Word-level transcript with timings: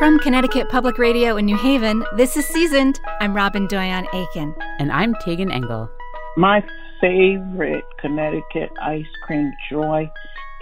From 0.00 0.18
Connecticut 0.18 0.70
Public 0.70 0.96
Radio 0.96 1.36
in 1.36 1.44
New 1.44 1.58
Haven, 1.58 2.02
this 2.16 2.34
is 2.34 2.46
Seasoned. 2.46 2.98
I'm 3.20 3.34
Robyn 3.34 3.68
Doyon 3.68 4.06
Aitken. 4.14 4.54
And 4.78 4.90
I'm 4.90 5.12
Tagan 5.16 5.52
Engel. 5.52 5.90
My 6.38 6.64
favorite 7.02 7.84
Connecticut 7.98 8.70
ice 8.80 9.04
cream 9.26 9.52
joy 9.70 10.10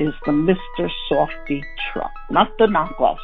is 0.01 0.13
the 0.27 0.33
Mr. 0.33 0.91
Softee 1.09 1.63
truck. 1.93 2.11
Not 2.33 2.49
the 2.59 2.67
knockoffs, 2.67 3.19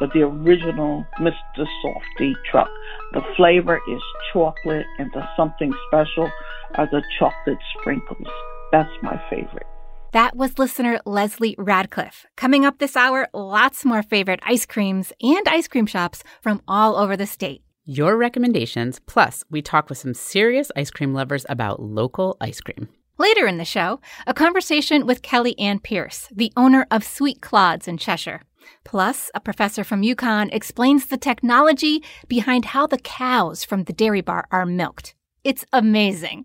but 0.00 0.12
the 0.12 0.20
original 0.24 1.06
Mr. 1.18 1.64
Softee 1.82 2.34
truck. 2.50 2.68
The 3.14 3.22
flavor 3.34 3.80
is 3.90 4.02
chocolate, 4.34 4.84
and 4.98 5.10
the 5.14 5.26
something 5.34 5.72
special 5.88 6.30
are 6.74 6.88
the 6.90 7.02
chocolate 7.18 7.56
sprinkles. 7.80 8.28
That's 8.70 8.92
my 9.02 9.18
favorite. 9.30 9.66
That 10.14 10.36
was 10.36 10.60
listener 10.60 11.00
Leslie 11.04 11.56
Radcliffe. 11.58 12.24
Coming 12.36 12.64
up 12.64 12.78
this 12.78 12.94
hour, 12.94 13.26
lots 13.34 13.84
more 13.84 14.00
favorite 14.00 14.38
ice 14.44 14.64
creams 14.64 15.12
and 15.20 15.48
ice 15.48 15.66
cream 15.66 15.86
shops 15.86 16.22
from 16.40 16.62
all 16.68 16.94
over 16.94 17.16
the 17.16 17.26
state. 17.26 17.64
Your 17.84 18.16
recommendations, 18.16 19.00
plus, 19.06 19.42
we 19.50 19.60
talk 19.60 19.88
with 19.88 19.98
some 19.98 20.14
serious 20.14 20.70
ice 20.76 20.92
cream 20.92 21.14
lovers 21.14 21.44
about 21.48 21.82
local 21.82 22.36
ice 22.40 22.60
cream. 22.60 22.88
Later 23.18 23.48
in 23.48 23.58
the 23.58 23.64
show, 23.64 24.00
a 24.24 24.32
conversation 24.32 25.04
with 25.04 25.22
Kelly 25.22 25.58
Anne 25.58 25.80
Pearce, 25.80 26.28
the 26.30 26.52
owner 26.56 26.86
of 26.92 27.02
Sweet 27.02 27.40
Claude's 27.40 27.88
in 27.88 27.98
Cheshire. 27.98 28.42
Plus, 28.84 29.32
a 29.34 29.40
professor 29.40 29.82
from 29.82 30.02
UConn 30.02 30.48
explains 30.52 31.06
the 31.06 31.16
technology 31.16 32.04
behind 32.28 32.66
how 32.66 32.86
the 32.86 32.98
cows 32.98 33.64
from 33.64 33.82
the 33.82 33.92
dairy 33.92 34.20
bar 34.20 34.46
are 34.52 34.64
milked. 34.64 35.16
It's 35.42 35.64
amazing. 35.72 36.44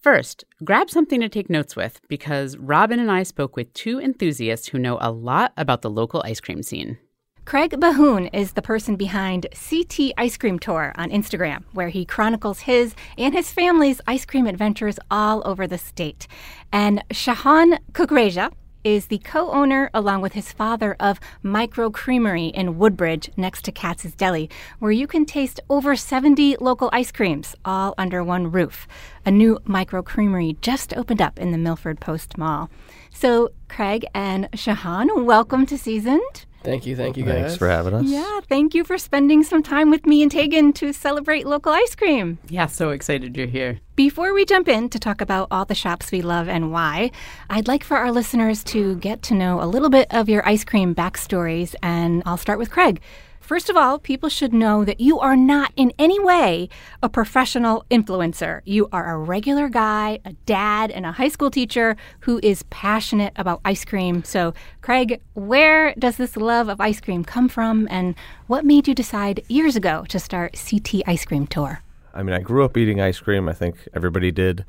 First, 0.00 0.44
grab 0.64 0.88
something 0.88 1.20
to 1.20 1.28
take 1.28 1.50
notes 1.50 1.76
with 1.76 2.00
because 2.08 2.56
Robyn 2.56 3.00
and 3.00 3.10
I 3.10 3.22
spoke 3.22 3.54
with 3.54 3.74
two 3.74 4.00
enthusiasts 4.00 4.68
who 4.68 4.78
know 4.78 4.96
a 4.98 5.10
lot 5.10 5.52
about 5.58 5.82
the 5.82 5.90
local 5.90 6.22
ice 6.24 6.40
cream 6.40 6.62
scene. 6.62 6.96
Craig 7.44 7.72
Behun 7.72 8.30
is 8.32 8.52
the 8.52 8.62
person 8.62 8.96
behind 8.96 9.46
CT 9.52 10.12
Ice 10.16 10.38
Cream 10.38 10.58
Tour 10.58 10.92
on 10.96 11.10
Instagram, 11.10 11.64
where 11.72 11.88
he 11.88 12.04
chronicles 12.04 12.60
his 12.60 12.94
and 13.18 13.34
his 13.34 13.52
family's 13.52 14.00
ice 14.06 14.24
cream 14.24 14.46
adventures 14.46 14.98
all 15.10 15.42
over 15.44 15.66
the 15.66 15.76
state. 15.76 16.26
And 16.72 17.04
Shahan 17.10 17.78
Kukreja 17.92 18.52
is 18.84 19.06
the 19.06 19.18
co 19.18 19.50
owner, 19.50 19.90
along 19.92 20.20
with 20.20 20.32
his 20.32 20.52
father, 20.52 20.96
of 20.98 21.20
Micro 21.42 21.90
Creamery 21.90 22.46
in 22.46 22.78
Woodbridge 22.78 23.30
next 23.36 23.62
to 23.64 23.72
Katz's 23.72 24.14
Deli, 24.14 24.48
where 24.78 24.92
you 24.92 25.06
can 25.06 25.24
taste 25.24 25.60
over 25.68 25.96
70 25.96 26.56
local 26.60 26.90
ice 26.92 27.12
creams 27.12 27.54
all 27.64 27.94
under 27.98 28.24
one 28.24 28.50
roof. 28.50 28.86
A 29.24 29.30
new 29.30 29.58
Micro 29.64 30.02
Creamery 30.02 30.56
just 30.60 30.96
opened 30.96 31.22
up 31.22 31.38
in 31.38 31.50
the 31.52 31.58
Milford 31.58 32.00
Post 32.00 32.38
Mall. 32.38 32.70
So, 33.12 33.50
Craig 33.68 34.06
and 34.14 34.50
Shahan, 34.52 35.24
welcome 35.24 35.66
to 35.66 35.78
Seasoned. 35.78 36.46
Thank 36.62 36.84
you, 36.86 36.94
thank 36.94 37.16
you 37.16 37.24
guys. 37.24 37.34
Thanks 37.34 37.56
for 37.56 37.68
having 37.68 37.94
us. 37.94 38.04
Yeah, 38.06 38.40
thank 38.48 38.74
you 38.74 38.84
for 38.84 38.98
spending 38.98 39.42
some 39.42 39.62
time 39.62 39.90
with 39.90 40.04
me 40.04 40.22
and 40.22 40.30
Tagan 40.30 40.74
to 40.74 40.92
celebrate 40.92 41.46
local 41.46 41.72
ice 41.72 41.94
cream. 41.94 42.38
Yeah, 42.48 42.66
so 42.66 42.90
excited 42.90 43.36
you're 43.36 43.46
here. 43.46 43.80
Before 43.96 44.34
we 44.34 44.44
jump 44.44 44.68
in 44.68 44.88
to 44.90 44.98
talk 44.98 45.20
about 45.20 45.48
all 45.50 45.64
the 45.64 45.74
shops 45.74 46.12
we 46.12 46.22
love 46.22 46.48
and 46.48 46.70
why, 46.72 47.10
I'd 47.48 47.68
like 47.68 47.84
for 47.84 47.96
our 47.96 48.12
listeners 48.12 48.62
to 48.64 48.96
get 48.96 49.22
to 49.22 49.34
know 49.34 49.62
a 49.62 49.66
little 49.66 49.90
bit 49.90 50.08
of 50.10 50.28
your 50.28 50.46
ice 50.46 50.64
cream 50.64 50.94
backstories, 50.94 51.74
and 51.82 52.22
I'll 52.26 52.36
start 52.36 52.58
with 52.58 52.70
Craig. 52.70 53.00
First 53.50 53.68
of 53.68 53.76
all, 53.76 53.98
people 53.98 54.28
should 54.28 54.52
know 54.52 54.84
that 54.84 55.00
you 55.00 55.18
are 55.18 55.34
not 55.34 55.72
in 55.74 55.92
any 55.98 56.20
way 56.20 56.68
a 57.02 57.08
professional 57.08 57.84
influencer. 57.90 58.60
You 58.64 58.88
are 58.92 59.12
a 59.12 59.18
regular 59.18 59.68
guy, 59.68 60.20
a 60.24 60.34
dad, 60.46 60.92
and 60.92 61.04
a 61.04 61.10
high 61.10 61.30
school 61.30 61.50
teacher 61.50 61.96
who 62.20 62.38
is 62.44 62.62
passionate 62.70 63.32
about 63.34 63.60
ice 63.64 63.84
cream. 63.84 64.22
So, 64.22 64.54
Craig, 64.82 65.20
where 65.34 65.96
does 65.98 66.16
this 66.16 66.36
love 66.36 66.68
of 66.68 66.80
ice 66.80 67.00
cream 67.00 67.24
come 67.24 67.48
from, 67.48 67.88
and 67.90 68.14
what 68.46 68.64
made 68.64 68.86
you 68.86 68.94
decide 68.94 69.42
years 69.48 69.74
ago 69.74 70.04
to 70.10 70.20
start 70.20 70.54
CT 70.54 71.02
Ice 71.08 71.24
Cream 71.24 71.48
Tour? 71.48 71.82
I 72.14 72.22
mean, 72.22 72.36
I 72.36 72.38
grew 72.38 72.64
up 72.64 72.76
eating 72.76 73.00
ice 73.00 73.18
cream. 73.18 73.48
I 73.48 73.52
think 73.52 73.88
everybody 73.92 74.30
did. 74.30 74.64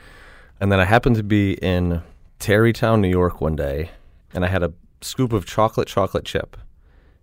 And 0.60 0.72
then 0.72 0.80
I 0.80 0.86
happened 0.86 1.18
to 1.18 1.24
be 1.24 1.54
in 1.62 2.02
Tarrytown, 2.40 3.00
New 3.00 3.10
York 3.10 3.42
one 3.42 3.56
day, 3.56 3.92
and 4.34 4.44
I 4.44 4.48
had 4.48 4.64
a 4.64 4.74
scoop 5.02 5.34
of 5.34 5.46
chocolate 5.46 5.88
chocolate 5.88 6.26
chip, 6.26 6.58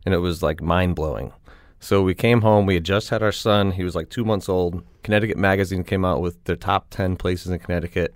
and 0.06 0.14
it 0.14 0.18
was 0.18 0.41
like 0.41 0.62
mind 0.62 0.94
blowing. 0.94 1.32
So 1.81 2.03
we 2.03 2.15
came 2.15 2.41
home. 2.41 2.66
We 2.66 2.75
had 2.75 2.84
just 2.84 3.11
had 3.11 3.22
our 3.22 3.33
son. 3.33 3.72
He 3.72 3.84
was 3.84 3.94
like 3.94 4.11
two 4.11 4.25
months 4.25 4.49
old. 4.49 4.83
Connecticut 5.03 5.37
Magazine 5.37 5.84
came 5.84 6.05
out 6.05 6.21
with 6.21 6.43
their 6.44 6.56
top 6.56 6.91
10 6.91 7.16
places 7.16 7.50
in 7.50 7.59
Connecticut. 7.59 8.15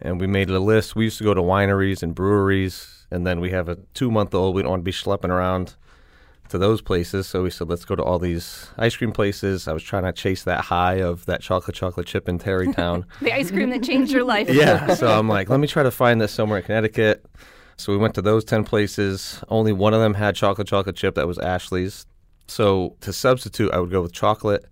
And 0.00 0.20
we 0.20 0.26
made 0.26 0.50
a 0.50 0.58
list. 0.58 0.94
We 0.94 1.04
used 1.04 1.18
to 1.18 1.24
go 1.24 1.34
to 1.34 1.40
wineries 1.40 2.02
and 2.02 2.14
breweries. 2.14 3.06
And 3.10 3.26
then 3.26 3.40
we 3.40 3.50
have 3.50 3.68
a 3.68 3.76
two 3.94 4.10
month 4.10 4.34
old. 4.34 4.54
We 4.54 4.62
don't 4.62 4.70
want 4.70 4.80
to 4.80 4.84
be 4.84 4.92
schlepping 4.92 5.30
around 5.30 5.76
to 6.50 6.58
those 6.58 6.82
places. 6.82 7.26
So 7.26 7.42
we 7.42 7.50
said, 7.50 7.68
let's 7.68 7.84
go 7.84 7.96
to 7.96 8.02
all 8.02 8.18
these 8.18 8.70
ice 8.76 8.96
cream 8.96 9.12
places. 9.12 9.66
I 9.66 9.72
was 9.72 9.82
trying 9.82 10.04
to 10.04 10.12
chase 10.12 10.44
that 10.44 10.60
high 10.66 11.00
of 11.00 11.24
that 11.26 11.40
chocolate 11.40 11.76
chocolate 11.76 12.06
chip 12.06 12.28
in 12.28 12.38
Tarrytown. 12.38 13.06
the 13.20 13.32
ice 13.32 13.50
cream 13.50 13.70
that 13.70 13.82
changed 13.82 14.12
your 14.12 14.24
life. 14.24 14.48
yeah. 14.50 14.94
So 14.94 15.06
I'm 15.06 15.28
like, 15.28 15.48
let 15.48 15.60
me 15.60 15.66
try 15.66 15.82
to 15.82 15.90
find 15.90 16.20
this 16.20 16.32
somewhere 16.32 16.58
in 16.58 16.64
Connecticut. 16.64 17.24
So 17.76 17.92
we 17.92 17.98
went 17.98 18.14
to 18.14 18.22
those 18.22 18.44
10 18.44 18.64
places. 18.64 19.42
Only 19.48 19.72
one 19.72 19.94
of 19.94 20.00
them 20.00 20.14
had 20.14 20.36
chocolate 20.36 20.68
chocolate 20.68 20.96
chip. 20.96 21.14
That 21.14 21.26
was 21.26 21.38
Ashley's. 21.38 22.06
So 22.46 22.96
to 23.00 23.12
substitute, 23.12 23.72
I 23.72 23.78
would 23.78 23.90
go 23.90 24.02
with 24.02 24.12
chocolate 24.12 24.64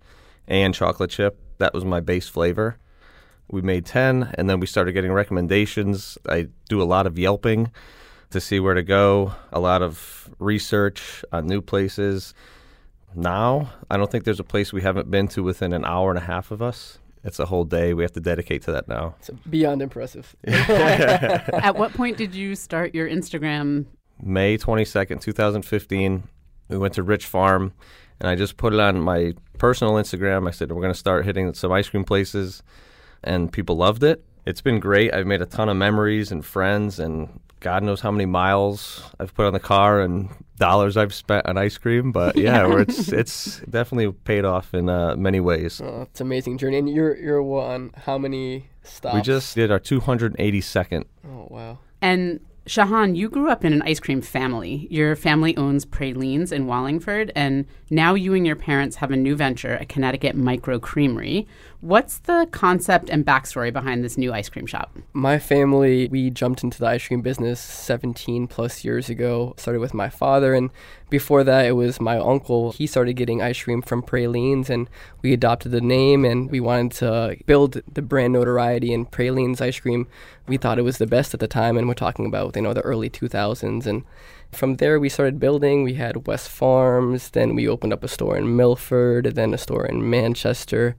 and 0.47 0.73
chocolate 0.73 1.09
chip. 1.09 1.39
That 1.57 1.73
was 1.73 1.85
my 1.85 1.99
base 1.99 2.27
flavor. 2.27 2.77
We 3.49 3.61
made 3.61 3.85
10, 3.85 4.33
and 4.37 4.49
then 4.49 4.59
we 4.59 4.67
started 4.67 4.93
getting 4.93 5.11
recommendations. 5.11 6.17
I 6.27 6.47
do 6.69 6.81
a 6.81 6.85
lot 6.85 7.05
of 7.05 7.19
Yelping 7.19 7.71
to 8.31 8.41
see 8.41 8.59
where 8.59 8.73
to 8.73 8.83
go, 8.83 9.33
a 9.51 9.59
lot 9.59 9.81
of 9.81 10.29
research 10.39 11.23
on 11.31 11.45
new 11.45 11.61
places. 11.61 12.33
Now, 13.15 13.71
I 13.91 13.97
don't 13.97 14.09
think 14.09 14.23
there's 14.23 14.39
a 14.39 14.43
place 14.43 14.73
we 14.73 14.81
haven't 14.81 15.11
been 15.11 15.27
to 15.29 15.43
within 15.43 15.71
an 15.73 15.85
hour 15.85 16.09
and 16.09 16.17
a 16.17 16.23
half 16.23 16.49
of 16.51 16.61
us. 16.61 16.97
It's 17.23 17.39
a 17.39 17.45
whole 17.45 17.63
day 17.63 17.93
we 17.93 18.03
have 18.03 18.11
to 18.13 18.19
dedicate 18.19 18.63
to 18.63 18.71
that 18.73 18.87
now. 18.87 19.15
It's 19.19 19.29
beyond 19.49 19.81
impressive. 19.81 20.35
At 20.45 21.75
what 21.75 21.93
point 21.93 22.17
did 22.17 22.35
you 22.35 22.55
start 22.55 22.93
your 22.93 23.07
Instagram? 23.07 23.85
May 24.21 24.57
22nd, 24.57 25.21
2015. 25.21 26.23
We 26.69 26.77
went 26.77 26.93
to 26.95 27.03
Rich 27.03 27.25
Farm, 27.25 27.73
and 28.19 28.29
I 28.29 28.35
just 28.35 28.57
put 28.57 28.73
it 28.73 28.79
on 28.79 29.01
my 29.01 29.33
personal 29.57 29.93
Instagram. 29.93 30.47
I 30.47 30.51
said, 30.51 30.71
We're 30.71 30.81
going 30.81 30.93
to 30.93 30.99
start 30.99 31.25
hitting 31.25 31.53
some 31.53 31.71
ice 31.71 31.89
cream 31.89 32.03
places, 32.03 32.63
and 33.23 33.51
people 33.51 33.75
loved 33.75 34.03
it. 34.03 34.23
It's 34.45 34.61
been 34.61 34.79
great. 34.79 35.13
I've 35.13 35.27
made 35.27 35.41
a 35.41 35.45
ton 35.45 35.69
of 35.69 35.77
memories 35.77 36.31
and 36.31 36.45
friends, 36.45 36.99
and 36.99 37.39
God 37.63 37.81
knows 37.81 38.01
how 38.01 38.11
many 38.11 38.25
miles 38.25 39.01
I've 39.19 39.33
put 39.33 39.45
on 39.45 39.53
the 39.53 39.59
car 39.59 40.01
and 40.01 40.29
dollars 40.57 40.97
I've 40.97 41.13
spent 41.13 41.45
on 41.47 41.57
ice 41.57 41.77
cream. 41.77 42.11
But 42.11 42.35
yeah, 42.37 42.67
yeah. 42.67 42.79
it's 42.79 43.11
it's 43.11 43.59
definitely 43.61 44.11
paid 44.11 44.45
off 44.45 44.73
in 44.73 44.89
uh, 44.89 45.15
many 45.15 45.39
ways. 45.39 45.81
Oh, 45.81 46.03
it's 46.03 46.21
an 46.21 46.27
amazing 46.27 46.57
journey. 46.57 46.77
And 46.77 46.89
you're 46.89 47.15
you're 47.15 47.41
on 47.41 47.91
how 47.95 48.17
many 48.17 48.69
stops? 48.83 49.15
We 49.15 49.21
just 49.21 49.55
did 49.55 49.71
our 49.71 49.79
282nd. 49.79 51.05
Oh 51.25 51.47
wow! 51.49 51.79
And 52.01 52.41
Shahan, 52.65 53.17
you 53.17 53.27
grew 53.27 53.49
up 53.49 53.65
in 53.65 53.73
an 53.73 53.81
ice 53.81 53.99
cream 53.99 54.21
family. 54.21 54.87
Your 54.89 55.17
family 55.17 55.55
owns 55.57 55.83
Pralines 55.83 56.53
in 56.53 56.65
Wallingford, 56.65 57.29
and 57.35 57.65
now 57.89 58.13
you 58.13 58.33
and 58.33 58.47
your 58.47 58.55
parents 58.55 58.95
have 58.97 59.11
a 59.11 59.17
new 59.17 59.35
venture, 59.35 59.75
a 59.75 59.85
Connecticut 59.85 60.33
micro 60.37 60.79
creamery. 60.79 61.45
What's 61.83 62.19
the 62.19 62.47
concept 62.49 63.09
and 63.09 63.25
backstory 63.25 63.73
behind 63.73 64.05
this 64.05 64.17
new 64.17 64.31
ice 64.31 64.47
cream 64.47 64.65
shop? 64.65 64.97
My 65.11 65.37
family, 65.37 66.07
we 66.07 66.29
jumped 66.29 66.63
into 66.63 66.79
the 66.79 66.85
ice 66.85 67.05
cream 67.05 67.19
business 67.21 67.59
17 67.59 68.47
plus 68.47 68.85
years 68.85 69.09
ago. 69.09 69.53
Started 69.57 69.81
with 69.81 69.93
my 69.93 70.07
father, 70.07 70.53
and 70.53 70.69
before 71.09 71.43
that, 71.43 71.65
it 71.65 71.73
was 71.73 71.99
my 71.99 72.17
uncle. 72.17 72.71
He 72.71 72.87
started 72.87 73.15
getting 73.17 73.41
ice 73.41 73.61
cream 73.61 73.81
from 73.81 74.01
Pralines, 74.01 74.69
and 74.69 74.89
we 75.21 75.33
adopted 75.33 75.73
the 75.73 75.81
name, 75.81 76.23
and 76.23 76.49
we 76.49 76.61
wanted 76.61 76.93
to 76.99 77.35
build 77.47 77.81
the 77.93 78.01
brand 78.01 78.31
notoriety 78.31 78.93
in 78.93 79.05
Pralines 79.05 79.59
ice 79.59 79.81
cream. 79.81 80.07
We 80.47 80.55
thought 80.55 80.79
it 80.79 80.83
was 80.83 80.99
the 80.99 81.05
best 81.05 81.33
at 81.33 81.41
the 81.41 81.49
time, 81.49 81.75
and 81.75 81.89
we're 81.89 81.95
talking 81.95 82.25
about 82.25 82.55
you 82.55 82.61
know 82.61 82.73
the 82.73 82.79
early 82.79 83.09
2000s, 83.09 83.85
and 83.85 84.05
from 84.53 84.77
there 84.77 85.01
we 85.01 85.09
started 85.09 85.37
building. 85.37 85.83
We 85.83 85.95
had 85.95 86.27
West 86.27 86.47
Farms, 86.47 87.31
then 87.31 87.55
we 87.55 87.67
opened 87.67 87.91
up 87.91 88.05
a 88.05 88.07
store 88.07 88.37
in 88.37 88.55
Milford, 88.55 89.35
then 89.35 89.53
a 89.53 89.57
store 89.57 89.85
in 89.85 90.09
Manchester 90.09 90.95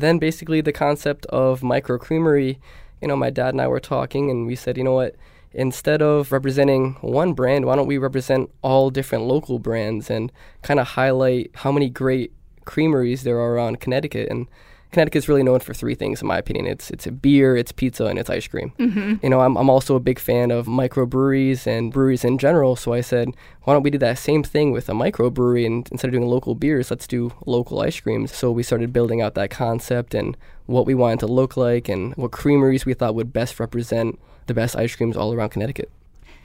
then 0.00 0.18
basically 0.18 0.60
the 0.60 0.72
concept 0.72 1.26
of 1.26 1.62
micro 1.62 1.98
creamery, 1.98 2.58
you 3.00 3.08
know, 3.08 3.16
my 3.16 3.30
dad 3.30 3.50
and 3.50 3.60
I 3.60 3.68
were 3.68 3.80
talking 3.80 4.30
and 4.30 4.46
we 4.46 4.56
said, 4.56 4.76
you 4.76 4.84
know 4.84 4.94
what, 4.94 5.16
instead 5.52 6.02
of 6.02 6.32
representing 6.32 6.94
one 7.00 7.32
brand, 7.32 7.64
why 7.64 7.76
don't 7.76 7.86
we 7.86 7.98
represent 7.98 8.50
all 8.62 8.90
different 8.90 9.24
local 9.24 9.58
brands 9.58 10.10
and 10.10 10.32
kind 10.62 10.80
of 10.80 10.88
highlight 10.88 11.50
how 11.54 11.70
many 11.70 11.88
great 11.88 12.32
creameries 12.64 13.22
there 13.22 13.38
are 13.38 13.54
around 13.54 13.80
Connecticut. 13.80 14.28
And 14.30 14.48
Connecticut's 14.94 15.28
really 15.28 15.42
known 15.42 15.60
for 15.60 15.74
three 15.74 15.94
things, 15.94 16.22
in 16.22 16.28
my 16.28 16.38
opinion. 16.38 16.66
It's 16.66 16.90
it's 16.90 17.06
a 17.06 17.12
beer, 17.12 17.56
it's 17.56 17.72
pizza, 17.72 18.06
and 18.06 18.18
it's 18.18 18.30
ice 18.30 18.46
cream. 18.46 18.72
Mm-hmm. 18.78 19.14
You 19.22 19.28
know, 19.28 19.40
I'm, 19.40 19.56
I'm 19.56 19.68
also 19.68 19.96
a 19.96 20.00
big 20.00 20.18
fan 20.18 20.50
of 20.50 20.66
microbreweries 20.66 21.66
and 21.66 21.92
breweries 21.92 22.24
in 22.24 22.38
general. 22.38 22.76
So 22.76 22.92
I 22.92 23.00
said, 23.02 23.34
why 23.64 23.74
don't 23.74 23.82
we 23.82 23.90
do 23.90 23.98
that 23.98 24.18
same 24.18 24.42
thing 24.42 24.72
with 24.72 24.88
a 24.88 24.92
microbrewery? 24.92 25.66
And 25.66 25.88
instead 25.90 26.08
of 26.08 26.12
doing 26.12 26.26
local 26.26 26.54
beers, 26.54 26.90
let's 26.90 27.06
do 27.06 27.32
local 27.44 27.80
ice 27.80 28.00
creams. 28.00 28.34
So 28.34 28.50
we 28.50 28.62
started 28.62 28.92
building 28.92 29.20
out 29.20 29.34
that 29.34 29.50
concept 29.50 30.14
and 30.14 30.36
what 30.66 30.86
we 30.86 30.94
wanted 30.94 31.20
to 31.20 31.26
look 31.26 31.56
like 31.56 31.88
and 31.88 32.14
what 32.14 32.32
creameries 32.32 32.86
we 32.86 32.94
thought 32.94 33.14
would 33.14 33.32
best 33.32 33.60
represent 33.60 34.18
the 34.46 34.54
best 34.54 34.76
ice 34.76 34.96
creams 34.96 35.16
all 35.16 35.34
around 35.34 35.50
Connecticut. 35.50 35.90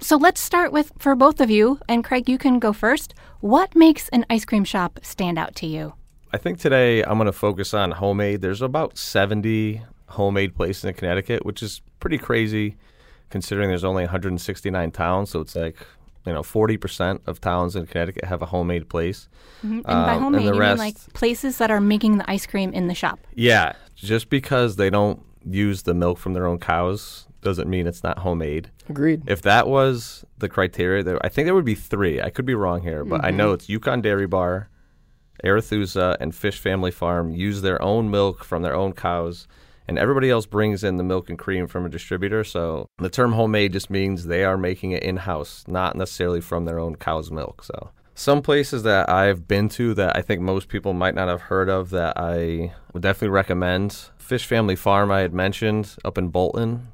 So 0.02 0.16
let's 0.16 0.40
start 0.40 0.72
with 0.72 0.94
for 0.98 1.14
both 1.14 1.42
of 1.42 1.50
you, 1.50 1.80
and 1.90 2.06
Craig, 2.06 2.30
you 2.30 2.38
can 2.38 2.58
go 2.58 2.72
first. 2.72 3.14
What 3.42 3.76
makes 3.76 4.08
an 4.10 4.26
ice 4.30 4.46
cream 4.46 4.64
shop 4.64 5.00
stand 5.04 5.38
out 5.38 5.56
to 5.56 5.68
you? 5.68 5.94
I 6.32 6.38
think 6.38 6.60
today 6.60 7.02
I'm 7.04 7.18
going 7.18 7.26
to 7.26 7.32
focus 7.32 7.74
on 7.74 7.92
homemade. 7.92 8.42
There's 8.42 8.62
about 8.62 8.98
70 8.98 9.82
homemade 10.10 10.56
places 10.56 10.86
in 10.86 10.94
Connecticut, 10.94 11.46
which 11.46 11.64
is 11.64 11.82
pretty 12.00 12.18
crazy 12.18 12.78
considering 13.30 13.70
there's 13.70 13.84
only 13.84 14.04
169 14.04 14.92
towns. 14.92 15.30
So 15.32 15.40
it's 15.42 15.56
like, 15.56 15.76
you 16.26 16.34
know, 16.34 16.42
40% 16.42 17.20
of 17.28 17.40
towns 17.42 17.76
in 17.76 17.86
Connecticut 17.88 18.26
have 18.26 18.42
a 18.42 18.48
homemade 18.48 18.90
place. 18.90 19.28
Mm-hmm. 19.60 19.74
And 19.76 19.84
by 19.84 20.14
Um, 20.16 20.24
homemade, 20.24 20.48
the 20.48 20.54
you 20.54 20.60
rest- 20.60 20.80
mean 20.80 20.88
like 20.88 21.14
places 21.14 21.58
that 21.58 21.72
are 21.72 21.82
making 21.82 22.18
the 22.18 22.30
ice 22.30 22.46
cream 22.46 22.74
in 22.74 22.88
the 22.88 22.96
shop. 22.96 23.20
Yeah, 23.36 23.74
just 23.96 24.30
because 24.30 24.76
they 24.76 24.90
don't 24.90 25.22
use 25.46 25.84
the 25.84 25.94
milk 25.94 26.18
from 26.20 26.34
their 26.34 26.46
own 26.48 26.60
cows 26.60 27.28
doesn't 27.42 27.70
mean 27.70 27.88
it's 27.88 28.04
not 28.04 28.20
homemade. 28.20 28.70
Agreed. 28.90 29.24
If 29.28 29.42
that 29.44 29.68
was 29.68 30.26
the 30.40 30.50
criteria, 30.50 31.02
there, 31.04 31.24
I 31.26 31.30
think 31.30 31.46
there 31.46 31.56
would 31.56 31.66
be 31.66 31.76
three. 31.76 32.22
I 32.22 32.30
could 32.30 32.46
be 32.46 32.54
wrong 32.56 32.82
here, 32.82 33.06
but 33.06 33.24
I 33.24 33.32
know 33.32 33.54
it's 33.54 33.68
UConn 33.68 34.02
Dairy 34.02 34.28
Bar, 34.28 34.68
Arethusa, 35.44 36.18
and 36.20 36.36
Fish 36.36 36.60
Family 36.60 36.92
Farm 36.92 37.34
use 37.34 37.62
their 37.62 37.82
own 37.82 38.10
milk 38.10 38.44
from 38.44 38.62
their 38.62 38.76
own 38.76 38.94
cows, 38.94 39.48
and 39.88 39.98
everybody 39.98 40.30
else 40.30 40.46
brings 40.46 40.84
in 40.84 40.98
the 40.98 41.04
milk 41.04 41.30
and 41.30 41.40
cream 41.40 41.68
from 41.68 41.86
a 41.86 41.90
distributor. 41.90 42.44
So 42.44 42.88
the 42.98 43.10
term 43.10 43.34
homemade 43.34 43.74
just 43.74 43.90
means 43.90 44.26
they 44.26 44.44
are 44.44 44.58
making 44.58 44.92
it 44.92 45.04
in 45.04 45.18
house, 45.18 45.64
not 45.68 45.96
necessarily 45.96 46.42
from 46.42 46.66
their 46.66 46.80
own 46.80 46.96
cow's 46.96 47.32
milk. 47.32 47.64
So 47.64 47.90
some 48.20 48.42
places 48.42 48.84
that 48.84 49.10
I've 49.10 49.48
been 49.48 49.70
to 49.70 49.94
that 49.94 50.16
I 50.16 50.22
think 50.22 50.42
most 50.42 50.68
people 50.68 50.94
might 50.94 51.16
not 51.16 51.30
have 51.30 51.44
heard 51.44 51.70
of 51.70 51.90
that 51.92 52.14
I 52.18 52.74
would 52.94 53.02
definitely 53.02 53.30
recommend. 53.30 54.10
Fish 54.18 54.46
Family 54.46 54.76
Farm 54.76 55.10
I 55.10 55.22
had 55.22 55.34
mentioned 55.34 55.96
up 56.04 56.18
in 56.18 56.28
Bolton. 56.28 56.90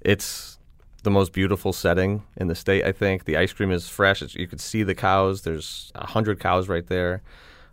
It's 0.00 0.58
the 1.02 1.10
most 1.10 1.32
beautiful 1.32 1.72
setting 1.72 2.24
in 2.36 2.48
the 2.48 2.54
state, 2.54 2.84
I 2.84 2.90
think. 2.90 3.26
The 3.26 3.36
ice 3.36 3.52
cream 3.52 3.70
is 3.70 3.88
fresh. 3.88 4.22
It's, 4.22 4.34
you 4.34 4.48
could 4.48 4.60
see 4.60 4.82
the 4.82 4.94
cows. 4.94 5.42
There's 5.42 5.92
a 5.94 6.00
100 6.00 6.40
cows 6.40 6.68
right 6.68 6.86
there. 6.86 7.22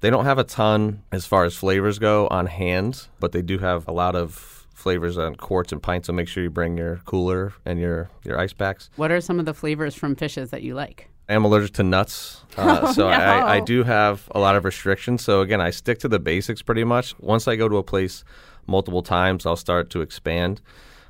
They 0.04 0.10
don't 0.10 0.26
have 0.26 0.38
a 0.38 0.44
ton 0.44 1.02
as 1.14 1.26
far 1.26 1.46
as 1.46 1.56
flavors 1.56 1.98
go 1.98 2.28
on 2.28 2.48
hand, 2.48 3.08
but 3.22 3.32
they 3.32 3.42
do 3.42 3.58
have 3.60 3.88
a 3.88 3.94
lot 3.94 4.18
of 4.18 4.68
flavors 4.74 5.18
on 5.18 5.38
quarts 5.38 5.72
and 5.72 5.82
pints. 5.82 6.08
So 6.08 6.14
make 6.14 6.28
sure 6.28 6.44
you 6.44 6.50
bring 6.50 6.78
your 6.78 6.98
cooler 7.06 7.54
and 7.64 7.80
your, 7.80 8.10
your 8.26 8.38
ice 8.38 8.52
packs. 8.52 8.90
What 8.98 9.12
are 9.12 9.22
some 9.22 9.40
of 9.40 9.46
the 9.46 9.54
flavors 9.54 9.96
from 9.96 10.18
fishes 10.18 10.50
that 10.50 10.62
you 10.62 10.76
like? 10.76 11.08
I 11.30 11.36
am 11.36 11.46
allergic 11.46 11.76
to 11.76 11.84
nuts, 11.84 12.44
uh, 12.58 12.92
so 12.94 13.08
I, 13.08 13.56
I 13.56 13.60
do 13.62 13.84
have 13.84 14.28
a 14.32 14.40
lot 14.40 14.58
of 14.58 14.66
restrictions. 14.66 15.24
So 15.24 15.40
again, 15.40 15.62
I 15.62 15.70
stick 15.70 16.00
to 16.00 16.10
the 16.10 16.20
basics 16.20 16.62
pretty 16.62 16.84
much. 16.84 17.18
Once 17.20 17.48
I 17.48 17.56
go 17.56 17.70
to 17.70 17.78
a 17.78 17.84
place 17.84 18.26
multiple 18.68 19.04
times, 19.04 19.46
I'll 19.46 19.56
start 19.56 19.90
to 19.92 20.02
expand. 20.02 20.60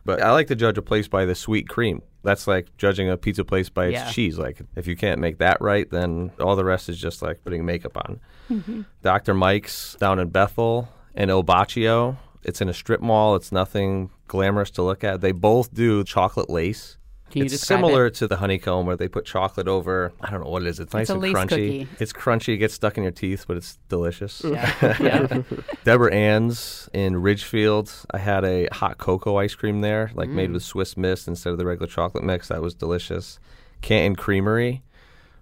But 0.05 0.21
I 0.21 0.31
like 0.31 0.47
to 0.47 0.55
judge 0.55 0.77
a 0.77 0.81
place 0.81 1.07
by 1.07 1.25
the 1.25 1.35
sweet 1.35 1.67
cream. 1.69 2.01
That's 2.23 2.47
like 2.47 2.75
judging 2.77 3.09
a 3.09 3.17
pizza 3.17 3.44
place 3.45 3.69
by 3.69 3.85
its 3.88 3.94
Yeah. 3.94 4.11
cheese. 4.11 4.38
Like 4.38 4.61
if 4.75 4.88
you 4.88 4.95
can't 4.95 5.19
make 5.19 5.38
that 5.39 5.57
right, 5.61 5.89
then 5.89 6.31
all 6.39 6.55
the 6.55 6.65
rest 6.65 6.89
is 6.89 6.97
just 7.00 7.21
like 7.21 7.44
putting 7.44 7.65
makeup 7.65 7.95
on. 7.97 8.19
Mm-hmm. 8.50 8.81
Dr. 9.01 9.33
Mike's 9.33 9.95
down 10.00 10.19
in 10.19 10.29
Bethel 10.29 10.89
and 11.15 11.29
El 11.31 11.44
Bacio. 11.44 12.17
It's 12.44 12.59
in 12.61 12.67
a 12.69 12.73
strip 12.73 13.01
mall. 13.01 13.35
It's 13.35 13.51
nothing 13.51 14.09
glamorous 14.27 14.71
to 14.71 14.81
look 14.83 15.03
at. 15.03 15.21
They 15.21 15.31
both 15.31 15.73
do 15.73 16.03
chocolate 16.03 16.49
lace. 16.49 16.97
Can 17.33 17.39
you 17.41 17.45
it's 17.45 17.59
similar 17.65 18.06
it? 18.07 18.13
to 18.15 18.27
the 18.27 18.38
honeycomb 18.38 18.85
where 18.85 18.95
they 18.95 19.07
put 19.07 19.25
chocolate 19.25 19.68
over. 19.68 20.13
I 20.21 20.31
don't 20.31 20.44
know 20.44 20.50
what 20.50 20.62
it 20.63 20.68
is. 20.69 20.80
It's 20.80 20.94
nice 20.94 21.09
and 21.09 21.21
crunchy. 21.21 21.50
cookie. 21.50 21.88
It's 22.00 22.13
crunchy. 22.13 22.53
It 22.53 22.57
gets 22.57 22.74
stuck 22.74 22.95
in 22.97 23.03
your 23.03 23.12
teeth, 23.12 23.45
but 23.47 23.57
it's 23.57 23.77
delicious. 23.89 24.41
Yeah. 24.45 24.97
yeah. 25.01 25.41
Deborah 25.83 26.13
Ann's 26.13 26.89
in 26.94 27.18
Ridgefield. 27.21 27.91
I 28.12 28.19
had 28.19 28.45
a 28.45 28.68
hot 28.71 28.97
cocoa 28.97 29.35
ice 29.38 29.56
cream 29.56 29.81
there, 29.81 30.12
like 30.15 30.30
made 30.30 30.50
Mm. 30.50 30.53
with 30.53 30.63
Swiss 30.63 30.95
Miss 30.95 31.27
instead 31.27 31.51
of 31.51 31.57
the 31.57 31.65
regular 31.65 31.88
chocolate 31.88 32.24
mix. 32.24 32.47
That 32.50 32.62
was 32.62 32.74
delicious. 32.74 33.39
Canton 33.81 34.15
Creamery. 34.15 34.83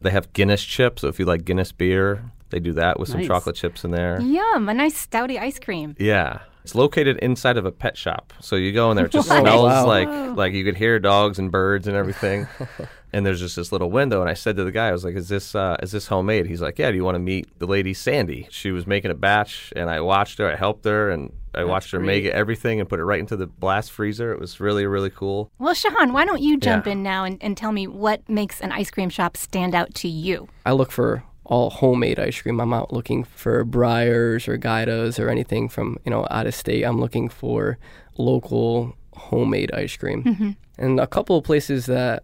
They 0.01 0.09
have 0.09 0.33
Guinness 0.33 0.63
chips. 0.63 1.01
So 1.01 1.09
if 1.09 1.19
you 1.19 1.25
like 1.25 1.45
Guinness 1.45 1.71
beer, 1.71 2.31
they 2.49 2.59
do 2.59 2.73
that 2.73 2.99
with 2.99 3.09
some 3.09 3.23
chocolate 3.25 3.55
chips 3.55 3.83
in 3.83 3.91
there. 3.91 4.19
Yum, 4.21 4.67
a 4.67 4.73
nice 4.73 5.05
stouty 5.05 5.39
ice 5.39 5.59
cream. 5.59 5.95
Yeah. 5.99 6.39
It's 6.63 6.75
located 6.75 7.17
inside 7.19 7.57
of 7.57 7.65
a 7.65 7.71
pet 7.71 7.97
shop. 7.97 8.33
So 8.39 8.55
you 8.55 8.71
go 8.71 8.91
in 8.91 8.97
there, 8.97 9.05
it 9.07 9.11
just 9.11 9.29
What? 9.29 9.41
smells 9.41 9.63
Wow. 9.63 9.85
like 9.87 10.37
like 10.37 10.53
you 10.53 10.63
could 10.63 10.77
hear 10.77 10.99
dogs 10.99 11.39
and 11.39 11.51
birds 11.51 11.87
and 11.87 11.95
everything. 11.97 12.47
and 13.13 13.25
there's 13.25 13.39
just 13.39 13.55
this 13.55 13.71
little 13.71 13.89
window 13.91 14.21
and 14.21 14.29
I 14.29 14.33
said 14.35 14.55
to 14.57 14.63
the 14.63 14.71
guy, 14.71 14.87
I 14.87 14.91
was 14.91 15.03
like, 15.03 15.15
Is 15.15 15.27
this 15.29 15.55
uh, 15.55 15.77
is 15.81 15.91
this 15.91 16.07
homemade? 16.07 16.45
He's 16.45 16.61
like, 16.61 16.77
Yeah, 16.79 16.91
do 16.91 16.97
you 16.97 17.03
want 17.03 17.15
to 17.15 17.19
meet 17.19 17.59
the 17.59 17.65
lady 17.67 17.93
Sandy? 17.93 18.47
She 18.51 18.71
was 18.71 18.85
making 18.85 19.11
a 19.11 19.15
batch 19.15 19.73
and 19.75 19.89
I 19.89 20.01
watched 20.01 20.37
her, 20.37 20.51
I 20.51 20.55
helped 20.55 20.85
her 20.85 21.09
and 21.09 21.33
I 21.53 21.65
watched 21.65 21.91
her 21.91 21.99
make 21.99 22.23
great. 22.23 22.33
everything 22.33 22.79
and 22.79 22.87
put 22.87 22.99
it 23.01 23.03
right 23.03 23.19
into 23.19 23.35
the 23.35 23.45
blast 23.47 23.91
freezer. 23.91 24.31
It 24.31 24.39
was 24.39 24.61
really, 24.61 24.85
really 24.85 25.09
cool. 25.09 25.51
Well, 25.59 25.73
Shahan, 25.73 26.13
why 26.13 26.23
don't 26.25 26.41
you 26.41 26.57
jump 26.57 26.85
Yeah. 26.85 26.93
in 26.93 27.03
now 27.03 27.25
and, 27.25 27.37
and 27.41 27.57
tell 27.57 27.73
me 27.73 27.87
what 27.87 28.27
makes 28.29 28.61
an 28.61 28.71
ice 28.71 28.89
cream 28.89 29.09
shop 29.09 29.35
stand 29.35 29.75
out 29.75 29.93
to 29.95 30.07
you? 30.07 30.47
I 30.65 30.71
look 30.71 30.91
for 30.91 31.23
all 31.51 31.69
homemade 31.69 32.17
ice 32.17 32.41
cream. 32.41 32.61
I'm 32.61 32.69
not 32.69 32.93
looking 32.93 33.25
for 33.25 33.65
Breyers 33.65 34.47
or 34.47 34.57
Gaidas 34.57 35.19
or 35.19 35.29
anything 35.29 35.67
from 35.67 35.97
you 36.05 36.09
know 36.09 36.25
out 36.31 36.47
of 36.47 36.55
state. 36.55 36.83
I'm 36.83 36.99
looking 36.99 37.27
for 37.27 37.77
local 38.17 38.95
homemade 39.13 39.71
ice 39.73 39.97
cream. 39.97 40.23
Mm-hmm. 40.23 40.51
And 40.77 40.99
a 40.99 41.05
couple 41.05 41.37
of 41.37 41.43
places 41.43 41.87
that 41.87 42.23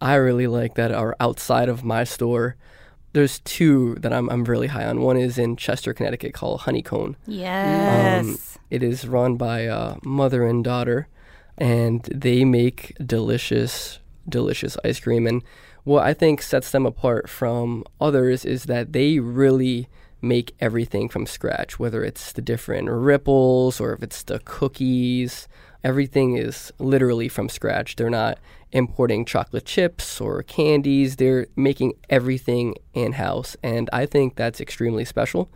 I 0.00 0.14
really 0.14 0.46
like 0.46 0.76
that 0.76 0.92
are 0.92 1.16
outside 1.18 1.68
of 1.68 1.82
my 1.84 2.04
store. 2.04 2.54
There's 3.14 3.40
two 3.40 3.96
that 3.96 4.12
I'm 4.12 4.30
I'm 4.30 4.44
really 4.44 4.68
high 4.68 4.86
on. 4.86 5.00
One 5.00 5.16
is 5.16 5.38
in 5.38 5.56
Chester, 5.56 5.92
Connecticut, 5.92 6.32
called 6.32 6.60
Honeycone. 6.60 7.16
Yes. 7.26 8.24
Um, 8.24 8.38
it 8.70 8.84
is 8.84 9.08
run 9.08 9.36
by 9.36 9.60
a 9.62 9.96
mother 10.04 10.46
and 10.46 10.62
daughter, 10.62 11.08
and 11.56 12.04
they 12.04 12.44
make 12.44 12.94
delicious, 13.04 13.98
delicious 14.28 14.76
ice 14.84 15.00
cream. 15.00 15.26
And 15.26 15.42
what 15.88 16.04
I 16.04 16.12
think 16.12 16.42
sets 16.42 16.70
them 16.70 16.84
apart 16.84 17.30
from 17.30 17.82
others 17.98 18.44
is 18.44 18.64
that 18.64 18.92
they 18.92 19.18
really 19.20 19.88
make 20.20 20.54
everything 20.60 21.08
from 21.08 21.24
scratch, 21.24 21.78
whether 21.78 22.04
it's 22.04 22.32
the 22.32 22.42
different 22.42 22.90
ripples 22.90 23.80
or 23.80 23.94
if 23.94 24.02
it's 24.02 24.22
the 24.22 24.38
cookies. 24.40 25.48
Everything 25.82 26.36
is 26.36 26.70
literally 26.78 27.28
from 27.28 27.48
scratch. 27.48 27.96
They're 27.96 28.10
not 28.10 28.38
importing 28.70 29.24
chocolate 29.24 29.64
chips 29.64 30.20
or 30.20 30.42
candies. 30.42 31.16
They're 31.16 31.46
making 31.56 31.94
everything 32.10 32.74
in 32.92 33.12
house. 33.12 33.56
And 33.62 33.88
I 33.90 34.04
think 34.04 34.36
that's 34.36 34.60
extremely 34.60 35.06
special. 35.06 35.50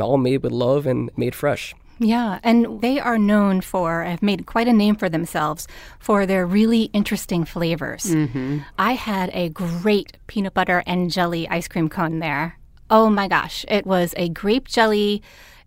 All 0.00 0.16
made 0.16 0.44
with 0.44 0.52
love 0.52 0.86
and 0.86 1.10
made 1.16 1.34
fresh. 1.34 1.74
Yeah, 1.98 2.40
and 2.42 2.80
they 2.80 2.98
are 2.98 3.18
known 3.18 3.60
for, 3.60 4.02
have 4.02 4.22
made 4.22 4.46
quite 4.46 4.66
a 4.66 4.72
name 4.72 4.96
for 4.96 5.08
themselves 5.08 5.68
for 5.98 6.26
their 6.26 6.46
really 6.46 6.84
interesting 6.92 7.44
flavors. 7.44 8.04
Mm-hmm. 8.04 8.58
I 8.78 8.94
had 8.94 9.30
a 9.32 9.50
great 9.50 10.16
peanut 10.26 10.54
butter 10.54 10.82
and 10.86 11.10
jelly 11.10 11.48
ice 11.48 11.68
cream 11.68 11.88
cone 11.88 12.18
there. 12.18 12.58
Oh 12.90 13.08
my 13.08 13.28
gosh, 13.28 13.64
it 13.68 13.86
was 13.86 14.14
a 14.16 14.28
grape 14.28 14.68
jelly. 14.68 15.22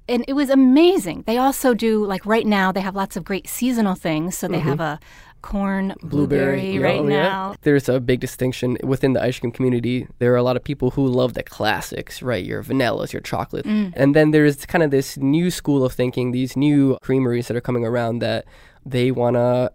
And 0.07 0.23
it 0.27 0.33
was 0.33 0.51
amazing. 0.51 1.23
They 1.25 1.37
also 1.37 1.73
do, 1.73 2.05
like 2.05 2.25
right 2.27 2.45
now, 2.45 2.71
they 2.71 2.81
have 2.81 2.95
lots 2.95 3.17
of 3.17 3.23
great 3.23 3.47
seasonal 3.47 3.95
things. 3.95 4.37
So 4.37 4.47
they 4.47 4.59
mm-hmm. 4.59 4.69
have 4.69 4.79
a 4.79 4.99
corn 5.45 5.93
blueberry, 6.01 6.71
yeah, 6.71 6.81
right 6.81 6.99
oh, 6.99 7.07
yeah. 7.07 7.23
now. 7.23 7.55
There's 7.61 7.87
a 7.87 7.99
big 7.99 8.19
distinction 8.19 8.77
within 8.83 9.13
the 9.13 9.21
ice 9.21 9.39
cream 9.39 9.51
community. 9.51 10.07
There 10.17 10.33
are 10.33 10.37
a 10.37 10.41
lot 10.41 10.57
of 10.57 10.63
people 10.63 10.91
who 10.91 11.05
love 11.05 11.35
the 11.35 11.43
classics, 11.43 12.23
right? 12.23 12.43
Your 12.43 12.63
vanillas, 12.63 13.13
your 13.13 13.21
chocolate. 13.21 13.63
Mm. 13.65 13.93
And 13.95 14.15
then 14.15 14.31
there's 14.31 14.65
kind 14.65 14.83
of 14.83 14.89
this 14.89 15.17
new 15.17 15.51
school 15.51 15.85
of 15.85 15.93
thinking, 15.93 16.31
these 16.31 16.57
new 16.57 16.97
creameries 17.03 17.47
that 17.47 17.55
are 17.55 17.61
coming 17.61 17.85
around 17.85 18.19
that 18.19 18.45
they 18.83 19.11
want 19.11 19.35
to 19.35 19.71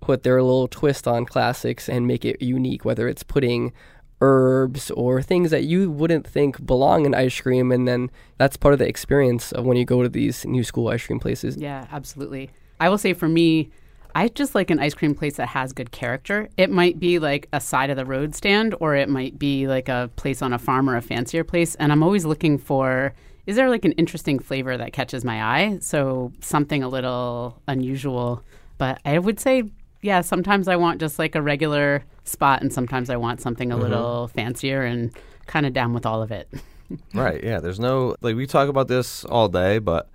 put 0.00 0.24
their 0.24 0.42
little 0.42 0.66
twist 0.66 1.06
on 1.06 1.26
classics 1.26 1.88
and 1.88 2.08
make 2.08 2.24
it 2.24 2.42
unique, 2.42 2.84
whether 2.84 3.06
it's 3.06 3.22
putting 3.22 3.72
herbs 4.20 4.90
or 4.90 5.22
things 5.22 5.52
that 5.52 5.62
you 5.62 5.92
wouldn't 5.92 6.26
think 6.26 6.66
belong 6.66 7.06
in 7.06 7.14
ice 7.14 7.40
cream. 7.40 7.70
And 7.70 7.86
then 7.86 8.10
that's 8.36 8.56
part 8.56 8.74
of 8.74 8.80
the 8.80 8.88
experience 8.88 9.52
of 9.52 9.64
when 9.64 9.76
you 9.76 9.84
go 9.84 10.02
to 10.02 10.08
these 10.08 10.44
new 10.44 10.64
school 10.64 10.88
ice 10.88 11.06
cream 11.06 11.20
places. 11.20 11.56
Yeah, 11.56 11.86
absolutely. 11.92 12.50
I 12.80 12.88
will 12.88 12.98
say 12.98 13.12
for 13.12 13.28
me, 13.28 13.70
I 14.14 14.28
just 14.28 14.54
like 14.54 14.70
an 14.70 14.78
ice 14.78 14.94
cream 14.94 15.14
place 15.14 15.36
that 15.36 15.48
has 15.48 15.72
good 15.72 15.90
character. 15.90 16.48
It 16.56 16.70
might 16.70 17.00
be 17.00 17.18
like 17.18 17.48
a 17.52 17.60
side 17.60 17.90
of 17.90 17.96
the 17.96 18.04
road 18.04 18.34
stand, 18.34 18.74
or 18.80 18.94
it 18.94 19.08
might 19.08 19.38
be 19.38 19.66
like 19.66 19.88
a 19.88 20.10
place 20.16 20.40
on 20.42 20.52
a 20.52 20.58
farm 20.58 20.88
or 20.88 20.96
a 20.96 21.02
fancier 21.02 21.44
place. 21.44 21.74
And 21.76 21.90
I'm 21.90 22.02
always 22.02 22.24
looking 22.24 22.58
for 22.58 23.14
is 23.46 23.56
there 23.56 23.68
like 23.68 23.84
an 23.84 23.92
interesting 23.92 24.38
flavor 24.38 24.76
that 24.76 24.92
catches 24.92 25.24
my 25.24 25.42
eye? 25.42 25.78
So 25.80 26.32
something 26.40 26.82
a 26.82 26.88
little 26.88 27.60
unusual. 27.68 28.42
But 28.78 29.00
I 29.04 29.18
would 29.18 29.38
say, 29.38 29.64
yeah, 30.00 30.22
sometimes 30.22 30.66
I 30.66 30.76
want 30.76 31.00
just 31.00 31.18
like 31.18 31.34
a 31.34 31.42
regular 31.42 32.04
spot, 32.24 32.62
and 32.62 32.72
sometimes 32.72 33.10
I 33.10 33.16
want 33.16 33.40
something 33.40 33.70
a 33.70 33.74
mm-hmm. 33.74 33.82
little 33.82 34.28
fancier 34.28 34.82
and 34.82 35.12
kind 35.46 35.66
of 35.66 35.72
down 35.72 35.92
with 35.92 36.06
all 36.06 36.22
of 36.22 36.30
it. 36.30 36.48
right. 37.14 37.42
Yeah. 37.42 37.60
There's 37.60 37.80
no 37.80 38.16
like 38.20 38.36
we 38.36 38.46
talk 38.46 38.68
about 38.68 38.88
this 38.88 39.24
all 39.24 39.48
day, 39.48 39.78
but 39.78 40.08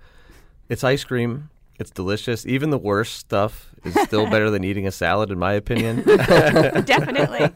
it's 0.68 0.82
ice 0.82 1.04
cream. 1.04 1.50
It's 1.78 1.90
delicious. 1.90 2.44
Even 2.46 2.70
the 2.70 2.78
worst 2.78 3.14
stuff 3.16 3.69
is 3.84 3.94
still 4.06 4.28
better 4.28 4.50
than 4.50 4.64
eating 4.64 4.86
a 4.86 4.90
salad, 4.90 5.30
in 5.30 5.38
my 5.38 5.52
opinion. 5.52 6.02
Definitely. 6.04 7.50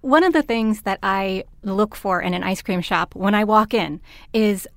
One 0.00 0.22
of 0.22 0.32
the 0.32 0.42
things 0.42 0.82
that 0.82 0.98
I 1.02 1.44
look 1.62 1.94
for 1.94 2.20
in 2.20 2.34
an 2.34 2.42
ice 2.42 2.60
cream 2.60 2.82
shop 2.82 3.14
when 3.14 3.34
I 3.34 3.44
walk 3.44 3.72
in 3.72 4.00
is 4.32 4.68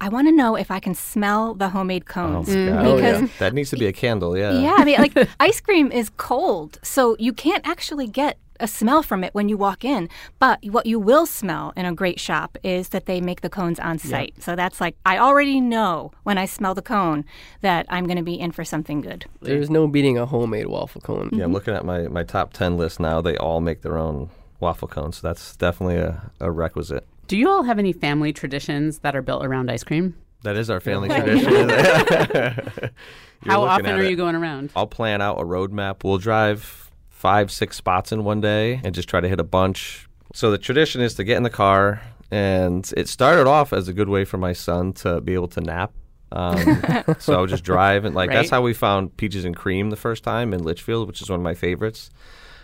I 0.00 0.08
want 0.08 0.28
to 0.28 0.32
know 0.32 0.56
if 0.56 0.70
I 0.70 0.80
can 0.80 0.94
smell 0.94 1.54
the 1.54 1.68
homemade 1.70 2.04
Oh, 2.08 2.12
cones. 2.12 2.48
my 2.48 2.86
Oh, 2.86 2.96
Because 2.96 3.22
yeah. 3.22 3.28
that 3.38 3.54
needs 3.54 3.70
to 3.70 3.76
be 3.76 3.86
a 3.86 3.92
candle. 3.92 4.36
Yeah. 4.36 4.52
Yeah, 4.58 4.74
I 4.78 4.84
mean, 4.84 4.98
like 4.98 5.16
ice 5.40 5.60
cream 5.60 5.90
is 5.92 6.10
cold, 6.16 6.78
so 6.82 7.16
you 7.18 7.32
can't 7.32 7.66
actually 7.66 8.06
get 8.06 8.38
a 8.60 8.68
smell 8.68 9.02
from 9.02 9.24
it 9.24 9.34
when 9.34 9.48
you 9.48 9.56
walk 9.56 9.84
in. 9.84 10.08
But 10.38 10.60
what 10.70 10.86
you 10.86 11.00
will 11.00 11.26
smell 11.26 11.72
in 11.76 11.86
a 11.86 11.92
great 11.92 12.20
shop 12.20 12.56
is 12.62 12.90
that 12.90 13.06
they 13.06 13.20
make 13.20 13.40
the 13.40 13.50
cones 13.50 13.80
on 13.80 13.98
site. 13.98 14.40
So 14.42 14.54
that's 14.54 14.80
like, 14.80 14.94
I 15.04 15.18
already 15.18 15.60
know 15.60 16.12
when 16.22 16.38
I 16.38 16.44
smell 16.46 16.72
the 16.74 16.82
cone 16.82 17.24
that 17.62 17.84
I'm 17.88 18.04
going 18.06 18.16
to 18.16 18.22
be 18.22 18.38
in 18.38 18.52
for 18.52 18.64
something 18.64 19.00
good. 19.00 19.24
There's 19.42 19.70
no 19.70 19.88
beating 19.88 20.18
a 20.18 20.26
homemade 20.26 20.68
waffle 20.68 21.00
cone. 21.00 21.30
Yeah, 21.32 21.44
I'm 21.44 21.52
looking 21.52 21.74
at 21.74 21.84
my, 21.84 22.02
my 22.08 22.22
top 22.22 22.52
10 22.52 22.76
list 22.76 23.00
now. 23.00 23.20
They 23.20 23.36
all 23.38 23.60
make 23.60 23.82
their 23.82 23.98
own 23.98 24.30
waffle 24.60 24.86
cones. 24.86 25.16
So 25.18 25.26
that's 25.26 25.56
definitely 25.56 25.96
a, 25.96 26.30
a 26.38 26.50
requisite. 26.52 27.06
Do 27.26 27.36
you 27.36 27.48
all 27.48 27.62
have 27.62 27.78
any 27.78 27.92
family 27.92 28.32
traditions 28.32 28.98
that 29.00 29.16
are 29.16 29.22
built 29.22 29.44
around 29.44 29.70
ice 29.70 29.84
cream? 29.84 30.14
That 30.42 30.56
is 30.56 30.68
our 30.68 30.80
family 30.80 31.08
tradition. 31.14 31.68
How 33.46 33.62
often 33.62 33.86
are 33.86 34.02
it. 34.02 34.10
you 34.10 34.16
going 34.16 34.34
around? 34.34 34.70
I'll 34.76 34.86
plan 34.86 35.20
out 35.20 35.40
a 35.40 35.44
roadmap. 35.44 36.04
We'll 36.04 36.18
drive 36.18 36.90
five, 37.08 37.50
six 37.50 37.76
spots 37.76 38.12
in 38.12 38.24
one 38.24 38.40
day 38.40 38.80
and 38.84 38.94
just 38.94 39.08
try 39.08 39.20
to 39.20 39.28
hit 39.28 39.40
a 39.40 39.44
bunch. 39.44 40.06
So 40.34 40.50
the 40.50 40.58
tradition 40.58 41.00
is 41.00 41.14
to 41.14 41.24
get 41.24 41.36
in 41.36 41.42
the 41.42 41.50
car, 41.50 42.02
and 42.30 42.90
it 42.96 43.08
started 43.08 43.46
off 43.46 43.72
as 43.72 43.88
a 43.88 43.92
good 43.92 44.08
way 44.08 44.24
for 44.24 44.36
my 44.36 44.52
son 44.52 44.92
to 44.94 45.20
be 45.20 45.34
able 45.34 45.48
to 45.48 45.60
nap. 45.60 45.92
Um, 46.32 46.82
so 47.20 47.34
I 47.36 47.40
would 47.40 47.50
just 47.50 47.64
drive, 47.64 48.04
and 48.04 48.14
like 48.14 48.30
that's 48.30 48.50
how 48.50 48.60
we 48.60 48.74
found 48.74 49.16
Peaches 49.16 49.44
and 49.44 49.54
Cream 49.54 49.90
the 49.90 49.96
first 49.96 50.24
time 50.24 50.52
in 50.52 50.64
Litchfield, 50.64 51.06
which 51.06 51.22
is 51.22 51.30
one 51.30 51.38
of 51.38 51.44
my 51.44 51.54
favorites. 51.54 52.10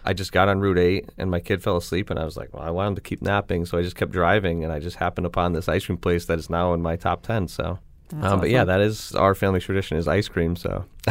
I 0.05 0.13
just 0.13 0.33
got 0.33 0.49
on 0.49 0.61
Route 0.61 0.79
8 0.79 1.11
and 1.19 1.31
my 1.31 1.41
kid 1.41 1.63
fell 1.63 1.77
asleep, 1.77 2.11
and 2.11 2.19
I 2.19 2.25
was 2.25 2.37
like, 2.37 2.53
well, 2.55 2.63
I 2.63 2.71
want 2.71 2.89
him 2.89 2.95
to 2.97 3.01
keep 3.01 3.23
napping. 3.23 3.67
So 3.67 3.79
I 3.79 3.83
just 3.83 3.97
kept 3.97 4.13
driving, 4.13 4.65
and 4.65 4.73
I 4.73 4.79
just 4.79 4.97
happened 4.97 5.27
upon 5.27 5.53
this 5.53 5.69
ice 5.69 5.87
cream 5.87 5.99
place 5.99 6.27
that 6.27 6.39
is 6.39 6.51
now 6.51 6.75
in 6.75 6.83
my 6.83 6.97
top 6.97 7.23
10. 7.23 7.49
So, 7.49 7.79
um, 8.21 8.41
but 8.41 8.51
yeah, 8.51 8.65
that 8.65 8.81
is 8.81 9.15
our 9.15 9.35
family 9.35 9.61
tradition 9.61 9.97
is 9.97 10.09
ice 10.09 10.29
cream. 10.29 10.57
So, 10.57 10.85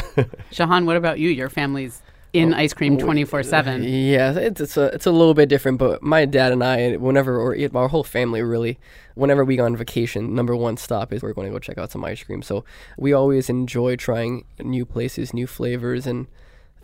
Shahan, 0.51 0.86
what 0.86 0.98
about 0.98 1.19
you? 1.19 1.29
Your 1.29 1.50
family's 1.50 2.01
in 2.34 2.53
ice 2.53 2.74
cream 2.74 2.98
24 2.98 3.43
7. 3.43 3.84
Yeah, 3.84 4.34
it's 4.34 4.62
it's 4.62 4.77
a 4.77 4.86
it's 4.88 5.05
a 5.05 5.12
little 5.12 5.34
bit 5.34 5.50
different, 5.50 5.77
but 5.77 6.03
my 6.03 6.25
dad 6.25 6.51
and 6.51 6.63
I, 6.63 6.96
whenever 6.98 7.39
or 7.39 7.55
our 7.75 7.88
whole 7.88 8.03
family 8.03 8.41
really, 8.41 8.77
whenever 9.15 9.43
we 9.43 9.55
go 9.55 9.65
on 9.65 9.75
vacation, 9.75 10.36
number 10.36 10.55
one 10.55 10.77
stop 10.77 11.12
is 11.12 11.24
we're 11.24 11.34
going 11.34 11.48
to 11.48 11.51
go 11.51 11.60
check 11.60 11.77
out 11.77 11.91
some 11.91 12.05
ice 12.05 12.24
cream. 12.24 12.41
So 12.41 12.63
we 12.98 13.13
always 13.13 13.50
enjoy 13.50 13.96
trying 13.96 14.46
new 14.60 14.86
places, 14.86 15.34
new 15.34 15.48
flavors, 15.48 16.05
and 16.05 16.27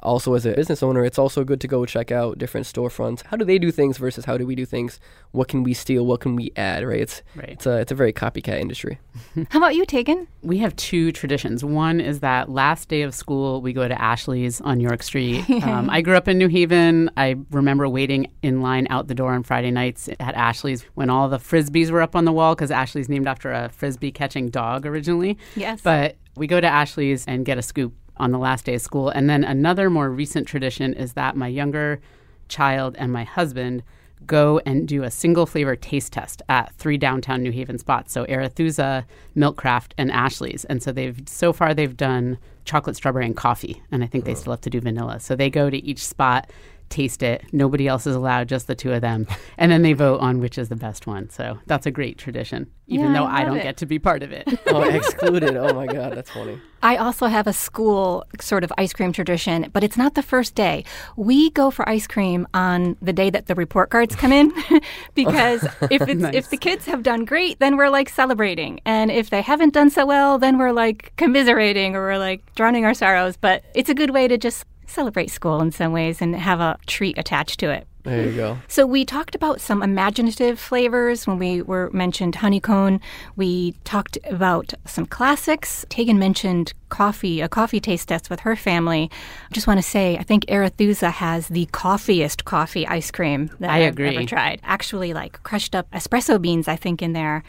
also 0.03 0.33
as 0.35 0.45
a 0.45 0.53
business 0.53 0.83
owner, 0.83 1.03
it's 1.03 1.17
also 1.17 1.43
good 1.43 1.59
to 1.61 1.67
go 1.67 1.85
check 1.85 2.11
out 2.11 2.37
different 2.37 2.67
storefronts. 2.67 3.23
How 3.25 3.37
do 3.37 3.45
they 3.45 3.57
do 3.57 3.71
things 3.71 3.97
versus 3.97 4.25
how 4.25 4.37
do 4.37 4.45
we 4.45 4.55
do 4.55 4.65
things? 4.65 4.99
What 5.31 5.47
can 5.47 5.63
we 5.63 5.73
steal? 5.73 6.05
What 6.05 6.19
can 6.19 6.35
we 6.35 6.51
add? 6.55 6.85
Right? 6.85 7.01
It's 7.01 7.21
Right. 7.35 7.49
it's 7.49 7.65
a 7.65 7.77
it's 7.79 7.91
a 7.91 7.95
very 7.95 8.13
copycat 8.13 8.59
industry. 8.59 8.99
How 9.49 9.59
about 9.59 9.75
you, 9.75 9.85
Tagan? 9.85 10.27
We 10.41 10.57
have 10.59 10.75
two 10.75 11.11
traditions. 11.11 11.63
One 11.63 11.99
is 11.99 12.19
that 12.19 12.49
last 12.49 12.87
day 12.89 13.01
of 13.01 13.13
school, 13.15 13.61
we 13.61 13.73
go 13.73 13.87
to 13.87 13.99
Ashley's 14.01 14.61
on 14.61 14.79
York 14.79 15.01
Street. 15.03 15.43
Um, 15.65 15.89
I 15.89 16.01
grew 16.01 16.15
up 16.15 16.27
in 16.27 16.37
New 16.37 16.47
Haven. 16.47 17.09
I 17.17 17.35
remember 17.49 17.89
waiting 17.89 18.29
in 18.43 18.61
line 18.61 18.85
out 18.91 19.07
the 19.07 19.15
door 19.15 19.33
on 19.33 19.41
Friday 19.43 19.71
nights 19.71 20.07
at 20.19 20.35
Ashley's 20.35 20.83
when 20.93 21.09
all 21.09 21.27
the 21.27 21.37
frisbees 21.39 21.89
were 21.89 22.01
up 22.01 22.15
on 22.15 22.25
the 22.25 22.31
wall 22.31 22.53
because 22.53 22.69
Ashley's 22.71 23.09
named 23.09 23.27
after 23.27 23.51
a 23.51 23.69
frisbee 23.69 24.11
catching 24.11 24.49
dog 24.49 24.85
originally. 24.85 25.37
Yes. 25.55 25.81
But 25.81 26.17
we 26.35 26.45
go 26.45 26.61
to 26.61 26.67
Ashley's 26.67 27.25
and 27.25 27.45
get 27.45 27.57
a 27.57 27.61
scoop 27.63 27.93
on 28.17 28.31
the 28.31 28.39
last 28.39 28.65
day 28.65 28.75
of 28.75 28.81
school. 28.81 29.09
And 29.09 29.29
then 29.29 29.43
another 29.43 29.89
more 29.89 30.09
recent 30.09 30.47
tradition 30.47 30.93
is 30.93 31.13
that 31.13 31.35
my 31.35 31.47
younger 31.47 31.99
child 32.47 32.95
and 32.97 33.11
my 33.11 33.23
husband 33.23 33.83
go 34.25 34.59
and 34.65 34.87
do 34.87 35.03
a 35.03 35.11
single 35.11 35.45
flavor 35.45 35.75
taste 35.75 36.13
test 36.13 36.41
at 36.49 36.73
three 36.75 36.97
downtown 36.97 37.43
New 37.43 37.51
Haven 37.51 37.77
spots. 37.77 38.13
So 38.13 38.25
Arethusa, 38.25 39.05
Milkcraft, 39.35 39.91
and 39.97 40.11
Ashley's. 40.11 40.65
And 40.65 40.81
so 40.81 40.91
they've 40.91 41.21
so 41.27 41.53
far 41.53 41.73
they've 41.73 41.95
done 41.95 42.37
chocolate, 42.63 42.95
strawberry, 42.95 43.25
and 43.25 43.35
coffee. 43.35 43.81
And 43.91 44.03
I 44.03 44.07
think 44.07 44.25
they 44.25 44.31
oh. 44.31 44.35
still 44.35 44.53
have 44.53 44.61
to 44.61 44.69
do 44.69 44.81
vanilla. 44.81 45.19
So 45.19 45.35
they 45.35 45.49
go 45.49 45.69
to 45.69 45.77
each 45.77 46.05
spot, 46.05 46.49
taste 46.89 47.23
it. 47.23 47.43
Nobody 47.51 47.87
else 47.87 48.05
is 48.07 48.15
allowed, 48.15 48.47
just 48.49 48.67
the 48.67 48.75
two 48.75 48.93
of 48.93 49.01
them. 49.01 49.27
And 49.57 49.71
then 49.71 49.81
they 49.83 49.93
vote 49.93 50.19
on 50.19 50.39
which 50.39 50.57
is 50.57 50.67
the 50.69 50.75
best 50.75 51.07
one. 51.07 51.29
So 51.29 51.57
that's 51.65 51.85
a 51.85 51.91
great 51.91 52.17
tradition, 52.17 52.69
even 52.87 53.07
Yeah, 53.07 53.13
though 53.19 53.25
I 53.25 53.41
I, 53.41 53.45
don't 53.45 53.57
it. 53.57 53.63
get 53.63 53.77
to 53.77 53.85
be 53.85 53.99
part 53.99 54.21
of 54.21 54.31
it. 54.33 54.47
oh, 54.67 54.81
excluded! 54.83 55.55
Oh 55.55 55.73
my 55.73 55.87
God, 55.87 56.13
that's 56.13 56.29
funny. 56.29 56.59
I 56.83 56.97
also 56.97 57.27
have 57.27 57.47
a 57.47 57.53
school 57.53 58.25
sort 58.39 58.63
of 58.65 58.71
ice 58.77 58.91
cream 58.93 59.11
tradition, 59.13 59.69
but 59.73 59.83
it's 59.83 59.97
not 59.97 60.13
the 60.15 60.21
first 60.21 60.55
day. 60.55 60.83
We 61.15 61.49
go 61.51 61.71
for 61.71 61.87
ice 61.87 62.05
cream 62.05 62.47
on 62.53 62.97
the 63.01 63.13
day 63.13 63.29
that 63.29 63.47
the 63.47 63.55
report 63.55 63.89
cards 63.89 64.15
come 64.15 64.31
in 64.33 64.51
because 65.15 65.63
if 65.89 66.01
it's 66.01 66.21
Nice. 66.21 66.35
if 66.35 66.49
the 66.49 66.57
kids 66.57 66.85
have 66.85 67.01
done 67.01 67.25
great, 67.25 67.59
then 67.59 67.77
we're 67.77 67.89
like 67.89 68.09
celebrating. 68.09 68.79
And 68.85 69.09
if 69.09 69.29
they 69.29 69.41
haven't 69.41 69.73
done 69.73 69.89
so 69.89 70.05
well, 70.05 70.37
then 70.37 70.57
we're 70.57 70.71
like 70.73 71.13
commiserating 71.17 71.95
or 71.95 72.01
we're 72.01 72.17
like 72.19 72.41
drowning 72.55 72.85
our 72.85 72.93
sorrows, 72.93 73.37
but 73.37 73.63
it's 73.73 73.89
a 73.89 73.95
good 73.95 74.11
way 74.11 74.27
to 74.27 74.37
just 74.37 74.65
celebrate 74.89 75.31
school 75.31 75.61
in 75.61 75.71
some 75.71 75.91
ways 75.91 76.21
and 76.21 76.35
have 76.35 76.59
a 76.59 76.77
treat 76.85 77.17
attached 77.17 77.59
to 77.61 77.69
it. 77.69 77.87
There 78.05 78.29
you 78.29 78.35
go. 78.35 78.57
So 78.67 78.85
we 78.85 79.03
talked 79.03 79.33
about 79.33 79.59
some 79.59 79.81
imaginative 79.81 80.59
flavors 80.59 81.25
when 81.25 81.39
we 81.39 81.63
were 81.63 81.89
mentioned 81.91 82.35
honeycomb. 82.35 82.99
We 83.35 83.71
talked 83.83 84.19
about 84.25 84.75
some 84.85 85.07
classics. 85.07 85.85
Tagan 85.89 86.17
mentioned 86.17 86.73
coffee, 86.89 87.41
a 87.41 87.49
coffee 87.49 87.79
taste 87.79 88.07
test 88.07 88.29
with 88.29 88.41
her 88.41 88.55
family. 88.55 89.09
I 89.49 89.53
just 89.53 89.65
want 89.65 89.79
to 89.79 89.83
say, 89.83 90.17
I 90.17 90.23
think 90.23 90.45
Arethusa 90.45 91.11
has 91.13 91.47
the 91.47 91.65
coffeeiest 91.67 92.45
coffee 92.45 92.85
ice 92.85 93.09
cream 93.09 93.49
that 93.59 93.71
I 93.71 93.79
have 93.79 93.93
agree. 93.93 94.15
ever 94.15 94.25
tried. 94.25 94.61
Actually, 94.63 95.13
like 95.13 95.41
crushed 95.41 95.73
up 95.73 95.89
espresso 95.89 96.39
beans, 96.39 96.67
I 96.67 96.75
think, 96.75 97.01
in 97.01 97.13
there. 97.13 97.43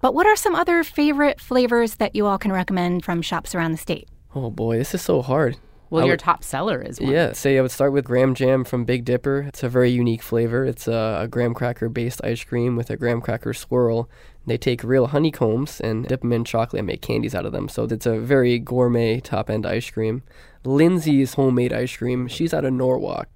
But 0.00 0.12
what 0.14 0.26
are 0.26 0.34
some 0.34 0.56
other 0.56 0.82
favorite 0.82 1.40
flavors 1.40 1.96
that 1.96 2.16
you 2.16 2.26
all 2.26 2.38
can 2.38 2.52
recommend 2.52 3.04
from 3.04 3.22
shops 3.22 3.54
around 3.54 3.72
the 3.72 3.78
state? 3.78 4.08
Oh 4.34 4.50
boy, 4.50 4.78
this 4.78 4.92
is 4.92 5.02
so 5.02 5.22
hard. 5.22 5.56
Well, 5.90 6.02
I 6.04 6.06
your 6.06 6.12
would- 6.14 6.20
top 6.20 6.44
seller 6.44 6.80
is 6.80 7.00
one. 7.00 7.10
Yeah, 7.12 7.32
say 7.32 7.58
I 7.58 7.62
would 7.62 7.70
start 7.72 7.92
with 7.92 8.04
graham 8.04 8.34
jam 8.34 8.64
from 8.64 8.84
Big 8.84 9.04
Dipper. 9.04 9.40
It's 9.48 9.62
a 9.62 9.68
very 9.68 9.90
unique 9.90 10.22
flavor. 10.22 10.64
It's 10.64 10.86
a, 10.86 11.18
a 11.22 11.28
graham 11.28 11.52
cracker 11.52 11.88
based 11.88 12.20
ice 12.24 12.44
cream 12.44 12.76
with 12.76 12.90
a 12.90 12.96
graham 12.96 13.20
cracker 13.20 13.52
swirl. 13.52 14.08
They 14.46 14.56
take 14.56 14.82
real 14.84 15.08
honeycombs 15.08 15.80
and 15.80 16.06
dip 16.06 16.20
them 16.22 16.32
in 16.32 16.44
chocolate 16.44 16.78
and 16.80 16.86
make 16.86 17.02
candies 17.02 17.34
out 17.34 17.44
of 17.44 17.52
them. 17.52 17.68
So 17.68 17.84
it's 17.84 18.06
a 18.06 18.18
very 18.18 18.58
gourmet 18.58 19.20
top 19.20 19.50
end 19.50 19.66
ice 19.66 19.90
cream. 19.90 20.22
Lindsay's 20.64 21.34
homemade 21.34 21.72
ice 21.72 21.96
cream. 21.96 22.28
She's 22.28 22.54
out 22.54 22.64
of 22.64 22.72
Norwalk. 22.72 23.28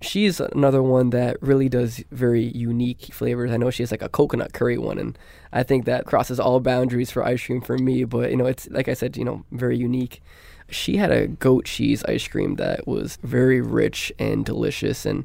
She's 0.00 0.40
another 0.40 0.82
one 0.82 1.10
that 1.10 1.40
really 1.40 1.68
does 1.68 2.04
very 2.10 2.42
unique 2.42 3.06
flavors. 3.14 3.50
I 3.50 3.56
know 3.56 3.70
she 3.70 3.82
has 3.82 3.90
like 3.90 4.02
a 4.02 4.08
coconut 4.08 4.52
curry 4.52 4.76
one, 4.76 4.98
and 4.98 5.18
I 5.52 5.62
think 5.62 5.86
that 5.86 6.04
crosses 6.04 6.38
all 6.38 6.60
boundaries 6.60 7.10
for 7.10 7.24
ice 7.24 7.44
cream 7.46 7.62
for 7.62 7.78
me. 7.78 8.04
But 8.04 8.30
you 8.30 8.36
know, 8.36 8.46
it's 8.46 8.68
like 8.70 8.88
I 8.88 8.94
said, 8.94 9.16
you 9.16 9.24
know, 9.24 9.44
very 9.50 9.78
unique. 9.78 10.20
She 10.74 10.96
had 10.96 11.10
a 11.10 11.26
goat 11.28 11.64
cheese 11.64 12.04
ice 12.04 12.26
cream 12.28 12.56
that 12.56 12.86
was 12.86 13.18
very 13.22 13.60
rich 13.60 14.12
and 14.18 14.44
delicious, 14.44 15.06
and 15.06 15.24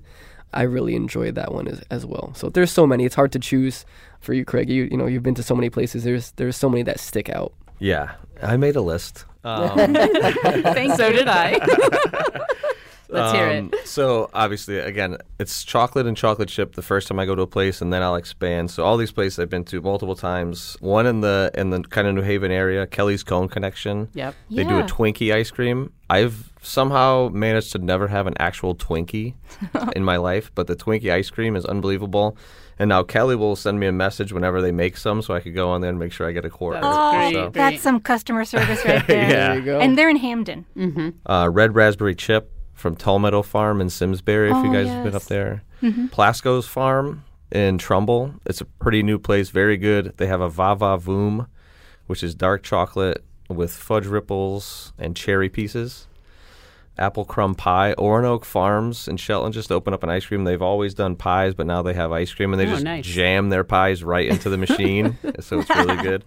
I 0.54 0.64
really 0.64 0.96
enjoyed 0.96 1.36
that 1.36 1.54
one 1.54 1.68
as, 1.68 1.82
as 1.92 2.06
well. 2.06 2.34
So 2.36 2.50
there's 2.50 2.72
so 2.72 2.86
many; 2.88 3.06
it's 3.06 3.16
hard 3.16 3.32
to 3.34 3.40
choose 3.40 3.86
for 4.20 4.34
you, 4.34 4.46
Craig. 4.46 4.70
You 4.70 4.88
you 4.92 4.98
know, 4.98 5.08
you've 5.08 5.24
been 5.24 5.36
to 5.36 5.44
so 5.44 5.56
many 5.56 5.70
places. 5.70 6.04
There's 6.04 6.32
there's 6.32 6.56
so 6.58 6.70
many 6.70 6.84
that 6.84 7.00
stick 7.00 7.30
out. 7.30 7.54
yeah, 7.80 8.12
I 8.42 8.58
made 8.58 8.76
a 8.76 8.82
list. 8.82 9.26
Um, 9.44 9.94
Thank 9.94 10.94
So 10.98 11.12
did 11.12 11.28
I. 11.28 11.60
Let's 13.12 13.32
hear 13.34 13.50
Um, 13.50 13.72
it. 13.74 13.88
So 13.88 14.30
obviously, 14.34 14.78
again, 14.78 15.18
it's 15.40 15.64
chocolate 15.64 16.06
and 16.06 16.16
chocolate 16.16 16.48
chip 16.50 16.76
the 16.76 16.82
first 16.84 17.08
time 17.08 17.20
I 17.20 17.26
go 17.26 17.34
to 17.34 17.42
a 17.42 17.48
place, 17.48 17.82
and 17.82 17.92
then 17.92 18.04
I'll 18.04 18.16
expand. 18.16 18.70
So 18.70 18.84
all 18.86 18.98
these 18.98 19.12
places 19.12 19.40
I've 19.40 19.50
been 19.50 19.66
to 19.66 19.82
multiple 19.82 20.16
times. 20.16 20.78
One 20.80 21.08
in 21.08 21.22
the 21.22 21.52
in 21.56 21.72
the 21.72 21.82
kind 21.82 22.08
of 22.08 22.14
New 22.16 22.22
Haven 22.22 22.52
area, 22.52 22.86
Kelly's 22.86 23.24
Cone 23.24 23.50
Connection. 23.50 24.10
Yep. 24.14 24.36
They 24.52 24.64
do 24.64 24.80
a 24.80 24.84
Twinkie 24.84 25.34
ice 25.34 25.50
cream. 25.50 25.92
I've 26.10 26.52
somehow 26.62 27.30
managed 27.32 27.72
to 27.72 27.80
never 27.80 28.08
have 28.08 28.28
an 28.28 28.34
actual 28.40 28.76
Twinkie 28.76 29.34
in 29.96 30.04
my 30.04 30.18
life, 30.18 30.52
but 30.54 30.68
the 30.68 30.76
Twinkie 30.76 31.12
ice 31.12 31.30
cream 31.30 31.56
is 31.56 31.66
unbelievable. 31.66 32.38
And 32.82 32.88
now 32.90 33.04
Kelly 33.04 33.36
will 33.36 33.58
send 33.58 33.80
me 33.80 33.88
a 33.88 33.92
message 33.92 34.32
whenever 34.32 34.62
they 34.62 34.72
make 34.72 34.96
some, 34.98 35.22
so 35.22 35.34
I 35.34 35.42
could 35.42 35.54
go 35.54 35.70
on 35.70 35.82
there 35.82 35.90
and 35.90 36.00
make 36.00 36.14
sure 36.14 36.28
I 36.30 36.32
get 36.32 36.46
a 36.46 36.50
quart. 36.50 36.76
That's 36.76 36.86
Oh. 36.88 37.32
So, 37.34 37.50
That's 37.50 37.82
some 37.82 38.00
customer 38.00 38.46
service 38.46 38.86
right 38.86 39.06
there. 39.08 39.30
Yeah. 39.30 39.48
There 39.50 39.56
you 39.60 39.66
go. 39.66 39.80
And 39.80 39.98
they're 39.98 40.10
in 40.10 40.16
Hamden. 40.16 40.66
uh, 41.26 41.50
red 41.52 41.76
raspberry 41.76 42.16
chip 42.16 42.50
from 42.80 42.96
Tulmeadow 42.96 43.44
Farm 43.46 43.82
in 43.82 43.90
Simsbury. 43.90 44.50
If 44.50 44.58
you 44.64 44.70
Oh, 44.70 44.74
guys 44.74 44.88
have 44.88 45.04
been 45.04 45.16
up 45.16 45.24
there, 45.24 45.64
mm-hmm. 45.82 46.08
Plasko's 46.08 46.66
Farm 46.68 47.24
in 47.52 47.78
Trumbull. 47.78 48.34
It's 48.46 48.62
a 48.62 48.66
pretty 48.66 49.04
new 49.04 49.20
place, 49.20 49.50
very 49.50 49.78
good. 49.78 50.14
They 50.18 50.28
have 50.28 50.42
a 50.42 50.50
Vava 50.50 50.98
Voom, 50.98 51.48
which 52.08 52.24
is 52.24 52.34
dark 52.36 52.64
chocolate 52.64 53.24
with 53.48 53.72
fudge 53.74 54.06
ripples 54.06 54.94
and 54.98 55.16
cherry 55.16 55.50
pieces. 55.50 56.06
apple 56.98 57.24
crumb 57.24 57.56
pie. 57.56 57.96
Oronoque 57.98 58.44
Farms 58.44 59.08
in 59.08 59.16
Shelton 59.18 59.52
just 59.54 59.72
opened 59.72 59.94
up 59.94 60.04
an 60.04 60.10
ice 60.10 60.26
cream. 60.26 60.44
They've 60.44 60.62
always 60.62 60.94
done 60.94 61.16
pies, 61.16 61.54
but 61.54 61.66
now 61.66 61.82
they 61.82 61.94
have 61.94 62.12
ice 62.12 62.34
cream, 62.34 62.52
and 62.54 62.60
they 62.60 62.66
Oh, 62.68 62.72
just 62.72 62.84
nice. 62.84 63.06
jam 63.06 63.48
their 63.50 63.64
pies 63.64 64.04
right 64.04 64.28
into 64.28 64.50
the 64.50 64.58
machine, 64.58 65.18
so 65.40 65.60
it's 65.62 65.70
really 65.70 65.96
good. 66.04 66.26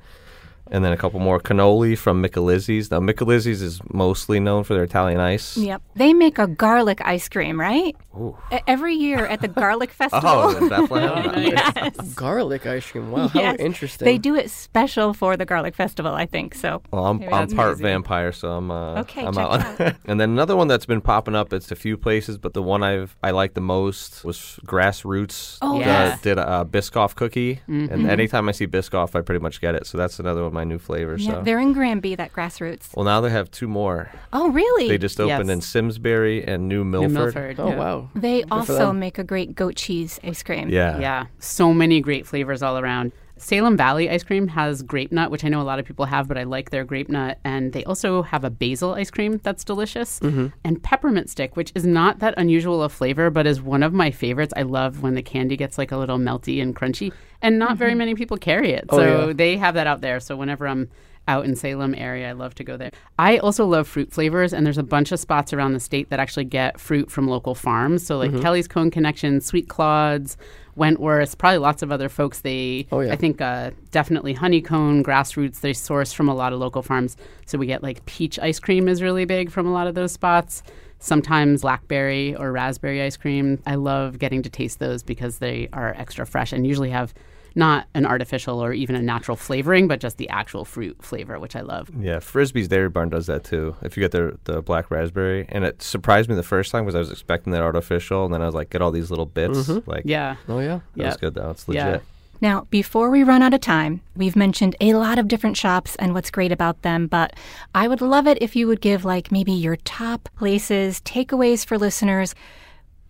And 0.71 0.83
then 0.85 0.93
a 0.93 0.97
couple 0.97 1.21
more 1.21 1.39
cannoli 1.39 1.99
from 1.99 2.23
Micalizzi's. 2.23 2.91
Now 2.91 3.01
Micalizzi's 3.01 3.61
is 3.61 3.81
mostly 3.93 4.41
known 4.41 4.65
for 4.65 4.73
their 4.75 4.85
Italian 4.85 5.21
ice. 5.21 5.57
Yep. 5.57 5.83
They 5.97 6.15
make 6.15 6.39
a 6.39 6.47
garlic 6.47 7.01
ice 7.05 7.29
cream, 7.29 7.61
right? 7.61 7.95
Ooh. 8.17 8.37
Every 8.67 8.95
year 8.95 9.27
at 9.27 9.41
the 9.41 9.49
Garlic 9.49 9.91
Festival. 10.03 10.29
Oh, 10.31 10.57
in 10.57 10.69
Bethlehem. 10.69 11.43
yes. 11.43 12.15
Garlic 12.15 12.67
ice 12.67 12.91
cream. 12.91 13.11
Wow, 13.11 13.29
how 13.29 13.41
Yes. 13.41 13.57
interesting. 13.59 14.05
They 14.07 14.19
do 14.19 14.35
it 14.35 14.51
special 14.51 15.13
for 15.15 15.37
the 15.37 15.45
Garlic 15.45 15.75
Festival, 15.75 16.15
I 16.15 16.27
think. 16.27 16.55
So 16.55 16.83
Well, 16.91 17.07
I'm, 17.07 17.23
I'm 17.25 17.49
part 17.51 17.69
amazing. 17.75 17.83
vampire, 17.83 18.33
so 18.33 18.51
I'm 18.53 18.71
uh, 18.71 19.01
Okay, 19.01 19.25
I'm 19.27 19.35
check 19.35 19.45
out. 19.45 19.81
it 19.81 19.97
and 20.07 20.21
then 20.21 20.31
another 20.31 20.57
one 20.57 20.69
that's 20.69 20.87
been 20.87 21.01
popping 21.01 21.35
up. 21.35 21.53
It's 21.53 21.71
a 21.71 21.77
few 21.77 21.97
places, 21.99 22.39
but 22.39 22.55
the 22.55 22.63
one 22.63 22.83
I've 22.83 23.17
I 23.23 23.31
like 23.33 23.55
the 23.55 23.61
most 23.61 24.25
was 24.25 24.59
Grassroots. 24.67 25.59
Oh, 25.63 25.77
uh, 25.77 25.79
yes. 25.81 26.21
did 26.23 26.39
a 26.39 26.67
Biscoff 26.71 27.15
cookie, 27.15 27.61
Mm-hmm. 27.69 27.93
and 27.93 28.11
anytime 28.11 28.49
I 28.49 28.53
see 28.53 28.67
Biscoff, 28.67 29.15
I 29.15 29.21
pretty 29.23 29.41
much 29.43 29.61
get 29.61 29.75
it. 29.75 29.87
So 29.87 29.97
that's 29.99 30.19
another 30.19 30.43
one 30.45 30.52
of 30.53 30.55
my 30.55 30.65
new 30.65 30.79
flavors. 30.79 31.25
yeah, 31.25 31.33
so. 31.33 31.43
they're 31.43 31.59
in 31.59 31.73
Granby, 31.73 32.15
that 32.17 32.33
grassroots. 32.33 32.95
Well, 32.95 33.05
now 33.05 33.21
they 33.21 33.31
have 33.31 33.51
two 33.51 33.67
more. 33.67 34.11
Oh, 34.33 34.51
really? 34.51 34.89
They 34.89 34.99
just 34.99 35.19
opened 35.19 35.49
Yes. 35.49 35.55
in 35.55 35.61
Simsbury 35.63 36.45
and 36.45 36.69
New 36.69 36.85
Milford. 36.85 37.09
New 37.11 37.15
Milford. 37.15 37.59
Milford. 37.59 37.61
Oh 37.61 37.69
yeah. 37.71 37.79
wow. 37.79 38.11
They 38.15 38.43
for 38.43 38.55
also 38.55 38.93
make 38.93 39.19
a 39.19 39.25
great 39.25 39.55
goat 39.55 39.77
cheese 39.77 40.21
ice 40.23 40.43
cream. 40.43 40.69
Yeah. 40.69 40.99
Yeah, 40.99 41.27
so 41.39 41.73
many 41.73 42.01
great 42.01 42.27
flavors 42.27 42.63
all 42.63 42.79
around. 42.79 43.13
Salem 43.43 43.77
Valley 43.77 44.09
ice 44.09 44.23
cream 44.23 44.47
has 44.47 44.83
grape 44.83 45.11
nut, 45.11 45.31
which 45.31 45.45
I 45.45 45.49
know 45.49 45.61
a 45.61 45.65
lot 45.65 45.81
of 45.81 45.85
people 45.85 46.05
have, 46.05 46.29
but 46.29 46.39
I 46.39 46.45
like 46.45 46.71
their 46.71 46.85
grape 46.85 47.09
nut. 47.09 47.39
And 47.45 47.73
they 47.73 47.83
also 47.85 48.23
have 48.23 48.45
a 48.45 48.51
basil 48.51 48.95
ice 48.95 49.11
cream 49.11 49.41
that's 49.43 49.65
delicious, 49.65 50.21
mm-hmm. 50.21 50.47
and 50.63 50.81
peppermint 50.83 51.29
stick, 51.29 51.57
which 51.57 51.73
is 51.75 51.85
not 51.85 52.21
that 52.21 52.35
unusual 52.37 52.85
a 52.85 52.89
flavor, 52.89 53.31
but 53.31 53.47
is 53.47 53.61
one 53.61 53.83
of 53.83 53.93
my 53.93 54.13
favorites. 54.13 54.55
I 54.57 54.63
love 54.63 55.03
when 55.03 55.15
the 55.15 55.23
candy 55.23 55.57
gets 55.57 55.77
like 55.77 55.91
a 55.91 55.97
little 55.97 56.19
melty 56.19 56.63
and 56.63 56.75
crunchy, 56.75 57.13
and 57.43 57.59
not 57.59 57.77
very 57.77 57.91
mm-hmm. 57.91 57.99
many 57.99 58.15
people 58.15 58.37
carry 58.37 58.71
it. 58.71 58.85
Oh, 58.91 58.97
so 58.97 59.27
yeah. 59.27 59.33
they 59.33 59.57
have 59.57 59.75
that 59.75 59.89
out 59.89 60.03
there. 60.03 60.21
So 60.21 60.37
whenever 60.37 60.69
I'm 60.69 60.89
out 61.29 61.45
in 61.45 61.57
Salem 61.57 61.95
area, 61.97 62.29
I 62.29 62.33
love 62.33 62.55
to 62.57 62.65
go 62.65 62.77
there. 62.77 62.91
I 63.19 63.39
also 63.39 63.67
love 63.67 63.89
fruit 63.89 64.13
flavors, 64.13 64.53
and 64.53 64.65
there's 64.65 64.79
a 64.79 64.85
bunch 64.85 65.11
of 65.11 65.19
spots 65.21 65.53
around 65.53 65.73
the 65.73 65.81
state 65.81 66.11
that 66.11 66.21
actually 66.21 66.45
get 66.45 66.81
fruit 66.81 67.11
from 67.11 67.29
local 67.29 67.55
farms. 67.55 68.07
So 68.07 68.19
like 68.19 68.31
mm-hmm. 68.31 68.43
Kelly's 68.43 68.69
Cone 68.69 68.91
Connection, 68.91 69.41
Sweet 69.41 69.69
Claude's, 69.69 70.37
Wentworth, 70.77 71.37
probably 71.39 71.59
lots 71.59 71.83
of 71.83 71.93
other 71.93 72.09
folks. 72.09 72.41
They, 72.41 72.87
Oh, 72.91 73.01
yeah. 73.01 73.13
I 73.13 73.17
think, 73.17 73.41
uh, 73.41 73.71
definitely 73.91 74.33
Honeycomb, 74.33 75.05
Grassroots. 75.05 75.61
They 75.61 75.73
source 75.73 76.13
from 76.13 76.29
a 76.29 76.35
lot 76.35 76.53
of 76.53 76.59
local 76.61 76.83
farms. 76.83 77.17
So 77.47 77.59
we 77.59 77.67
get 77.67 77.83
like 77.83 78.05
peach 78.07 78.39
ice 78.39 78.59
cream 78.59 78.89
is 78.89 79.03
really 79.03 79.25
big 79.25 79.51
from 79.51 79.67
a 79.67 79.73
lot 79.73 79.87
of 79.87 79.95
those 79.95 80.13
spots. 80.13 80.63
Sometimes 80.99 81.63
blackberry 81.63 82.35
or 82.37 82.53
raspberry 82.53 83.03
ice 83.03 83.17
cream. 83.17 83.61
I 83.67 83.75
love 83.75 84.19
getting 84.19 84.43
to 84.43 84.51
taste 84.51 84.79
those 84.79 85.03
because 85.03 85.39
they 85.39 85.69
are 85.73 85.95
extra 85.99 86.25
fresh 86.25 86.53
and 86.53 86.67
usually 86.67 86.91
have 86.91 87.13
not 87.57 87.87
an 87.95 88.07
artificial 88.07 88.63
or 88.63 88.73
even 88.73 88.95
a 88.97 89.03
natural 89.03 89.37
flavoring, 89.37 89.89
but 89.89 90.01
just 90.01 90.17
the 90.19 90.29
actual 90.29 90.65
fruit 90.65 90.97
flavor, 91.03 91.39
which 91.39 91.57
I 91.57 91.61
love. 91.61 91.91
Yeah, 91.99 92.17
Frisbee's 92.19 92.69
Dairy 92.69 92.89
Barn 92.89 93.09
does 93.09 93.27
that 93.27 93.45
too. 93.45 93.77
If 93.83 93.97
you 93.97 94.01
get 94.03 94.11
their 94.13 94.35
the 94.45 94.63
black 94.63 94.91
raspberry, 94.91 95.47
and 95.49 95.65
it 95.65 95.83
surprised 95.83 96.29
me 96.29 96.35
the 96.35 96.43
first 96.43 96.71
time 96.73 96.85
because 96.85 96.95
I 96.95 96.99
was 97.01 97.11
expecting 97.11 97.53
that 97.53 97.63
artificial, 97.63 98.25
and 98.25 98.33
then 98.35 98.43
I 98.43 98.47
was 98.47 98.55
like, 98.55 98.71
get 98.71 98.83
all 98.83 98.91
these 98.91 99.11
little 99.11 99.27
bits. 99.27 99.59
Mm-hmm. 99.69 99.91
Like, 99.91 100.03
Yeah. 100.07 100.37
Oh 100.49 100.59
yeah. 100.61 100.81
that 100.97 101.07
was 101.07 101.17
good 101.17 101.35
though. 101.35 101.51
It's 101.51 101.67
Yeah. 101.69 101.87
legit. 101.87 102.03
Now, 102.41 102.67
before 102.71 103.09
we 103.09 103.23
run 103.23 103.41
out 103.41 103.55
of 103.55 103.61
time, 103.61 104.01
we've 104.17 104.35
mentioned 104.35 104.75
a 104.81 104.95
lot 104.95 105.17
of 105.17 105.29
different 105.29 105.57
shops 105.57 105.95
and 106.01 106.13
what's 106.13 106.29
great 106.29 106.51
about 106.51 106.83
them, 106.83 107.07
but 107.07 107.35
I 107.73 107.87
would 107.87 108.01
love 108.01 108.27
it 108.27 108.39
if 108.41 108.57
you 108.57 108.67
would 108.67 108.81
give 108.81 109.05
like 109.05 109.31
maybe 109.31 109.53
your 109.53 109.77
top 109.77 110.29
places, 110.37 111.01
takeaways 111.05 111.65
for 111.65 111.79
listeners. 111.79 112.35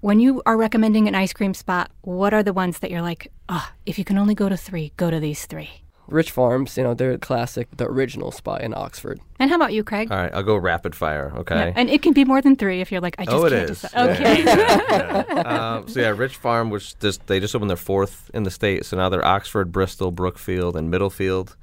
When 0.03 0.19
you 0.19 0.43
are 0.47 0.57
recommending 0.57 1.07
an 1.07 1.15
ice 1.15 1.33
cream 1.33 1.55
spot, 1.55 1.89
what 2.01 2.35
are 2.35 2.43
the 2.43 2.53
ones 2.53 2.81
that 2.81 2.91
you're 2.91 3.01
like, 3.03 3.31
oh, 3.49 3.71
if 3.87 4.01
you 4.01 4.05
can 4.05 4.19
only 4.19 4.35
go 4.35 4.49
to 4.49 4.57
three, 4.57 4.93
go 4.97 5.13
to 5.13 5.21
these 5.21 5.47
three? 5.47 5.71
Rich 6.09 6.33
Farms, 6.33 6.77
you 6.77 6.83
know, 6.83 6.93
they're 6.93 7.17
classic, 7.19 7.69
the 7.77 7.87
original 7.87 8.33
spot 8.33 8.63
in 8.63 8.75
Oxford. 8.75 9.21
And 9.39 9.49
how 9.49 9.55
about 9.55 9.73
you, 9.73 9.85
Craig? 9.85 10.11
All 10.11 10.19
right, 10.19 10.35
I'll 10.35 10.43
go 10.43 10.57
rapid 10.57 10.97
fire. 10.97 11.33
Okay. 11.37 11.55
Yeah, 11.55 11.73
and 11.77 11.89
it 11.89 12.03
can 12.03 12.15
be 12.15 12.25
more 12.25 12.43
than 12.43 12.57
three 12.57 12.81
if 12.81 12.91
you're 12.91 13.01
like, 13.01 13.15
I 13.21 13.27
just 13.27 13.37
oh, 13.37 13.45
it 13.45 13.51
can't 13.51 13.71
is. 13.71 13.81
decide. 13.83 13.93
Yeah, 13.95 14.13
Okay. 14.13 14.43
yeah, 14.45 15.25
yeah. 15.37 15.75
um, 15.77 15.87
so 15.87 16.01
yeah, 16.01 16.09
Rich 16.09 16.35
Farm, 16.37 16.71
which 16.71 16.99
just 16.99 17.25
they 17.29 17.39
just 17.39 17.55
opened 17.55 17.71
their 17.71 17.77
fourth 17.77 18.29
in 18.35 18.43
the 18.43 18.51
state. 18.51 18.85
So 18.85 18.97
now 18.97 19.09
they're 19.09 19.25
Oxford, 19.25 19.71
Bristol, 19.71 20.11
Brookfield, 20.11 20.75
and 20.75 20.91
Middlefield. 20.93 21.55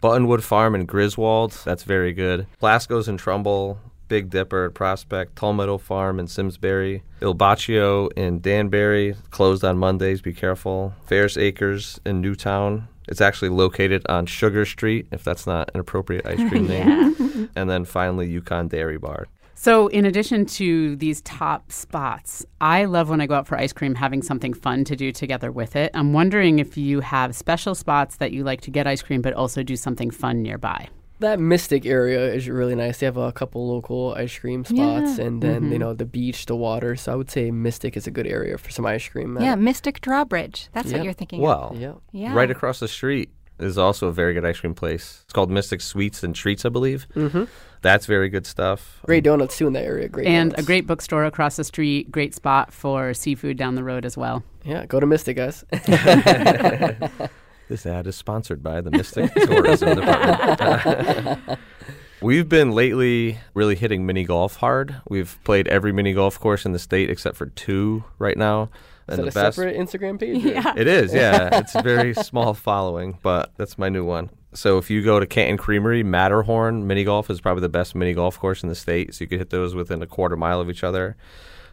Buttonwood 0.00 0.44
Farm 0.44 0.76
in 0.76 0.86
Griswold, 0.86 1.50
that's 1.64 1.82
very 1.82 2.12
good. 2.12 2.46
Plasko's 2.62 3.08
in 3.08 3.16
Trumbull, 3.16 3.80
Big 4.08 4.30
Dipper 4.30 4.66
at 4.66 4.74
Prospect, 4.74 5.34
Tulmeadow 5.36 5.80
Farm 5.80 6.18
in 6.18 6.26
Simsbury, 6.26 7.02
Il 7.20 7.34
Bacio 7.34 8.08
in 8.16 8.40
Danbury, 8.40 9.14
closed 9.30 9.64
on 9.64 9.78
Mondays, 9.78 10.20
be 10.20 10.32
careful. 10.32 10.94
Ferris 11.06 11.36
Acres 11.36 12.00
in 12.04 12.20
Newtown. 12.20 12.88
It's 13.06 13.20
actually 13.20 13.48
located 13.50 14.04
on 14.08 14.26
Sugar 14.26 14.66
Street, 14.66 15.06
if 15.12 15.24
that's 15.24 15.46
not 15.46 15.70
an 15.72 15.80
appropriate 15.80 16.26
ice 16.26 16.46
cream 16.48 16.66
name. 16.68 17.48
and 17.56 17.70
then 17.70 17.84
finally, 17.84 18.28
UConn 18.28 18.68
Dairy 18.68 18.98
Bar. 18.98 19.28
So, 19.54 19.88
in 19.88 20.04
addition 20.04 20.46
to 20.46 20.94
these 20.96 21.20
top 21.22 21.72
spots, 21.72 22.46
I 22.60 22.84
love 22.84 23.08
when 23.08 23.20
I 23.20 23.26
go 23.26 23.34
out 23.34 23.48
for 23.48 23.58
ice 23.58 23.72
cream 23.72 23.96
having 23.96 24.22
something 24.22 24.54
fun 24.54 24.84
to 24.84 24.94
do 24.94 25.10
together 25.10 25.50
with 25.50 25.74
it. 25.74 25.90
I'm 25.94 26.12
wondering 26.12 26.60
if 26.60 26.76
you 26.76 27.00
have 27.00 27.34
special 27.34 27.74
spots 27.74 28.16
that 28.18 28.30
you 28.30 28.44
like 28.44 28.60
to 28.62 28.70
get 28.70 28.86
ice 28.86 29.02
cream, 29.02 29.20
but 29.20 29.32
also 29.32 29.64
do 29.64 29.74
something 29.74 30.12
fun 30.12 30.42
nearby. 30.42 30.88
That 31.20 31.40
Mystic 31.40 31.84
area 31.84 32.32
is 32.32 32.48
really 32.48 32.76
nice. 32.76 32.98
They 33.00 33.06
have 33.06 33.16
a 33.16 33.32
couple 33.32 33.66
local 33.68 34.14
ice 34.16 34.38
cream 34.38 34.64
spots, 34.64 35.18
Yeah. 35.18 35.24
and 35.24 35.42
then 35.42 35.72
you 35.72 35.78
know 35.78 35.92
the 35.94 36.04
beach, 36.04 36.46
the 36.46 36.54
water. 36.54 36.94
So 36.96 37.12
I 37.12 37.16
would 37.16 37.30
say 37.30 37.50
Mystic 37.50 37.96
is 37.96 38.06
a 38.06 38.10
good 38.12 38.26
area 38.26 38.56
for 38.56 38.70
some 38.70 38.86
ice 38.86 39.08
cream. 39.08 39.36
Yeah, 39.40 39.56
Mystic 39.56 40.00
Drawbridge. 40.00 40.68
That's 40.72 40.90
Yeah. 40.90 40.98
what 40.98 41.04
you're 41.04 41.12
thinking. 41.12 41.40
of. 41.40 41.44
Well, 41.44 41.74
Yeah. 41.76 41.92
Yeah. 42.12 42.34
right 42.34 42.50
across 42.50 42.78
the 42.78 42.86
street 42.88 43.30
is 43.58 43.76
also 43.76 44.06
a 44.06 44.12
very 44.12 44.32
good 44.34 44.44
ice 44.44 44.60
cream 44.60 44.74
place. 44.74 45.22
It's 45.24 45.32
called 45.32 45.50
Mystic 45.50 45.80
Sweets 45.80 46.22
and 46.22 46.32
Treats, 46.36 46.64
I 46.64 46.68
believe. 46.68 47.08
Mm-hmm. 47.16 47.44
That's 47.82 48.06
very 48.06 48.28
good 48.28 48.46
stuff. 48.46 49.00
Great 49.04 49.24
donuts 49.24 49.58
too 49.58 49.66
in 49.66 49.72
that 49.72 49.84
area. 49.84 50.08
Great. 50.08 50.28
And 50.28 50.50
donuts. 50.50 50.62
a 50.62 50.66
great 50.66 50.86
bookstore 50.86 51.24
across 51.24 51.56
the 51.56 51.64
street, 51.64 52.12
great 52.12 52.34
spot 52.34 52.72
for 52.72 53.12
seafood 53.14 53.56
down 53.56 53.74
the 53.74 53.82
road 53.84 54.04
as 54.04 54.16
well. 54.16 54.44
Yeah, 54.64 54.86
go 54.86 55.00
to 55.00 55.06
Mystic, 55.06 55.36
guys. 55.36 55.64
This 57.68 57.84
ad 57.84 58.06
is 58.06 58.16
sponsored 58.16 58.62
by 58.62 58.80
the 58.80 58.90
Mystic 58.90 59.32
Tourism 59.36 59.96
Department. 59.96 61.58
We've 62.20 62.48
been 62.48 62.72
lately 62.72 63.38
really 63.54 63.76
hitting 63.76 64.04
mini 64.06 64.24
golf 64.24 64.56
hard. 64.56 65.00
We've 65.08 65.38
played 65.44 65.68
every 65.68 65.92
mini 65.92 66.14
golf 66.14 66.40
course 66.40 66.64
in 66.66 66.72
the 66.72 66.78
state 66.78 67.10
except 67.10 67.36
for 67.36 67.46
two 67.46 68.04
right 68.18 68.36
now. 68.36 68.62
is 68.64 68.70
And 69.08 69.18
that 69.18 69.22
the 69.34 69.40
a 69.40 69.42
best 69.44 69.56
separate 69.56 69.76
Instagram 69.76 70.18
page? 70.18 70.44
or- 70.44 70.48
Yeah. 70.48 70.72
It 70.76 70.86
is, 70.88 71.12
yeah. 71.14 71.48
it's 71.60 71.74
a 71.74 71.82
very 71.82 72.14
small 72.14 72.54
following, 72.54 73.18
but 73.22 73.52
that's 73.56 73.78
my 73.78 73.88
new 73.88 74.04
one. 74.04 74.30
So 74.54 74.78
if 74.78 74.88
you 74.90 75.02
go 75.04 75.20
to 75.20 75.26
Canton 75.26 75.58
Creamery, 75.58 76.02
Matterhorn 76.02 76.86
mini 76.86 77.04
golf 77.04 77.28
is 77.30 77.40
probably 77.40 77.60
the 77.60 77.68
best 77.68 77.94
mini 77.94 78.14
golf 78.14 78.38
course 78.38 78.62
in 78.62 78.68
the 78.70 78.74
state. 78.74 79.14
So 79.14 79.22
you 79.24 79.28
could 79.28 79.38
hit 79.38 79.50
those 79.50 79.74
within 79.74 80.02
a 80.02 80.06
quarter 80.06 80.36
mile 80.36 80.60
of 80.60 80.70
each 80.70 80.82
other. 80.82 81.16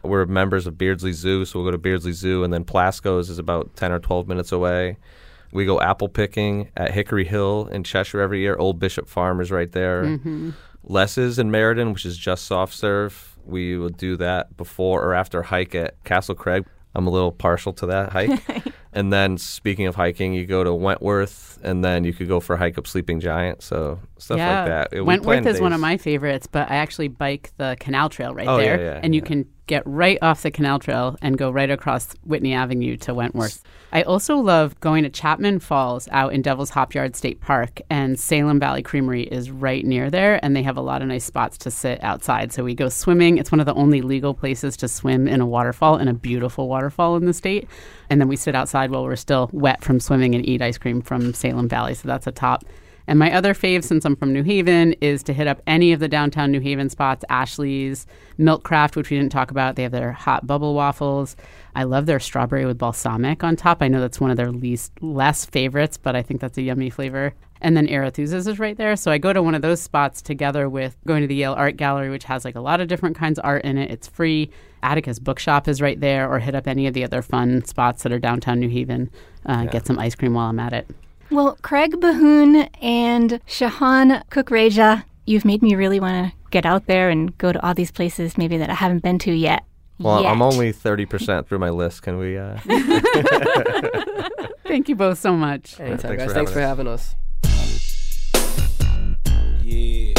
We're 0.02 0.26
members 0.26 0.66
of 0.68 0.78
Beardsley 0.78 1.12
Zoo, 1.12 1.44
so 1.46 1.58
we'll 1.58 1.66
go 1.66 1.72
to 1.72 1.78
Beardsley 1.78 2.12
Zoo, 2.12 2.44
and 2.44 2.52
then 2.52 2.64
Plasko's 2.64 3.30
is 3.30 3.38
about 3.40 3.74
ten 3.74 3.90
or 3.90 3.98
twelve 3.98 4.28
minutes 4.28 4.52
away. 4.52 4.98
We 5.52 5.64
go 5.64 5.80
apple 5.80 6.08
picking 6.08 6.70
at 6.76 6.92
Hickory 6.92 7.24
Hill 7.24 7.68
in 7.72 7.84
Cheshire 7.84 8.20
every 8.20 8.40
year. 8.40 8.56
Old 8.56 8.78
Bishop 8.78 9.08
Farm 9.08 9.40
is 9.40 9.50
right 9.50 9.70
there. 9.70 10.04
Mm-hmm. 10.04 10.50
Less's 10.84 11.38
in 11.38 11.50
Meriden, 11.50 11.92
which 11.92 12.04
is 12.04 12.16
just 12.16 12.46
soft 12.46 12.74
serve. 12.74 13.36
We 13.44 13.76
will 13.76 13.88
do 13.90 14.16
that 14.16 14.56
before 14.56 15.02
or 15.02 15.14
after 15.14 15.42
hike 15.42 15.74
at 15.74 16.02
Castle 16.04 16.34
Craig. 16.34 16.64
I'm 16.94 17.06
a 17.06 17.10
little 17.10 17.32
partial 17.32 17.72
to 17.74 17.86
that 17.86 18.12
hike. 18.12 18.40
and 18.92 19.12
then 19.12 19.36
speaking 19.36 19.86
of 19.86 19.94
hiking, 19.94 20.32
you 20.32 20.46
go 20.46 20.64
to 20.64 20.72
Wentworth, 20.72 21.58
and 21.62 21.84
then 21.84 22.04
you 22.04 22.14
could 22.14 22.26
go 22.26 22.40
for 22.40 22.54
a 22.54 22.58
hike 22.58 22.78
up 22.78 22.86
Sleeping 22.86 23.20
Giant. 23.20 23.62
So 23.62 24.00
stuff 24.18 24.38
yeah. 24.38 24.58
like 24.60 24.68
that. 24.68 24.92
We 24.92 25.02
Wentworth 25.02 25.46
is 25.46 25.60
one 25.60 25.72
of 25.74 25.80
my 25.80 25.98
favorites, 25.98 26.46
but 26.46 26.70
I 26.70 26.76
actually 26.76 27.08
bike 27.08 27.52
the 27.58 27.76
canal 27.78 28.08
trail 28.08 28.34
right 28.34 28.48
Oh, 28.48 28.56
there. 28.56 28.80
yeah, 28.80 29.00
and 29.02 29.14
you 29.14 29.20
can 29.22 29.46
get 29.66 29.82
right 29.86 30.18
off 30.22 30.42
the 30.42 30.50
canal 30.50 30.78
trail 30.78 31.16
and 31.20 31.36
go 31.36 31.50
right 31.50 31.70
across 31.70 32.14
Whitney 32.24 32.52
Avenue 32.52 32.96
to 32.98 33.14
Wentworth. 33.14 33.62
I 33.92 34.02
also 34.02 34.36
love 34.36 34.78
going 34.80 35.04
to 35.04 35.10
Chapman 35.10 35.60
Falls 35.60 36.08
out 36.12 36.32
in 36.32 36.42
Devil's 36.42 36.70
Hop 36.70 36.94
Yard 36.94 37.16
State 37.16 37.40
Park, 37.40 37.80
and 37.88 38.18
Salem 38.18 38.60
Valley 38.60 38.82
Creamery 38.82 39.24
is 39.24 39.50
right 39.50 39.84
near 39.84 40.10
there, 40.10 40.44
and 40.44 40.54
they 40.54 40.62
have 40.62 40.76
a 40.76 40.82
lot 40.82 41.02
of 41.02 41.08
nice 41.08 41.24
spots 41.24 41.56
to 41.58 41.70
sit 41.70 42.02
outside. 42.02 42.52
So 42.52 42.62
we 42.62 42.74
go 42.74 42.88
swimming. 42.88 43.38
It's 43.38 43.50
one 43.50 43.60
of 43.60 43.66
the 43.66 43.74
only 43.74 44.02
legal 44.02 44.34
places 44.34 44.76
to 44.78 44.88
swim 44.88 45.26
in 45.26 45.40
a 45.40 45.46
waterfall, 45.46 45.96
and 45.96 46.08
a 46.08 46.14
beautiful 46.14 46.68
waterfall 46.68 47.16
in 47.16 47.26
the 47.26 47.32
state. 47.32 47.68
And 48.10 48.20
then 48.20 48.28
we 48.28 48.36
sit 48.36 48.54
outside 48.54 48.90
while 48.90 49.04
we're 49.04 49.16
still 49.16 49.50
wet 49.52 49.82
from 49.82 50.00
swimming 50.00 50.34
and 50.34 50.46
eat 50.48 50.62
ice 50.62 50.78
cream 50.78 51.00
from 51.02 51.34
Salem 51.34 51.68
Valley. 51.68 51.94
So 51.94 52.06
that's 52.06 52.26
a 52.26 52.32
top. 52.32 52.64
And 53.08 53.18
my 53.18 53.32
other 53.32 53.54
fave, 53.54 53.84
since 53.84 54.04
I'm 54.04 54.16
from 54.16 54.32
New 54.32 54.42
Haven, 54.42 54.94
is 54.94 55.22
to 55.24 55.32
hit 55.32 55.46
up 55.46 55.62
any 55.66 55.92
of 55.92 56.00
the 56.00 56.08
downtown 56.08 56.50
New 56.50 56.60
Haven 56.60 56.90
spots 56.90 57.24
Ashley's, 57.28 58.06
Milkcraft, 58.38 58.96
which 58.96 59.10
we 59.10 59.16
didn't 59.16 59.32
talk 59.32 59.50
about. 59.50 59.76
They 59.76 59.84
have 59.84 59.92
their 59.92 60.12
hot 60.12 60.46
bubble 60.46 60.74
waffles. 60.74 61.36
I 61.74 61.84
love 61.84 62.06
their 62.06 62.20
strawberry 62.20 62.66
with 62.66 62.78
balsamic 62.78 63.44
on 63.44 63.56
top. 63.56 63.80
I 63.80 63.88
know 63.88 64.00
that's 64.00 64.20
one 64.20 64.30
of 64.30 64.36
their 64.36 64.50
least 64.50 64.92
less 65.00 65.44
favorites, 65.44 65.96
but 65.96 66.16
I 66.16 66.22
think 66.22 66.40
that's 66.40 66.58
a 66.58 66.62
yummy 66.62 66.90
flavor. 66.90 67.34
And 67.60 67.76
then 67.76 67.86
Arethusa's 67.86 68.46
is 68.46 68.58
right 68.58 68.76
there. 68.76 68.96
So 68.96 69.10
I 69.10 69.18
go 69.18 69.32
to 69.32 69.42
one 69.42 69.54
of 69.54 69.62
those 69.62 69.80
spots 69.80 70.20
together 70.20 70.68
with 70.68 70.96
going 71.06 71.22
to 71.22 71.26
the 71.26 71.34
Yale 71.36 71.54
Art 71.54 71.76
Gallery, 71.76 72.10
which 72.10 72.24
has 72.24 72.44
like 72.44 72.54
a 72.54 72.60
lot 72.60 72.80
of 72.80 72.88
different 72.88 73.16
kinds 73.16 73.38
of 73.38 73.44
art 73.44 73.64
in 73.64 73.78
it. 73.78 73.90
It's 73.90 74.06
free. 74.06 74.50
Atticus 74.82 75.18
Bookshop 75.18 75.66
is 75.66 75.80
right 75.80 75.98
there, 75.98 76.30
or 76.30 76.38
hit 76.38 76.54
up 76.54 76.66
any 76.66 76.86
of 76.86 76.94
the 76.94 77.02
other 77.02 77.22
fun 77.22 77.64
spots 77.64 78.02
that 78.02 78.12
are 78.12 78.18
downtown 78.18 78.60
New 78.60 78.68
Haven. 78.68 79.10
Uh, 79.46 79.62
yeah. 79.64 79.70
Get 79.70 79.86
some 79.86 79.98
ice 79.98 80.14
cream 80.14 80.34
while 80.34 80.50
I'm 80.50 80.60
at 80.60 80.74
it. 80.74 80.90
Well, 81.30 81.58
Craig 81.62 81.92
Behun 81.92 82.68
and 82.80 83.40
Shahan 83.46 84.24
Kukreja, 84.28 85.04
you've 85.24 85.44
made 85.44 85.62
me 85.62 85.74
really 85.74 85.98
want 85.98 86.30
to 86.30 86.50
get 86.50 86.64
out 86.64 86.86
there 86.86 87.10
and 87.10 87.36
go 87.38 87.52
to 87.52 87.66
all 87.66 87.74
these 87.74 87.90
places 87.90 88.38
maybe 88.38 88.56
that 88.58 88.70
I 88.70 88.74
haven't 88.74 89.02
been 89.02 89.18
to 89.20 89.32
yet. 89.32 89.64
Well, 89.98 90.22
yet. 90.22 90.30
I'm 90.30 90.42
only 90.42 90.72
30% 90.72 91.46
through 91.46 91.58
my 91.58 91.70
list. 91.70 92.02
Can 92.02 92.18
we? 92.18 92.36
Uh... 92.36 92.58
Thank 94.66 94.88
you 94.88 94.96
both 94.96 95.18
so 95.18 95.32
much. 95.32 95.80
Anytime, 95.80 95.98
Thanks 95.98 96.22
guys. 96.22 96.28
For 96.28 96.34
Thanks 96.34 96.52
for 96.52 96.60
having 96.60 96.86
us. 96.86 97.14
Yeah. 99.62 100.15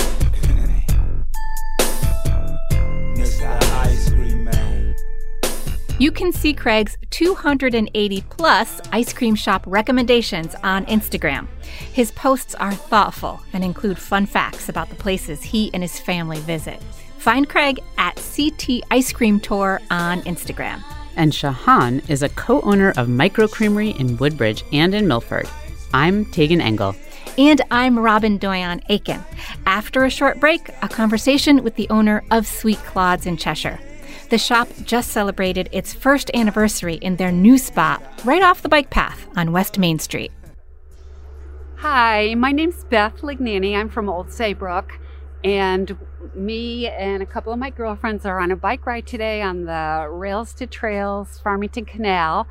You 6.00 6.12
can 6.12 6.32
see 6.32 6.54
Craig's 6.54 6.96
280 7.10 8.22
plus 8.30 8.80
ice 8.92 9.12
cream 9.12 9.34
shop 9.34 9.64
recommendations 9.66 10.54
on 10.64 10.86
Instagram. 10.86 11.48
His 11.92 12.12
posts 12.12 12.54
are 12.54 12.74
thoughtful 12.74 13.42
and 13.52 13.64
include 13.64 13.98
fun 13.98 14.28
facts 14.28 14.70
about 14.70 14.90
the 14.90 14.96
places 14.96 15.42
he 15.42 15.72
and 15.74 15.82
his 15.82 16.00
family 16.00 16.40
visit. 16.42 16.84
Find 17.18 17.50
Craig 17.50 17.80
at 17.98 18.16
CT 18.16 18.84
Ice 18.92 19.12
Cream 19.12 19.40
Tour 19.40 19.82
on 19.90 20.22
Instagram. 20.22 20.84
And 21.16 21.32
Shahan 21.32 22.08
is 22.08 22.22
a 22.22 22.30
co 22.30 22.62
owner 22.62 22.94
of 22.96 23.10
Micro 23.10 23.48
Creamery 23.48 23.90
in 23.98 24.18
Woodbridge 24.18 24.64
and 24.72 24.94
in 24.94 25.08
Milford. 25.08 25.50
I'm 25.96 26.26
Tagan 26.26 26.62
Engel. 26.62 26.96
And 27.40 27.62
I'm 27.72 27.98
Robyn 27.98 28.38
Doyon 28.38 28.84
Aitken. 28.90 29.24
After 29.66 30.06
a 30.06 30.12
short 30.12 30.40
break, 30.40 30.70
a 30.84 30.90
conversation 30.90 31.64
with 31.64 31.76
the 31.76 31.90
owner 31.90 32.24
of 32.30 32.46
Sweet 32.46 32.78
Claude's 32.86 33.26
in 33.26 33.36
Cheshire. 33.36 33.80
The 34.30 34.38
shop 34.38 34.68
just 34.84 35.12
celebrated 35.12 35.70
its 35.72 35.94
first 35.94 36.30
anniversary 36.34 36.96
in 36.96 37.16
their 37.16 37.32
new 37.32 37.58
spot 37.58 38.04
right 38.26 38.44
off 38.44 38.62
the 38.62 38.68
bike 38.68 38.90
path 38.90 39.26
on 39.38 39.54
West 39.54 39.80
Main 39.80 40.00
Street. 40.00 40.34
Hi, 41.78 42.36
my 42.36 42.52
name's 42.52 42.84
Beth 42.84 43.22
Lignani. 43.22 43.74
I'm 43.74 43.88
from 43.88 44.10
Old 44.10 44.28
Saybrook. 44.28 45.00
And 45.46 45.98
me 46.36 46.90
and 46.90 47.24
a 47.24 47.26
couple 47.26 47.54
of 47.54 47.60
my 47.60 47.70
girlfriends 47.70 48.26
are 48.26 48.42
on 48.42 48.52
a 48.52 48.58
bike 48.58 48.86
ride 48.86 49.08
today 49.08 49.42
on 49.42 49.64
the 49.64 50.10
Rails 50.12 50.54
to 50.56 50.68
Trails 50.68 51.40
Farmington 51.40 51.86
Canal. 51.86 52.48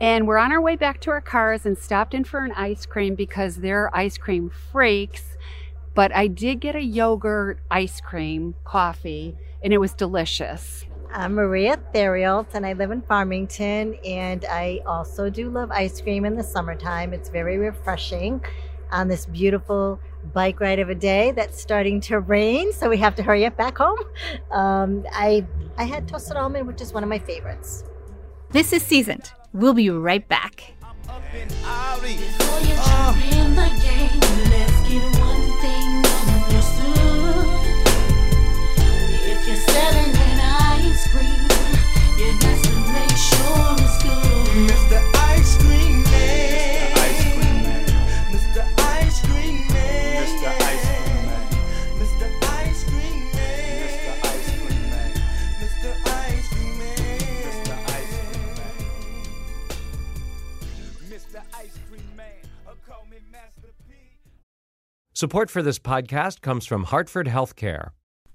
And 0.00 0.28
we're 0.28 0.38
on 0.38 0.52
our 0.52 0.60
way 0.60 0.76
back 0.76 1.00
to 1.00 1.10
our 1.10 1.20
cars 1.20 1.66
and 1.66 1.76
stopped 1.76 2.14
in 2.14 2.22
for 2.22 2.44
an 2.44 2.52
ice 2.52 2.86
cream 2.86 3.16
because 3.16 3.56
they're 3.56 3.90
ice 3.92 4.18
cream 4.18 4.52
freaks. 4.70 5.36
But 5.96 6.14
I 6.14 6.28
did 6.28 6.60
get 6.60 6.76
a 6.76 6.80
yogurt 6.80 7.58
ice 7.72 8.00
cream 8.00 8.54
coffee 8.64 9.36
and 9.64 9.72
it 9.72 9.78
was 9.78 9.94
delicious. 9.94 10.84
I'm 11.10 11.34
Maria 11.34 11.78
Therialt 11.94 12.48
and 12.54 12.66
I 12.66 12.74
live 12.74 12.90
in 12.90 13.00
Farmington 13.02 13.94
and 14.04 14.44
I 14.44 14.80
also 14.86 15.30
do 15.30 15.48
love 15.48 15.70
ice 15.70 16.00
cream 16.00 16.24
in 16.24 16.36
the 16.36 16.42
summertime. 16.42 17.14
It's 17.14 17.30
very 17.30 17.56
refreshing 17.56 18.44
on 18.90 19.08
this 19.08 19.24
beautiful 19.26 20.00
bike 20.34 20.60
ride 20.60 20.78
of 20.78 20.90
a 20.90 20.94
day 20.94 21.32
that's 21.32 21.60
starting 21.60 22.00
to 22.02 22.20
rain, 22.20 22.72
so 22.72 22.88
we 22.88 22.98
have 22.98 23.14
to 23.16 23.22
hurry 23.22 23.46
up 23.46 23.56
back 23.56 23.78
home. 23.78 23.98
Um, 24.50 25.04
I 25.12 25.46
I 25.76 25.84
had 25.84 26.08
toasted 26.08 26.36
almond, 26.36 26.66
which 26.66 26.80
is 26.80 26.92
one 26.92 27.02
of 27.02 27.08
my 27.08 27.18
favorites. 27.18 27.84
This 28.50 28.72
is 28.72 28.82
seasoned. 28.82 29.30
We'll 29.52 29.74
be 29.74 29.90
right 29.90 30.26
back. 30.26 30.74
Mr. 39.68 40.27
Support 65.18 65.50
for 65.50 65.62
this 65.62 65.80
podcast 65.80 66.42
comes 66.42 66.64
from 66.64 66.84
Hartford 66.84 67.26
Healthcare. 67.26 67.90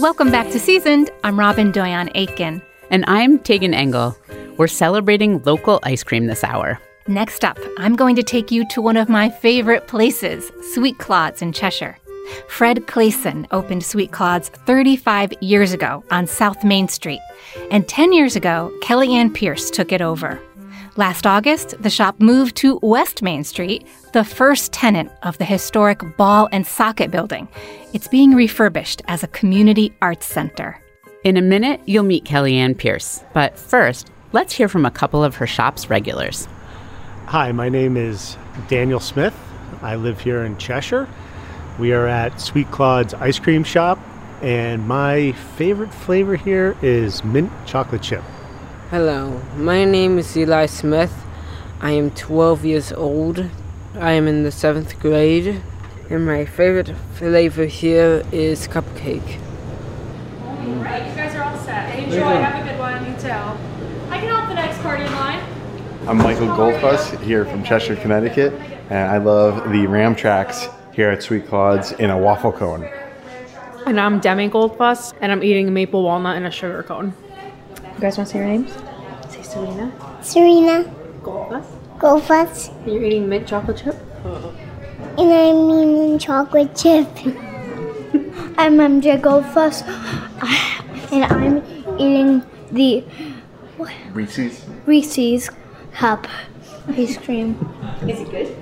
Welcome 0.00 0.30
back 0.30 0.48
to 0.52 0.58
Seasoned. 0.58 1.10
I'm 1.24 1.38
Robyn 1.38 1.72
Doyon 1.72 2.10
Aitken. 2.14 2.62
And 2.88 3.04
I'm 3.06 3.38
Tagan 3.38 3.74
Engel. 3.74 4.16
We're 4.56 4.66
celebrating 4.66 5.42
local 5.42 5.78
ice 5.82 6.02
cream 6.02 6.24
this 6.24 6.42
hour. 6.42 6.80
Next 7.06 7.44
up, 7.44 7.58
I'm 7.76 7.96
going 7.96 8.16
to 8.16 8.22
take 8.22 8.50
you 8.50 8.66
to 8.68 8.80
one 8.80 8.96
of 8.96 9.10
my 9.10 9.28
favorite 9.28 9.88
places, 9.88 10.50
Sweet 10.72 10.96
Claude's 10.96 11.42
in 11.42 11.52
Cheshire. 11.52 11.98
Fred 12.48 12.86
Clayson 12.86 13.46
opened 13.50 13.84
Sweet 13.84 14.10
Claude's 14.10 14.48
35 14.48 15.34
years 15.42 15.74
ago 15.74 16.02
on 16.10 16.26
South 16.26 16.64
Main 16.64 16.88
Street, 16.88 17.20
and 17.70 17.86
10 17.86 18.14
years 18.14 18.36
ago, 18.36 18.72
Kelly 18.80 19.14
Anne 19.14 19.30
Pearce 19.30 19.70
took 19.70 19.92
it 19.92 20.00
over. 20.00 20.40
Last 20.96 21.24
August, 21.24 21.80
the 21.80 21.88
shop 21.88 22.20
moved 22.20 22.56
to 22.56 22.80
West 22.82 23.22
Main 23.22 23.44
Street, 23.44 23.86
the 24.12 24.24
first 24.24 24.72
tenant 24.72 25.12
of 25.22 25.38
the 25.38 25.44
historic 25.44 26.00
Ball 26.16 26.48
and 26.50 26.66
Socket 26.66 27.12
building. 27.12 27.46
It's 27.92 28.08
being 28.08 28.34
refurbished 28.34 29.00
as 29.06 29.22
a 29.22 29.28
community 29.28 29.94
arts 30.02 30.26
center. 30.26 30.82
In 31.22 31.36
a 31.36 31.42
minute, 31.42 31.80
you'll 31.86 32.02
meet 32.02 32.24
Kelly 32.24 32.56
Anne 32.56 32.74
Pearce. 32.74 33.22
But 33.32 33.56
first, 33.56 34.10
let's 34.32 34.52
hear 34.52 34.68
from 34.68 34.84
a 34.84 34.90
couple 34.90 35.22
of 35.22 35.36
her 35.36 35.46
shop's 35.46 35.88
regulars. 35.88 36.48
Hi, 37.26 37.52
my 37.52 37.68
name 37.68 37.96
is 37.96 38.36
Daniel 38.66 39.00
Smith. 39.00 39.34
I 39.82 39.94
live 39.94 40.20
here 40.20 40.42
in 40.42 40.58
Cheshire. 40.58 41.08
We 41.78 41.92
are 41.92 42.08
at 42.08 42.40
Sweet 42.40 42.68
Claude's 42.72 43.14
Ice 43.14 43.38
Cream 43.38 43.62
Shop, 43.62 44.00
and 44.42 44.88
my 44.88 45.32
favorite 45.56 45.94
flavor 45.94 46.34
here 46.34 46.76
is 46.82 47.22
mint 47.22 47.52
chocolate 47.64 48.02
chip. 48.02 48.24
Hello, 48.90 49.40
my 49.54 49.84
name 49.84 50.18
is 50.18 50.36
Eli 50.36 50.66
Smith. 50.66 51.14
I 51.80 51.92
am 51.92 52.10
12 52.10 52.64
years 52.64 52.92
old. 52.92 53.48
I 53.94 54.10
am 54.14 54.26
in 54.26 54.42
the 54.42 54.50
seventh 54.50 54.98
grade, 54.98 55.62
and 56.10 56.26
my 56.26 56.44
favorite 56.44 56.96
flavor 57.14 57.66
here 57.66 58.24
is 58.32 58.66
cupcake. 58.66 59.38
Right, 60.82 61.06
you 61.06 61.14
guys 61.14 61.36
are 61.36 61.44
all 61.44 61.56
set. 61.58 61.96
Enjoy. 62.00 62.18
Have 62.18 62.66
a 62.66 62.68
good 62.68 62.80
one. 62.80 63.06
You 63.06 63.16
too. 63.16 63.28
I 64.10 64.18
can 64.18 64.26
help 64.26 64.48
the 64.48 64.54
next 64.54 64.78
party 64.78 65.04
in 65.04 65.12
line. 65.12 65.38
I'm 66.08 66.18
Michael 66.18 66.48
Goldfuss 66.48 67.16
here 67.20 67.44
from 67.44 67.62
Cheshire, 67.62 67.94
Connecticut, 67.94 68.52
and 68.90 69.08
I 69.08 69.18
love 69.18 69.70
the 69.70 69.86
Ram 69.86 70.16
tracks 70.16 70.66
here 70.92 71.10
at 71.10 71.22
Sweet 71.22 71.46
Claude's 71.46 71.92
in 71.92 72.10
a 72.10 72.18
waffle 72.18 72.50
cone. 72.50 72.90
And 73.86 74.00
I'm 74.00 74.18
Demi 74.18 74.50
Goldfuss, 74.50 75.14
and 75.20 75.30
I'm 75.30 75.44
eating 75.44 75.68
a 75.68 75.70
maple 75.70 76.02
walnut 76.02 76.36
and 76.36 76.44
a 76.44 76.50
sugar 76.50 76.82
cone. 76.82 77.14
You 78.00 78.06
guys 78.06 78.16
want 78.16 78.28
to 78.28 78.32
say 78.32 78.38
your 78.38 78.48
names? 78.48 78.72
Say 79.28 79.42
Serena. 79.42 79.92
Serena 80.22 80.84
Goldfuss. 81.20 81.66
Goldfuss, 81.98 82.70
And 82.84 82.94
you're 82.94 83.04
eating 83.04 83.28
mint 83.28 83.46
chocolate 83.46 83.76
chip? 83.76 83.94
and 85.18 85.30
I'm 85.30 85.70
eating 85.70 86.18
chocolate 86.18 86.74
chip. 86.74 87.06
I'm 88.56 88.78
MJ 88.78 89.20
Goldfuss, 89.20 89.82
and 91.12 91.24
I'm 91.26 91.58
eating 92.00 92.42
the 92.72 93.00
what? 93.76 93.92
Reese's. 94.14 94.64
Reese's 94.86 95.50
cup 95.92 96.26
ice 96.88 97.18
cream. 97.18 97.54
Is 98.08 98.20
it 98.20 98.30
good? 98.30 98.56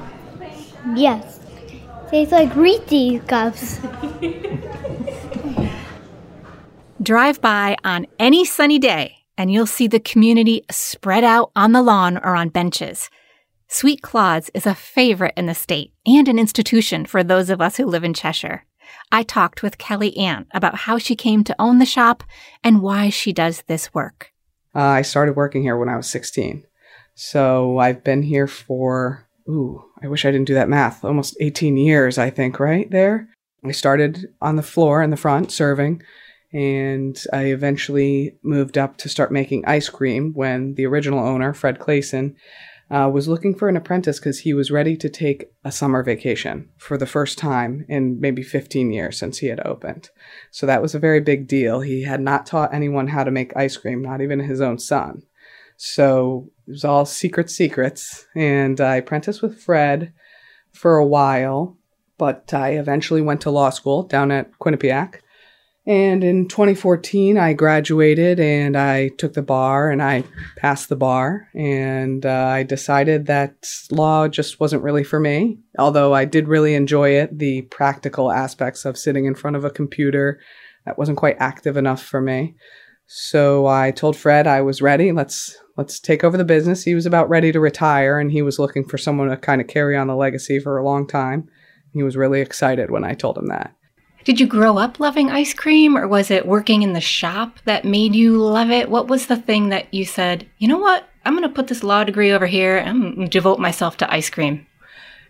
Yes, 0.96 1.38
tastes 2.10 2.32
like 2.32 2.56
Reese's 2.56 3.22
cups. 3.28 3.78
Drive 7.00 7.40
by 7.40 7.76
on 7.84 8.08
any 8.18 8.44
sunny 8.44 8.80
day 8.80 9.17
and 9.38 9.52
you'll 9.52 9.66
see 9.66 9.86
the 9.86 10.00
community 10.00 10.64
spread 10.70 11.24
out 11.24 11.52
on 11.56 11.72
the 11.72 11.80
lawn 11.80 12.18
or 12.18 12.36
on 12.36 12.50
benches. 12.50 13.08
Sweet 13.68 14.02
Claude's 14.02 14.50
is 14.52 14.66
a 14.66 14.74
favorite 14.74 15.34
in 15.36 15.46
the 15.46 15.54
state 15.54 15.92
and 16.04 16.28
an 16.28 16.38
institution 16.38 17.06
for 17.06 17.22
those 17.22 17.48
of 17.48 17.60
us 17.60 17.76
who 17.76 17.86
live 17.86 18.02
in 18.02 18.12
Cheshire. 18.12 18.64
I 19.12 19.22
talked 19.22 19.62
with 19.62 19.78
Kelly 19.78 20.16
Ann 20.16 20.46
about 20.52 20.74
how 20.74 20.98
she 20.98 21.14
came 21.14 21.44
to 21.44 21.56
own 21.58 21.78
the 21.78 21.86
shop 21.86 22.24
and 22.64 22.82
why 22.82 23.10
she 23.10 23.32
does 23.32 23.62
this 23.68 23.94
work. 23.94 24.32
Uh, 24.74 24.80
I 24.80 25.02
started 25.02 25.36
working 25.36 25.62
here 25.62 25.76
when 25.76 25.88
I 25.88 25.96
was 25.96 26.10
16. 26.10 26.64
So 27.14 27.78
I've 27.78 28.02
been 28.02 28.22
here 28.22 28.46
for, 28.46 29.28
ooh, 29.48 29.84
I 30.02 30.08
wish 30.08 30.24
I 30.24 30.30
didn't 30.30 30.46
do 30.46 30.54
that 30.54 30.68
math, 30.68 31.04
almost 31.04 31.36
18 31.40 31.76
years, 31.76 32.18
I 32.18 32.30
think, 32.30 32.58
right 32.58 32.90
there. 32.90 33.28
I 33.64 33.72
started 33.72 34.26
on 34.40 34.56
the 34.56 34.62
floor 34.62 35.02
in 35.02 35.10
the 35.10 35.16
front 35.16 35.52
serving, 35.52 36.02
and 36.52 37.22
I 37.32 37.46
eventually 37.46 38.36
moved 38.42 38.78
up 38.78 38.96
to 38.98 39.08
start 39.08 39.30
making 39.32 39.66
ice 39.66 39.88
cream 39.88 40.32
when 40.34 40.74
the 40.74 40.86
original 40.86 41.20
owner, 41.20 41.52
Fred 41.52 41.78
Clayson, 41.78 42.34
uh, 42.90 43.10
was 43.12 43.28
looking 43.28 43.54
for 43.54 43.68
an 43.68 43.76
apprentice 43.76 44.18
because 44.18 44.40
he 44.40 44.54
was 44.54 44.70
ready 44.70 44.96
to 44.96 45.10
take 45.10 45.50
a 45.62 45.70
summer 45.70 46.02
vacation 46.02 46.70
for 46.78 46.96
the 46.96 47.06
first 47.06 47.36
time 47.36 47.84
in 47.88 48.18
maybe 48.18 48.42
15 48.42 48.90
years 48.90 49.18
since 49.18 49.38
he 49.38 49.48
had 49.48 49.60
opened. 49.66 50.08
So 50.50 50.64
that 50.66 50.80
was 50.80 50.94
a 50.94 50.98
very 50.98 51.20
big 51.20 51.46
deal. 51.46 51.80
He 51.80 52.02
had 52.02 52.20
not 52.20 52.46
taught 52.46 52.72
anyone 52.72 53.08
how 53.08 53.24
to 53.24 53.30
make 53.30 53.56
ice 53.56 53.76
cream, 53.76 54.00
not 54.00 54.22
even 54.22 54.40
his 54.40 54.60
own 54.60 54.78
son. 54.78 55.22
So 55.76 56.50
it 56.66 56.72
was 56.72 56.84
all 56.84 57.04
secret 57.04 57.50
secrets. 57.50 58.26
And 58.34 58.80
I 58.80 58.96
apprenticed 58.96 59.42
with 59.42 59.60
Fred 59.60 60.14
for 60.72 60.96
a 60.96 61.06
while, 61.06 61.76
but 62.16 62.54
I 62.54 62.70
eventually 62.70 63.20
went 63.20 63.42
to 63.42 63.50
law 63.50 63.70
school 63.70 64.02
down 64.02 64.30
at 64.30 64.50
Quinnipiac. 64.58 65.20
And 65.88 66.22
in 66.22 66.48
2014, 66.48 67.38
I 67.38 67.54
graduated 67.54 68.38
and 68.38 68.76
I 68.76 69.08
took 69.08 69.32
the 69.32 69.40
bar 69.40 69.90
and 69.90 70.02
I 70.02 70.22
passed 70.58 70.90
the 70.90 70.96
bar. 70.96 71.48
And 71.54 72.26
uh, 72.26 72.28
I 72.52 72.62
decided 72.62 73.24
that 73.24 73.66
law 73.90 74.28
just 74.28 74.60
wasn't 74.60 74.82
really 74.82 75.02
for 75.02 75.18
me, 75.18 75.60
although 75.78 76.12
I 76.12 76.26
did 76.26 76.46
really 76.46 76.74
enjoy 76.74 77.12
it. 77.12 77.38
The 77.38 77.62
practical 77.62 78.30
aspects 78.30 78.84
of 78.84 78.98
sitting 78.98 79.24
in 79.24 79.34
front 79.34 79.56
of 79.56 79.64
a 79.64 79.70
computer, 79.70 80.38
that 80.84 80.98
wasn't 80.98 81.16
quite 81.16 81.38
active 81.40 81.78
enough 81.78 82.02
for 82.02 82.20
me. 82.20 82.54
So 83.06 83.66
I 83.66 83.90
told 83.90 84.14
Fred 84.14 84.46
I 84.46 84.60
was 84.60 84.82
ready. 84.82 85.10
Let's 85.10 85.56
let's 85.78 85.98
take 85.98 86.22
over 86.22 86.36
the 86.36 86.44
business. 86.44 86.82
He 86.82 86.94
was 86.94 87.06
about 87.06 87.30
ready 87.30 87.50
to 87.50 87.60
retire 87.60 88.20
and 88.20 88.30
he 88.30 88.42
was 88.42 88.58
looking 88.58 88.86
for 88.86 88.98
someone 88.98 89.30
to 89.30 89.38
kind 89.38 89.62
of 89.62 89.68
carry 89.68 89.96
on 89.96 90.08
the 90.08 90.16
legacy 90.16 90.60
for 90.60 90.76
a 90.76 90.84
long 90.84 91.06
time. 91.06 91.48
He 91.94 92.02
was 92.02 92.14
really 92.14 92.42
excited 92.42 92.90
when 92.90 93.04
I 93.04 93.14
told 93.14 93.38
him 93.38 93.46
that. 93.46 93.74
Did 94.24 94.40
you 94.40 94.46
grow 94.46 94.78
up 94.78 95.00
loving 95.00 95.30
ice 95.30 95.54
cream 95.54 95.96
or 95.96 96.06
was 96.06 96.30
it 96.30 96.46
working 96.46 96.82
in 96.82 96.92
the 96.92 97.00
shop 97.00 97.58
that 97.64 97.84
made 97.84 98.14
you 98.14 98.36
love 98.36 98.70
it? 98.70 98.90
What 98.90 99.08
was 99.08 99.26
the 99.26 99.36
thing 99.36 99.70
that 99.70 99.92
you 99.92 100.04
said, 100.04 100.46
you 100.58 100.68
know 100.68 100.78
what? 100.78 101.08
I'm 101.24 101.34
going 101.34 101.48
to 101.48 101.54
put 101.54 101.68
this 101.68 101.82
law 101.82 102.04
degree 102.04 102.32
over 102.32 102.46
here 102.46 102.76
and 102.76 102.88
I'm 102.88 103.00
going 103.14 103.16
to 103.20 103.28
devote 103.28 103.58
myself 103.58 103.96
to 103.98 104.12
ice 104.12 104.28
cream? 104.30 104.66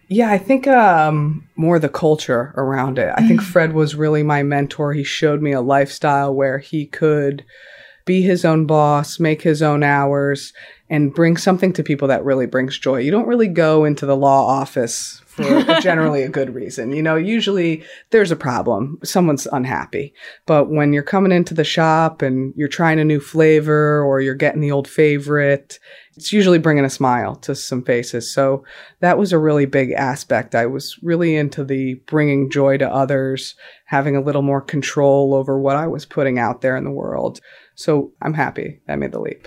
Yeah, 0.08 0.30
I 0.30 0.38
think 0.38 0.66
um, 0.66 1.46
more 1.54 1.78
the 1.78 1.90
culture 1.90 2.54
around 2.56 2.98
it. 2.98 3.12
I 3.16 3.28
think 3.28 3.42
Fred 3.42 3.74
was 3.74 3.94
really 3.94 4.22
my 4.22 4.42
mentor. 4.42 4.94
He 4.94 5.04
showed 5.04 5.42
me 5.42 5.52
a 5.52 5.60
lifestyle 5.60 6.34
where 6.34 6.58
he 6.58 6.86
could 6.86 7.44
be 8.06 8.22
his 8.22 8.42
own 8.42 8.64
boss, 8.64 9.20
make 9.20 9.42
his 9.42 9.60
own 9.60 9.82
hours, 9.82 10.54
and 10.88 11.14
bring 11.14 11.36
something 11.36 11.74
to 11.74 11.82
people 11.82 12.08
that 12.08 12.24
really 12.24 12.46
brings 12.46 12.78
joy. 12.78 13.00
You 13.00 13.10
don't 13.10 13.28
really 13.28 13.48
go 13.48 13.84
into 13.84 14.06
the 14.06 14.16
law 14.16 14.46
office 14.46 15.20
for 15.44 15.80
generally 15.80 16.22
a 16.22 16.28
good 16.28 16.54
reason. 16.54 16.92
You 16.92 17.02
know, 17.02 17.16
usually 17.16 17.84
there's 18.10 18.30
a 18.30 18.36
problem, 18.36 18.98
someone's 19.04 19.46
unhappy. 19.52 20.12
But 20.46 20.70
when 20.70 20.92
you're 20.92 21.02
coming 21.02 21.32
into 21.32 21.54
the 21.54 21.64
shop 21.64 22.22
and 22.22 22.52
you're 22.56 22.68
trying 22.68 23.00
a 23.00 23.04
new 23.04 23.20
flavor 23.20 24.02
or 24.02 24.20
you're 24.20 24.34
getting 24.34 24.60
the 24.60 24.72
old 24.72 24.88
favorite, 24.88 25.78
it's 26.16 26.32
usually 26.32 26.58
bringing 26.58 26.84
a 26.84 26.90
smile 26.90 27.36
to 27.36 27.54
some 27.54 27.82
faces. 27.82 28.32
So 28.32 28.64
that 29.00 29.18
was 29.18 29.32
a 29.32 29.38
really 29.38 29.66
big 29.66 29.92
aspect. 29.92 30.54
I 30.54 30.66
was 30.66 30.98
really 31.02 31.36
into 31.36 31.64
the 31.64 31.94
bringing 32.06 32.50
joy 32.50 32.76
to 32.78 32.92
others, 32.92 33.54
having 33.84 34.16
a 34.16 34.20
little 34.20 34.42
more 34.42 34.60
control 34.60 35.34
over 35.34 35.60
what 35.60 35.76
I 35.76 35.86
was 35.86 36.04
putting 36.04 36.38
out 36.38 36.60
there 36.60 36.76
in 36.76 36.84
the 36.84 36.90
world. 36.90 37.40
So 37.76 38.12
I'm 38.20 38.34
happy 38.34 38.80
I 38.88 38.96
made 38.96 39.12
the 39.12 39.20
leap. 39.20 39.46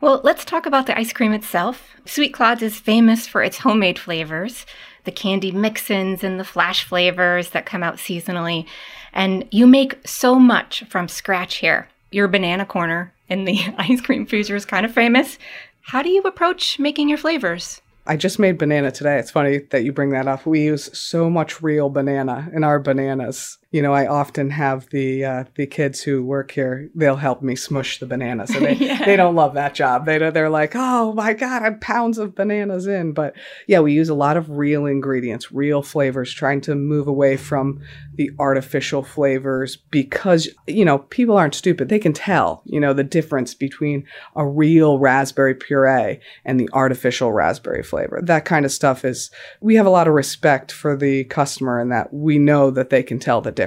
Well, 0.00 0.20
let's 0.24 0.44
talk 0.44 0.66
about 0.66 0.86
the 0.86 0.98
ice 0.98 1.12
cream 1.12 1.32
itself. 1.32 1.94
Sweet 2.04 2.34
Claude's 2.34 2.62
is 2.62 2.80
famous 2.80 3.28
for 3.28 3.40
its 3.40 3.58
homemade 3.58 4.00
flavors, 4.00 4.66
the 5.04 5.12
candy 5.12 5.50
mix-ins 5.50 6.22
and 6.22 6.38
the 6.38 6.44
flash 6.44 6.84
flavors 6.84 7.50
that 7.50 7.66
come 7.66 7.82
out 7.82 7.96
seasonally. 7.96 8.66
And 9.12 9.46
you 9.50 9.66
make 9.66 10.06
so 10.06 10.36
much 10.36 10.84
from 10.88 11.08
scratch 11.08 11.56
here. 11.56 11.88
Your 12.10 12.28
banana 12.28 12.64
corner 12.64 13.12
in 13.28 13.44
the 13.44 13.58
ice 13.78 14.00
cream 14.00 14.26
freezer 14.26 14.56
is 14.56 14.64
kind 14.64 14.86
of 14.86 14.92
famous. 14.92 15.38
How 15.82 16.02
do 16.02 16.08
you 16.08 16.22
approach 16.22 16.78
making 16.78 17.08
your 17.08 17.18
flavors? 17.18 17.80
I 18.06 18.16
just 18.16 18.38
made 18.38 18.58
banana 18.58 18.90
today. 18.90 19.18
It's 19.18 19.30
funny 19.30 19.58
that 19.70 19.84
you 19.84 19.92
bring 19.92 20.10
that 20.10 20.26
up. 20.26 20.44
We 20.44 20.62
use 20.62 20.96
so 20.96 21.30
much 21.30 21.62
real 21.62 21.88
banana 21.88 22.50
in 22.52 22.64
our 22.64 22.80
bananas. 22.80 23.58
You 23.72 23.82
know, 23.82 23.92
I 23.94 24.06
often 24.06 24.50
have 24.50 24.88
the 24.90 25.24
uh, 25.24 25.44
the 25.54 25.66
kids 25.66 26.02
who 26.02 26.22
work 26.22 26.50
here. 26.52 26.90
They'll 26.94 27.16
help 27.16 27.42
me 27.42 27.56
smush 27.56 27.98
the 27.98 28.06
bananas, 28.06 28.50
and 28.50 28.66
they, 28.66 28.74
Yeah. 28.74 29.04
they 29.04 29.16
don't 29.16 29.34
love 29.34 29.54
that 29.54 29.74
job. 29.74 30.04
They 30.06 30.18
they're 30.18 30.50
like, 30.50 30.72
oh 30.76 31.14
my 31.14 31.32
god, 31.32 31.62
I'm 31.62 31.80
pounds 31.80 32.18
of 32.18 32.34
bananas 32.34 32.86
in. 32.86 33.12
But 33.12 33.34
yeah, 33.66 33.80
we 33.80 33.94
use 33.94 34.10
a 34.10 34.14
lot 34.14 34.36
of 34.36 34.50
real 34.50 34.84
ingredients, 34.84 35.50
real 35.50 35.82
flavors, 35.82 36.32
trying 36.32 36.60
to 36.62 36.74
move 36.74 37.08
away 37.08 37.38
from 37.38 37.80
the 38.14 38.30
artificial 38.38 39.02
flavors 39.02 39.76
because 39.76 40.48
you 40.66 40.84
know 40.84 40.98
people 40.98 41.38
aren't 41.38 41.54
stupid. 41.54 41.88
They 41.88 41.98
can 41.98 42.12
tell 42.12 42.62
you 42.66 42.78
know 42.78 42.92
the 42.92 43.02
difference 43.04 43.54
between 43.54 44.04
a 44.36 44.46
real 44.46 44.98
raspberry 44.98 45.54
puree 45.54 46.20
and 46.44 46.60
the 46.60 46.68
artificial 46.74 47.32
raspberry 47.32 47.82
flavor. 47.82 48.20
That 48.22 48.44
kind 48.44 48.66
of 48.66 48.70
stuff 48.72 49.02
is 49.02 49.30
we 49.62 49.76
have 49.76 49.86
a 49.86 49.90
lot 49.90 50.08
of 50.08 50.12
respect 50.12 50.70
for 50.70 50.94
the 50.94 51.24
customer 51.24 51.80
and 51.80 51.90
that 51.90 52.12
we 52.12 52.38
know 52.38 52.70
that 52.70 52.90
they 52.90 53.02
can 53.02 53.18
tell 53.18 53.40
the 53.40 53.50
difference. 53.50 53.61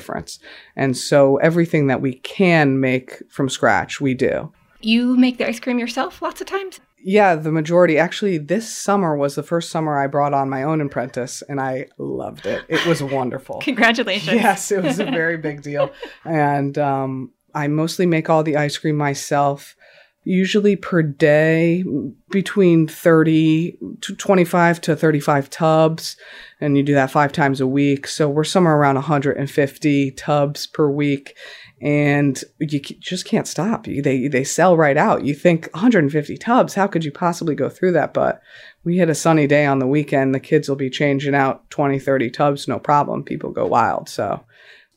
And 0.76 0.96
so 0.96 1.38
everything 1.38 1.88
that 1.88 2.02
we 2.02 2.16
can 2.16 2.80
make 2.80 3.22
from 3.30 3.50
scratch, 3.50 4.02
we 4.02 4.14
do. 4.14 4.52
You 4.82 5.16
make 5.18 5.38
the 5.38 5.48
ice 5.48 5.60
cream 5.60 5.80
yourself 5.80 6.22
lots 6.22 6.42
of 6.42 6.48
times? 6.48 6.80
Yeah, 7.08 7.36
the 7.36 7.52
majority. 7.52 8.00
Actually, 8.00 8.40
this 8.40 8.76
summer 8.76 9.16
was 9.16 9.36
the 9.36 9.44
first 9.44 9.70
summer 9.70 10.00
I 10.00 10.08
brought 10.08 10.34
on 10.34 10.50
my 10.50 10.64
own 10.64 10.82
apprentice, 10.82 11.44
and 11.48 11.62
I 11.62 11.88
loved 12.00 12.48
it. 12.48 12.64
It 12.68 12.84
was 12.88 13.04
wonderful. 13.04 13.60
Congratulations. 13.62 14.36
Yes, 14.36 14.72
it 14.72 14.84
was 14.84 15.00
a 15.00 15.06
very 15.06 15.38
big 15.38 15.62
deal. 15.62 15.92
And 16.26 16.78
um, 16.80 17.32
I 17.54 17.68
mostly 17.68 18.08
make 18.08 18.30
all 18.30 18.42
the 18.42 18.58
ice 18.58 18.78
cream 18.80 18.98
myself, 18.98 19.76
usually 20.26 20.76
per 20.76 21.04
day, 21.04 21.86
between 22.32 22.88
30 22.88 23.78
to 24.02 24.16
25 24.16 24.82
to 24.82 24.96
35 24.96 25.50
tubs. 25.50 26.18
And 26.60 26.76
you 26.76 26.84
do 26.84 26.96
that 26.96 27.12
five 27.12 27.32
times 27.32 27.62
a 27.62 27.68
week. 27.68 28.08
So 28.08 28.28
we're 28.28 28.44
somewhere 28.44 28.76
around 28.76 28.96
150 28.96 30.12
tubs 30.12 30.68
per 30.68 30.90
week. 30.90 31.38
And 31.82 32.44
you 32.60 32.80
just 32.80 33.26
can't 33.26 33.48
stop. 33.48 33.86
They 33.86 34.28
they 34.28 34.44
sell 34.44 34.76
right 34.76 34.98
out. 34.98 35.24
You 35.24 35.36
think 35.36 35.70
150 35.74 36.38
tubs? 36.38 36.74
How 36.74 36.88
could 36.88 37.06
you 37.06 37.12
possibly 37.12 37.54
go 37.54 37.70
through 37.70 37.92
that? 37.92 38.14
But 38.14 38.42
we 38.84 38.98
hit 38.98 39.10
a 39.10 39.16
sunny 39.16 39.46
day 39.46 39.66
on 39.66 39.80
the 39.80 39.88
weekend. 39.88 40.34
The 40.34 40.40
kids 40.40 40.68
will 40.68 40.76
be 40.76 40.90
changing 40.90 41.36
out 41.36 41.70
20, 41.70 42.00
30 42.00 42.30
tubs, 42.32 42.68
no 42.68 42.80
problem. 42.80 43.24
People 43.24 43.52
go 43.52 43.68
wild. 43.68 44.10
So 44.10 44.44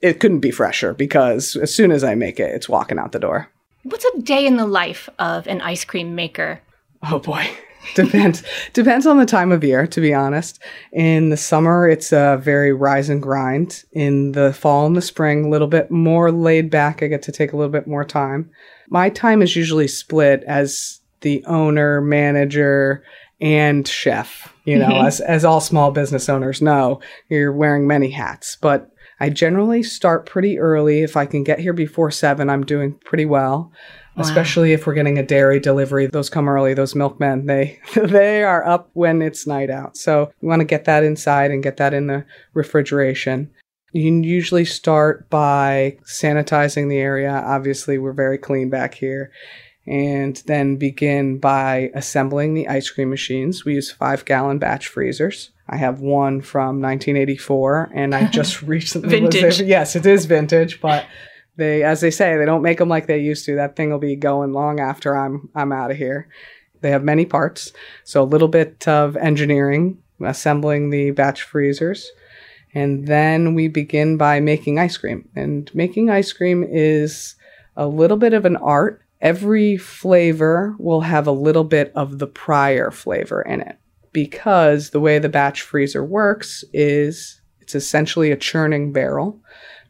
it 0.00 0.20
couldn't 0.20 0.40
be 0.40 0.52
fresher 0.52 0.94
because 0.94 1.56
as 1.56 1.74
soon 1.74 1.90
as 1.90 2.04
I 2.04 2.14
make 2.14 2.40
it, 2.40 2.54
it's 2.54 2.68
walking 2.68 2.98
out 2.98 3.12
the 3.12 3.18
door. 3.18 3.50
What's 3.84 4.04
a 4.04 4.20
day 4.20 4.46
in 4.46 4.56
the 4.56 4.66
life 4.66 5.08
of 5.18 5.46
an 5.46 5.60
ice 5.60 5.84
cream 5.84 6.14
maker? 6.14 6.60
Oh 7.02 7.18
boy. 7.18 7.46
depends 7.94 8.42
depends 8.74 9.06
on 9.06 9.18
the 9.18 9.24
time 9.24 9.50
of 9.50 9.64
year 9.64 9.86
to 9.86 10.00
be 10.00 10.12
honest 10.12 10.58
in 10.92 11.30
the 11.30 11.36
summer 11.38 11.88
it's 11.88 12.12
a 12.12 12.38
very 12.42 12.70
rise 12.72 13.08
and 13.08 13.22
grind 13.22 13.82
in 13.92 14.32
the 14.32 14.52
fall 14.52 14.84
and 14.84 14.94
the 14.94 15.00
spring 15.00 15.44
a 15.46 15.48
little 15.48 15.68
bit 15.68 15.90
more 15.90 16.30
laid 16.30 16.70
back 16.70 17.02
i 17.02 17.06
get 17.06 17.22
to 17.22 17.32
take 17.32 17.52
a 17.52 17.56
little 17.56 17.70
bit 17.72 17.86
more 17.86 18.04
time 18.04 18.50
my 18.90 19.08
time 19.08 19.40
is 19.40 19.56
usually 19.56 19.88
split 19.88 20.42
as 20.46 21.00
the 21.22 21.42
owner 21.46 22.02
manager 22.02 23.02
and 23.40 23.88
chef 23.88 24.52
you 24.64 24.76
know 24.76 24.88
Mhm. 24.88 25.06
as 25.06 25.20
as 25.20 25.44
all 25.44 25.60
small 25.60 25.90
business 25.90 26.28
owners 26.28 26.60
know 26.60 27.00
you're 27.30 27.52
wearing 27.52 27.86
many 27.86 28.10
hats 28.10 28.58
but 28.60 28.90
i 29.20 29.28
generally 29.28 29.82
start 29.82 30.26
pretty 30.26 30.58
early. 30.58 31.02
If 31.02 31.16
i 31.16 31.26
can 31.26 31.44
get 31.44 31.58
here 31.58 31.72
before 31.72 32.10
seven 32.10 32.50
i'm 32.50 32.64
doing 32.64 32.94
pretty 33.04 33.26
well. 33.26 33.72
Wow. 34.16 34.24
especially 34.24 34.72
if 34.72 34.84
we're 34.84 34.94
getting 34.94 35.18
a 35.18 35.22
dairy 35.22 35.60
delivery. 35.60 36.06
Those 36.06 36.30
come 36.30 36.48
early 36.48 36.74
those 36.74 36.94
milkmen 36.94 37.46
they 37.46 37.80
they 37.94 38.42
are 38.42 38.66
up 38.66 38.90
when 38.94 39.22
it's 39.22 39.46
night 39.46 39.70
out. 39.70 39.96
So 39.96 40.32
you 40.40 40.48
want 40.48 40.60
to 40.60 40.66
get 40.66 40.84
that 40.86 41.04
inside 41.04 41.50
and 41.50 41.62
get 41.62 41.76
that 41.76 41.94
in 41.94 42.08
the 42.08 42.24
refrigeration. 42.54 43.50
You 43.92 44.12
usually 44.22 44.64
start 44.64 45.30
by 45.30 45.98
sanitizing 46.04 46.88
the 46.88 46.98
area. 46.98 47.30
Obviously 47.30 47.96
we're 47.98 48.12
very 48.12 48.38
clean 48.38 48.70
back 48.70 48.94
here. 48.94 49.32
And 49.86 50.36
then 50.44 50.76
begin 50.76 51.38
by 51.38 51.90
assembling 51.94 52.52
the 52.52 52.68
ice 52.68 52.90
cream 52.90 53.08
machines. 53.08 53.64
We 53.64 53.74
use 53.74 53.90
five 53.90 54.26
gallon 54.26 54.58
batch 54.58 54.86
freezers 54.86 55.50
I 55.68 55.76
have 55.76 56.00
one 56.00 56.40
from 56.40 56.80
1984, 56.80 57.90
and 57.94 58.14
I 58.14 58.26
just 58.28 58.62
recently 58.74 59.20
was 59.20 59.34
Vintage. 59.34 59.60
able- 59.60 59.68
yes, 59.68 59.96
it 59.96 60.06
is 60.06 60.24
vintage, 60.24 60.80
but 60.80 61.04
they, 61.56 61.82
as 61.82 62.00
they 62.00 62.10
say, 62.10 62.36
they 62.36 62.46
don't 62.46 62.62
make 62.62 62.78
them 62.78 62.88
like 62.88 63.06
they 63.06 63.18
used 63.18 63.44
to. 63.46 63.56
That 63.56 63.76
thing 63.76 63.90
will 63.90 63.98
be 63.98 64.16
going 64.16 64.52
long 64.52 64.80
after 64.80 65.16
I'm 65.16 65.50
I'm 65.54 65.72
out 65.72 65.90
of 65.90 65.96
here. 65.96 66.28
They 66.80 66.90
have 66.90 67.02
many 67.02 67.26
parts, 67.26 67.72
so 68.04 68.22
a 68.22 68.24
little 68.24 68.48
bit 68.48 68.86
of 68.88 69.16
engineering, 69.16 69.98
assembling 70.24 70.90
the 70.90 71.10
batch 71.10 71.42
freezers, 71.42 72.10
and 72.72 73.06
then 73.06 73.54
we 73.54 73.68
begin 73.68 74.16
by 74.16 74.40
making 74.40 74.78
ice 74.78 74.96
cream. 74.96 75.28
And 75.34 75.70
making 75.74 76.08
ice 76.08 76.32
cream 76.32 76.64
is 76.64 77.34
a 77.76 77.86
little 77.86 78.16
bit 78.16 78.32
of 78.32 78.44
an 78.44 78.56
art. 78.56 79.02
Every 79.20 79.76
flavor 79.76 80.76
will 80.78 81.00
have 81.00 81.26
a 81.26 81.32
little 81.32 81.64
bit 81.64 81.90
of 81.96 82.20
the 82.20 82.28
prior 82.28 82.92
flavor 82.92 83.42
in 83.42 83.60
it 83.60 83.76
because 84.12 84.90
the 84.90 85.00
way 85.00 85.18
the 85.18 85.28
batch 85.28 85.62
freezer 85.62 86.04
works 86.04 86.64
is 86.72 87.40
it's 87.60 87.74
essentially 87.74 88.30
a 88.30 88.36
churning 88.36 88.92
barrel 88.92 89.40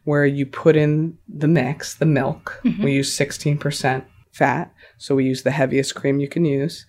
where 0.03 0.25
you 0.25 0.45
put 0.45 0.75
in 0.75 1.17
the 1.27 1.47
mix, 1.47 1.95
the 1.95 2.05
milk. 2.05 2.59
Mhm. 2.63 2.83
We 2.83 2.93
use 2.93 3.13
16% 3.13 4.03
fat, 4.31 4.73
so 4.97 5.15
we 5.15 5.25
use 5.25 5.43
the 5.43 5.51
heaviest 5.51 5.95
cream 5.95 6.19
you 6.19 6.27
can 6.27 6.45
use. 6.45 6.85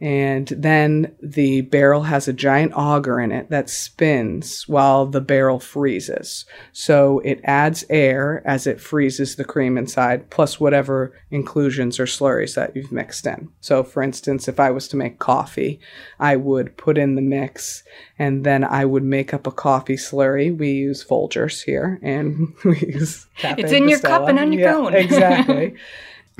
And 0.00 0.46
then 0.48 1.14
the 1.22 1.60
barrel 1.60 2.04
has 2.04 2.26
a 2.26 2.32
giant 2.32 2.72
auger 2.74 3.20
in 3.20 3.32
it 3.32 3.50
that 3.50 3.68
spins 3.68 4.66
while 4.66 5.04
the 5.04 5.20
barrel 5.20 5.60
freezes. 5.60 6.46
So 6.72 7.18
it 7.20 7.40
adds 7.44 7.84
air 7.90 8.42
as 8.46 8.66
it 8.66 8.80
freezes 8.80 9.36
the 9.36 9.44
cream 9.44 9.76
inside, 9.76 10.30
plus 10.30 10.58
whatever 10.58 11.12
inclusions 11.30 12.00
or 12.00 12.06
slurries 12.06 12.54
that 12.54 12.74
you've 12.74 12.90
mixed 12.92 13.26
in. 13.26 13.50
So, 13.60 13.84
for 13.84 14.02
instance, 14.02 14.48
if 14.48 14.58
I 14.58 14.70
was 14.70 14.88
to 14.88 14.96
make 14.96 15.18
coffee, 15.18 15.80
I 16.18 16.36
would 16.36 16.78
put 16.78 16.96
in 16.96 17.14
the 17.14 17.22
mix 17.22 17.82
and 18.18 18.44
then 18.44 18.64
I 18.64 18.86
would 18.86 19.04
make 19.04 19.34
up 19.34 19.46
a 19.46 19.52
coffee 19.52 19.96
slurry. 19.96 20.56
We 20.56 20.70
use 20.70 21.04
Folgers 21.04 21.62
here 21.62 21.98
and 22.02 22.54
we 22.64 22.78
use 22.80 23.26
Cafe 23.36 23.62
It's 23.62 23.72
in 23.72 23.88
your 23.88 23.98
cup 24.00 24.28
and 24.28 24.38
on 24.38 24.52
your 24.52 24.62
Yeah, 24.62 24.72
phone. 24.72 24.94
exactly. 24.94 25.74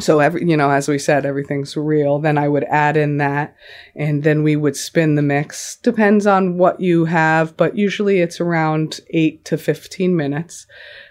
So 0.00 0.20
every 0.20 0.48
you 0.48 0.56
know, 0.56 0.70
as 0.70 0.88
we 0.88 0.98
said, 0.98 1.24
everything's 1.24 1.76
real. 1.76 2.18
Then 2.18 2.38
I 2.38 2.48
would 2.48 2.64
add 2.64 2.96
in 2.96 3.18
that, 3.18 3.54
and 3.94 4.22
then 4.22 4.42
we 4.42 4.56
would 4.56 4.76
spin 4.76 5.14
the 5.14 5.22
mix. 5.22 5.76
Depends 5.76 6.26
on 6.26 6.56
what 6.58 6.80
you 6.80 7.04
have, 7.04 7.56
but 7.56 7.76
usually 7.76 8.20
it's 8.20 8.40
around 8.40 9.00
eight 9.10 9.44
to 9.44 9.58
fifteen 9.58 10.16
minutes, 10.16 10.66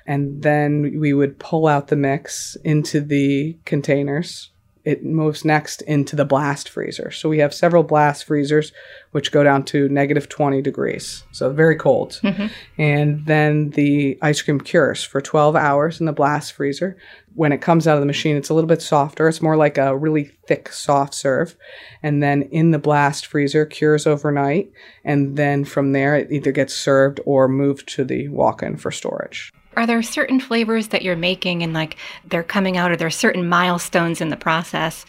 and 0.05 0.41
then 0.41 0.99
we 0.99 1.13
would 1.13 1.39
pull 1.39 1.67
out 1.67 1.87
the 1.87 1.95
mix 1.95 2.57
into 2.63 2.99
the 2.99 3.57
containers. 3.65 4.51
It 4.89 5.03
moves 5.05 5.45
next 5.45 5.83
into 5.83 6.15
the 6.15 6.25
blast 6.25 6.67
freezer. 6.67 7.11
So 7.11 7.29
we 7.29 7.37
have 7.37 7.53
several 7.53 7.83
blast 7.83 8.23
freezers, 8.25 8.71
which 9.11 9.31
go 9.31 9.43
down 9.43 9.63
to 9.65 9.87
negative 9.89 10.27
twenty 10.29 10.61
degrees, 10.63 11.23
so 11.31 11.51
very 11.51 11.75
cold 11.75 12.19
Mhm. 12.23 12.49
and 12.79 13.23
then 13.27 13.69
the 13.71 14.17
ice 14.23 14.41
cream 14.41 14.59
cures 14.59 15.03
for 15.03 15.21
12 15.21 15.55
hours 15.55 15.99
in 15.99 16.07
the 16.07 16.11
blast 16.21 16.53
freezer. 16.53 16.97
When 17.35 17.51
it 17.51 17.61
comes 17.61 17.87
out 17.87 17.97
of 17.97 17.99
the 18.01 18.07
machine, 18.15 18.35
it's 18.35 18.49
a 18.49 18.55
little 18.55 18.67
bit 18.67 18.81
softer. 18.81 19.27
It's 19.27 19.43
more 19.43 19.55
like 19.55 19.77
a 19.77 19.95
really 19.95 20.31
thick, 20.47 20.69
soft 20.73 21.13
serve. 21.13 21.55
And 22.01 22.23
then 22.23 22.41
in 22.51 22.71
the 22.71 22.79
blast 22.79 23.27
freezer, 23.27 23.65
cures 23.67 24.07
overnight. 24.07 24.71
And 25.05 25.37
then 25.37 25.65
from 25.65 25.91
there, 25.91 26.15
it 26.15 26.31
either 26.31 26.51
gets 26.51 26.73
served 26.73 27.19
or 27.25 27.47
moved 27.47 27.87
to 27.95 28.03
the 28.03 28.27
walk 28.29 28.63
in 28.63 28.77
for 28.77 28.89
storage. 28.91 29.51
Are 29.79 29.87
there 29.87 30.01
certain 30.03 30.41
flavors 30.41 30.89
that 30.89 31.03
you're 31.03 31.15
making 31.15 31.63
and 31.63 31.73
like 31.73 31.95
they're 32.27 32.43
coming 32.43 32.75
out, 32.75 32.91
or 32.91 32.97
there 32.97 33.07
are 33.07 33.11
certain 33.11 33.47
milestones 33.47 34.19
in 34.19 34.27
the 34.27 34.35
process? 34.35 35.05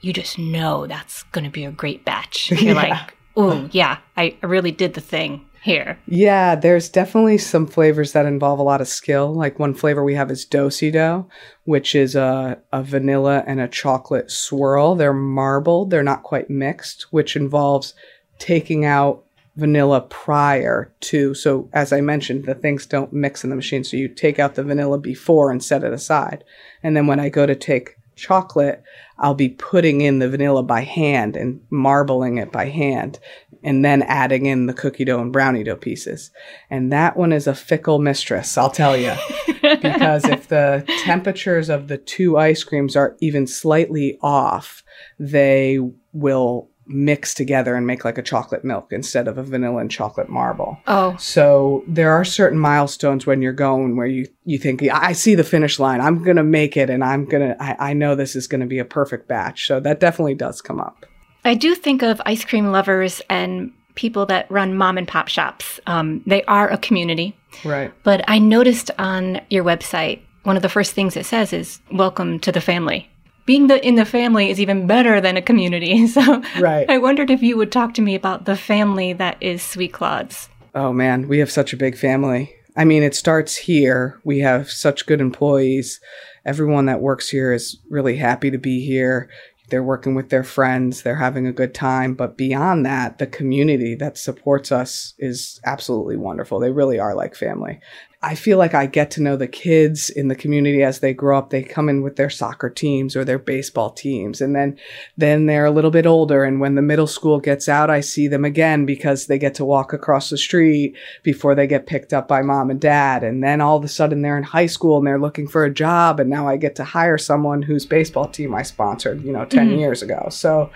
You 0.00 0.12
just 0.12 0.38
know 0.38 0.86
that's 0.86 1.24
going 1.24 1.42
to 1.44 1.50
be 1.50 1.64
a 1.64 1.72
great 1.72 2.04
batch. 2.04 2.50
You're 2.52 2.74
Yeah. 2.76 2.88
like, 2.90 3.14
oh, 3.36 3.68
yeah, 3.72 3.98
I 4.16 4.36
I 4.40 4.46
really 4.46 4.70
did 4.70 4.94
the 4.94 5.00
thing 5.00 5.44
here. 5.60 5.98
Yeah, 6.06 6.54
there's 6.54 6.88
definitely 6.88 7.38
some 7.38 7.66
flavors 7.66 8.12
that 8.12 8.26
involve 8.26 8.60
a 8.60 8.64
lot 8.64 8.80
of 8.80 8.86
skill. 8.86 9.34
Like 9.34 9.58
one 9.58 9.74
flavor 9.74 10.04
we 10.04 10.14
have 10.14 10.30
is 10.30 10.46
Dosi 10.46 10.92
dough 10.92 11.28
which 11.64 11.94
is 11.96 12.14
a, 12.16 12.58
a 12.72 12.82
vanilla 12.82 13.42
and 13.46 13.60
a 13.60 13.68
chocolate 13.68 14.30
swirl. 14.30 14.94
They're 14.94 15.12
marbled, 15.12 15.90
they're 15.90 16.02
not 16.04 16.22
quite 16.22 16.48
mixed, 16.48 17.06
which 17.12 17.34
involves 17.36 17.94
taking 18.38 18.84
out 18.84 19.24
vanilla 19.56 20.00
prior 20.00 20.92
to. 21.00 21.34
So, 21.34 21.68
as 21.72 21.92
I 21.92 22.00
mentioned, 22.00 22.44
the 22.44 22.54
things 22.54 22.86
don't 22.86 23.12
mix 23.12 23.44
in 23.44 23.50
the 23.50 23.56
machine. 23.56 23.84
So, 23.84 23.96
you 23.96 24.08
take 24.08 24.38
out 24.38 24.54
the 24.54 24.64
vanilla 24.64 24.98
before 24.98 25.50
and 25.50 25.62
set 25.62 25.84
it 25.84 25.92
aside. 25.92 26.44
And 26.82 26.96
then 26.96 27.06
when 27.06 27.20
I 27.20 27.28
go 27.28 27.46
to 27.46 27.54
take 27.54 27.96
chocolate, 28.14 28.82
I'll 29.18 29.34
be 29.34 29.48
putting 29.48 30.00
in 30.00 30.18
the 30.18 30.28
vanilla 30.28 30.62
by 30.62 30.82
hand 30.82 31.36
and 31.36 31.60
marbling 31.70 32.38
it 32.38 32.52
by 32.52 32.66
hand 32.66 33.18
and 33.62 33.84
then 33.84 34.02
adding 34.02 34.46
in 34.46 34.66
the 34.66 34.74
cookie 34.74 35.04
dough 35.04 35.20
and 35.20 35.32
brownie 35.32 35.62
dough 35.62 35.76
pieces. 35.76 36.30
And 36.68 36.92
that 36.92 37.16
one 37.16 37.32
is 37.32 37.46
a 37.46 37.54
fickle 37.54 37.98
mistress, 37.98 38.58
I'll 38.58 38.70
tell 38.70 38.96
you. 38.96 39.14
because 39.62 40.24
if 40.24 40.48
the 40.48 40.84
temperatures 41.04 41.68
of 41.68 41.88
the 41.88 41.98
two 41.98 42.36
ice 42.36 42.64
creams 42.64 42.96
are 42.96 43.16
even 43.20 43.46
slightly 43.46 44.18
off, 44.20 44.82
they 45.18 45.78
will 46.12 46.68
mix 46.92 47.34
together 47.34 47.74
and 47.74 47.86
make 47.86 48.04
like 48.04 48.18
a 48.18 48.22
chocolate 48.22 48.64
milk 48.64 48.88
instead 48.90 49.28
of 49.28 49.38
a 49.38 49.42
vanilla 49.42 49.78
and 49.78 49.90
chocolate 49.90 50.28
marble. 50.28 50.78
Oh. 50.86 51.16
So 51.16 51.84
there 51.86 52.12
are 52.12 52.24
certain 52.24 52.58
milestones 52.58 53.26
when 53.26 53.42
you're 53.42 53.52
going 53.52 53.96
where 53.96 54.06
you 54.06 54.28
you 54.44 54.58
think 54.58 54.82
I 54.82 55.12
see 55.12 55.34
the 55.34 55.44
finish 55.44 55.78
line. 55.78 56.00
I'm 56.00 56.22
going 56.22 56.36
to 56.36 56.42
make 56.42 56.76
it 56.76 56.90
and 56.90 57.04
I'm 57.04 57.24
going 57.24 57.48
to 57.48 57.62
I, 57.62 57.92
know 57.92 58.14
this 58.14 58.34
is 58.34 58.46
going 58.46 58.60
to 58.60 58.66
be 58.66 58.78
a 58.78 58.84
perfect 58.84 59.28
batch. 59.28 59.66
So 59.66 59.80
that 59.80 60.00
definitely 60.00 60.34
does 60.34 60.60
come 60.60 60.80
up. 60.80 61.06
I 61.44 61.54
do 61.54 61.74
think 61.74 62.02
of 62.02 62.20
ice 62.26 62.44
cream 62.44 62.72
lovers 62.72 63.20
and 63.28 63.72
people 63.94 64.26
that 64.26 64.50
run 64.50 64.76
mom 64.76 64.98
and 64.98 65.06
pop 65.06 65.28
shops. 65.28 65.80
Um, 65.86 66.22
they 66.26 66.42
are 66.44 66.68
a 66.70 66.78
community. 66.78 67.36
Right. 67.64 67.92
But 68.02 68.24
I 68.28 68.38
noticed 68.38 68.90
on 68.98 69.40
your 69.50 69.64
website, 69.64 70.22
one 70.44 70.56
of 70.56 70.62
the 70.62 70.68
first 70.68 70.92
things 70.92 71.16
it 71.16 71.26
says 71.26 71.52
is 71.52 71.80
"Welcome 71.92 72.40
to 72.40 72.52
the 72.52 72.60
family." 72.60 73.11
Being 73.44 73.66
the 73.66 73.84
in 73.84 73.96
the 73.96 74.04
family 74.04 74.50
is 74.50 74.60
even 74.60 74.86
better 74.86 75.20
than 75.20 75.36
a 75.36 75.42
community. 75.42 76.06
So 76.12 76.42
Right. 76.60 76.88
I 76.90 76.98
wondered 76.98 77.30
if 77.30 77.42
you 77.42 77.56
would 77.56 77.72
talk 77.72 77.94
to 77.94 78.02
me 78.02 78.14
about 78.14 78.44
the 78.44 78.56
family 78.56 79.12
that 79.14 79.36
is 79.40 79.62
Sweet 79.62 79.92
Claude's. 79.92 80.48
Oh 80.74 80.92
man, 80.92 81.28
we 81.28 81.38
have 81.38 81.50
such 81.50 81.72
a 81.72 81.76
big 81.76 81.96
family. 81.96 82.54
I 82.76 82.84
mean, 82.84 83.02
it 83.02 83.14
starts 83.14 83.56
here. 83.56 84.20
We 84.24 84.38
have 84.40 84.70
such 84.70 85.06
good 85.06 85.20
employees. 85.20 86.00
Everyone 86.44 86.86
that 86.86 87.00
works 87.00 87.28
here 87.28 87.52
is 87.52 87.78
really 87.90 88.16
happy 88.16 88.50
to 88.50 88.58
be 88.58 88.84
here. 88.84 89.28
They're 89.68 89.82
working 89.82 90.14
with 90.14 90.28
their 90.28 90.44
friends, 90.44 91.02
they're 91.02 91.16
having 91.16 91.46
a 91.46 91.52
good 91.52 91.72
time. 91.74 92.14
But 92.14 92.36
beyond 92.36 92.84
that, 92.84 93.16
the 93.16 93.26
community 93.26 93.94
that 93.94 94.18
supports 94.18 94.70
us 94.70 95.14
is 95.18 95.60
absolutely 95.64 96.16
wonderful. 96.16 96.58
They 96.58 96.70
really 96.70 96.98
are 96.98 97.14
like 97.14 97.34
family. 97.34 97.80
I 98.24 98.36
feel 98.36 98.56
like 98.56 98.72
I 98.72 98.86
get 98.86 99.10
to 99.12 99.22
know 99.22 99.34
the 99.36 99.48
kids 99.48 100.08
in 100.08 100.28
the 100.28 100.36
community 100.36 100.84
as 100.84 101.00
they 101.00 101.12
grow 101.12 101.36
up. 101.36 101.50
They 101.50 101.64
come 101.64 101.88
in 101.88 102.02
with 102.02 102.14
their 102.14 102.30
soccer 102.30 102.70
teams 102.70 103.16
or 103.16 103.24
their 103.24 103.38
baseball 103.38 103.90
teams, 103.90 104.40
and 104.40 104.54
then 104.54 104.78
then 105.16 105.46
they're 105.46 105.64
a 105.64 105.72
little 105.72 105.90
bit 105.90 106.06
older. 106.06 106.44
And 106.44 106.60
when 106.60 106.76
the 106.76 106.82
middle 106.82 107.08
school 107.08 107.40
gets 107.40 107.68
out, 107.68 107.90
I 107.90 108.00
see 108.00 108.28
them 108.28 108.44
again 108.44 108.86
because 108.86 109.26
they 109.26 109.38
get 109.38 109.54
to 109.56 109.64
walk 109.64 109.92
across 109.92 110.30
the 110.30 110.38
street 110.38 110.94
before 111.24 111.56
they 111.56 111.66
get 111.66 111.86
picked 111.86 112.12
up 112.12 112.28
by 112.28 112.42
mom 112.42 112.70
and 112.70 112.80
dad. 112.80 113.24
And 113.24 113.42
then 113.42 113.60
all 113.60 113.76
of 113.76 113.82
a 113.84 113.88
sudden 113.88 114.22
they're 114.22 114.38
in 114.38 114.44
high 114.44 114.66
school 114.66 114.98
and 114.98 115.06
they're 115.06 115.18
looking 115.18 115.48
for 115.48 115.64
a 115.64 115.74
job, 115.74 116.20
and 116.20 116.30
now 116.30 116.46
I 116.46 116.56
get 116.58 116.76
to 116.76 116.84
hire 116.84 117.18
someone 117.18 117.62
whose 117.62 117.86
baseball 117.86 118.28
team 118.28 118.54
I 118.54 118.62
sponsored, 118.62 119.24
you 119.24 119.32
know, 119.32 119.44
10 119.46 119.70
Mhm. 119.70 119.78
years 119.80 120.00
ago. 120.00 120.28
So 120.30 120.70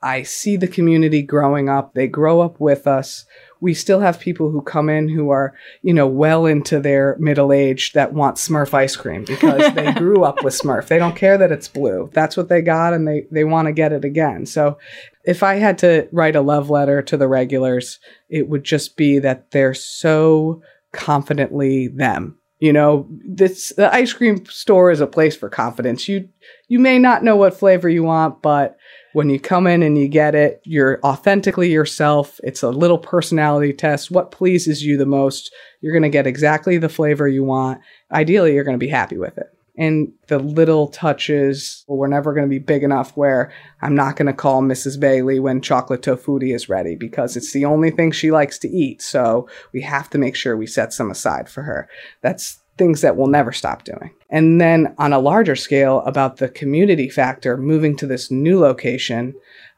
I 0.00 0.22
see 0.22 0.56
the 0.56 0.68
community 0.68 1.22
growing 1.22 1.68
up. 1.68 1.94
They 1.94 2.06
grow 2.06 2.40
up 2.40 2.60
with 2.60 2.86
us. 2.86 3.24
We 3.60 3.74
still 3.74 3.98
have 3.98 4.20
people 4.20 4.50
who 4.50 4.62
come 4.62 4.88
in 4.88 5.08
who 5.08 5.30
are, 5.30 5.54
you 5.82 5.92
know, 5.92 6.06
well 6.06 6.46
into 6.46 6.78
their 6.78 7.16
middle 7.18 7.52
age 7.52 7.92
that 7.94 8.12
want 8.12 8.36
Smurf 8.36 8.72
ice 8.72 8.94
cream 8.94 9.24
because 9.24 9.74
they 9.74 9.92
grew 9.96 10.22
up 10.22 10.44
with 10.44 10.54
Smurf. 10.54 10.86
They 10.86 10.98
don't 10.98 11.16
care 11.16 11.36
that 11.36 11.50
it's 11.50 11.66
blue. 11.66 12.08
That's 12.12 12.36
what 12.36 12.48
they 12.48 12.62
got 12.62 12.94
and 12.94 13.08
they, 13.08 13.26
they 13.32 13.42
want 13.42 13.66
to 13.66 13.72
get 13.72 13.92
it 13.92 14.04
again. 14.04 14.46
So 14.46 14.78
if 15.24 15.42
I 15.42 15.56
had 15.56 15.78
to 15.78 16.08
write 16.12 16.36
a 16.36 16.40
love 16.40 16.70
letter 16.70 17.02
to 17.02 17.16
the 17.16 17.26
regulars, 17.26 17.98
it 18.28 18.48
would 18.48 18.62
just 18.62 18.96
be 18.96 19.18
that 19.18 19.50
they're 19.50 19.74
so 19.74 20.62
confidently 20.92 21.88
them. 21.88 22.38
You 22.60 22.72
know, 22.72 23.06
this 23.10 23.72
the 23.76 23.92
ice 23.94 24.12
cream 24.12 24.44
store 24.46 24.90
is 24.90 25.00
a 25.00 25.06
place 25.06 25.36
for 25.36 25.48
confidence. 25.48 26.08
You 26.08 26.28
you 26.66 26.80
may 26.80 26.98
not 26.98 27.22
know 27.22 27.36
what 27.36 27.56
flavor 27.56 27.88
you 27.88 28.02
want, 28.02 28.42
but 28.42 28.76
when 29.12 29.30
you 29.30 29.40
come 29.40 29.66
in 29.66 29.82
and 29.82 29.96
you 29.98 30.08
get 30.08 30.34
it, 30.34 30.60
you're 30.64 31.00
authentically 31.02 31.70
yourself. 31.70 32.40
It's 32.42 32.62
a 32.62 32.70
little 32.70 32.98
personality 32.98 33.72
test. 33.72 34.10
What 34.10 34.30
pleases 34.30 34.82
you 34.82 34.96
the 34.96 35.06
most? 35.06 35.52
You're 35.80 35.92
going 35.92 36.02
to 36.02 36.08
get 36.08 36.26
exactly 36.26 36.78
the 36.78 36.88
flavor 36.88 37.26
you 37.26 37.44
want. 37.44 37.80
Ideally, 38.12 38.54
you're 38.54 38.64
going 38.64 38.78
to 38.78 38.84
be 38.84 38.88
happy 38.88 39.16
with 39.16 39.38
it. 39.38 39.46
And 39.78 40.12
the 40.26 40.40
little 40.40 40.88
touches, 40.88 41.84
well, 41.86 41.98
we're 41.98 42.08
never 42.08 42.34
going 42.34 42.44
to 42.44 42.50
be 42.50 42.58
big 42.58 42.82
enough 42.82 43.16
where 43.16 43.52
I'm 43.80 43.94
not 43.94 44.16
going 44.16 44.26
to 44.26 44.32
call 44.32 44.60
Mrs. 44.60 44.98
Bailey 44.98 45.38
when 45.38 45.60
chocolate 45.60 46.02
Tofutti 46.02 46.52
is 46.52 46.68
ready 46.68 46.96
because 46.96 47.36
it's 47.36 47.52
the 47.52 47.64
only 47.64 47.92
thing 47.92 48.10
she 48.10 48.32
likes 48.32 48.58
to 48.58 48.68
eat. 48.68 49.00
So 49.00 49.48
we 49.72 49.80
have 49.82 50.10
to 50.10 50.18
make 50.18 50.34
sure 50.34 50.56
we 50.56 50.66
set 50.66 50.92
some 50.92 51.12
aside 51.12 51.48
for 51.48 51.62
her. 51.62 51.88
That's 52.22 52.58
things 52.78 53.00
that 53.00 53.16
we'll 53.16 53.26
never 53.26 53.52
stop 53.52 53.84
doing. 53.84 54.10
And 54.30 54.60
then 54.60 54.94
on 54.98 55.12
a 55.12 55.18
larger 55.18 55.56
scale, 55.56 56.00
about 56.00 56.36
the 56.36 56.48
community 56.48 57.08
factor, 57.08 57.56
moving 57.56 57.96
to 57.96 58.06
this 58.06 58.30
new 58.30 58.58
location 58.58 59.34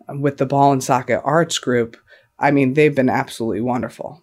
um, 0.08 0.20
with 0.20 0.36
the 0.36 0.46
Ball 0.46 0.72
and 0.72 0.84
Socket 0.84 1.20
Arts 1.24 1.58
Group, 1.58 1.96
I 2.38 2.50
mean, 2.50 2.74
they've 2.74 2.94
been 2.94 3.10
absolutely 3.10 3.60
wonderful. 3.60 4.22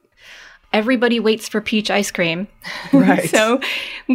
Everybody 0.74 1.20
waits 1.20 1.48
for 1.48 1.62
peach 1.62 1.90
ice 1.90 2.12
cream. 2.12 2.48
Right. 2.94 3.30
so, 3.30 3.60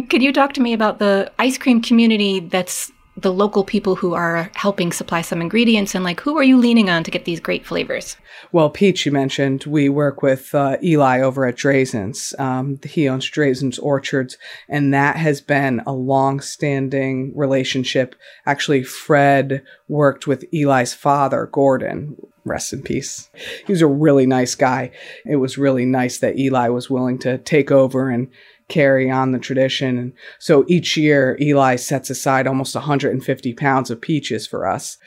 could 0.09 0.23
you 0.23 0.33
talk 0.33 0.53
to 0.53 0.61
me 0.61 0.73
about 0.73 0.99
the 0.99 1.31
ice 1.39 1.57
cream 1.57 1.81
community 1.81 2.39
that's 2.39 2.91
the 3.15 3.33
local 3.33 3.63
people 3.63 3.95
who 3.95 4.13
are 4.13 4.49
helping 4.55 4.91
supply 4.91 5.21
some 5.21 5.41
ingredients 5.41 5.93
and 5.93 6.03
like 6.03 6.19
who 6.21 6.37
are 6.37 6.43
you 6.43 6.57
leaning 6.57 6.89
on 6.89 7.03
to 7.03 7.11
get 7.11 7.25
these 7.25 7.39
great 7.39 7.65
flavors? 7.65 8.17
Well, 8.51 8.69
Peach, 8.69 9.05
you 9.05 9.11
mentioned 9.11 9.65
we 9.65 9.87
work 9.89 10.21
with 10.21 10.53
uh, 10.55 10.77
Eli 10.83 11.21
over 11.21 11.45
at 11.45 11.55
Drazen's. 11.55 12.33
Um, 12.39 12.79
he 12.83 13.07
owns 13.07 13.29
Drazen's 13.29 13.79
Orchards, 13.79 14.37
and 14.67 14.93
that 14.93 15.15
has 15.17 15.41
been 15.41 15.81
a 15.85 15.93
long-standing 15.93 17.33
relationship. 17.35 18.15
Actually, 18.45 18.83
Fred 18.83 19.63
worked 19.87 20.27
with 20.27 20.45
Eli's 20.53 20.93
father, 20.93 21.47
Gordon. 21.51 22.17
Rest 22.45 22.73
in 22.73 22.81
peace. 22.81 23.29
He 23.65 23.71
was 23.71 23.81
a 23.81 23.87
really 23.87 24.25
nice 24.25 24.53
guy. 24.53 24.91
It 25.25 25.37
was 25.37 25.57
really 25.57 25.85
nice 25.85 26.17
that 26.17 26.37
Eli 26.37 26.67
was 26.67 26.89
willing 26.89 27.17
to 27.19 27.37
take 27.37 27.71
over 27.71 28.09
and 28.09 28.27
carry 28.67 29.09
on 29.09 29.31
the 29.31 29.39
tradition. 29.39 29.97
And 29.97 30.13
so 30.39 30.65
each 30.67 30.97
year, 30.97 31.37
Eli 31.41 31.75
sets 31.75 32.09
aside 32.09 32.47
almost 32.47 32.75
150 32.75 33.53
pounds 33.53 33.91
of 33.91 34.01
peaches 34.01 34.47
for 34.47 34.67
us. 34.67 34.97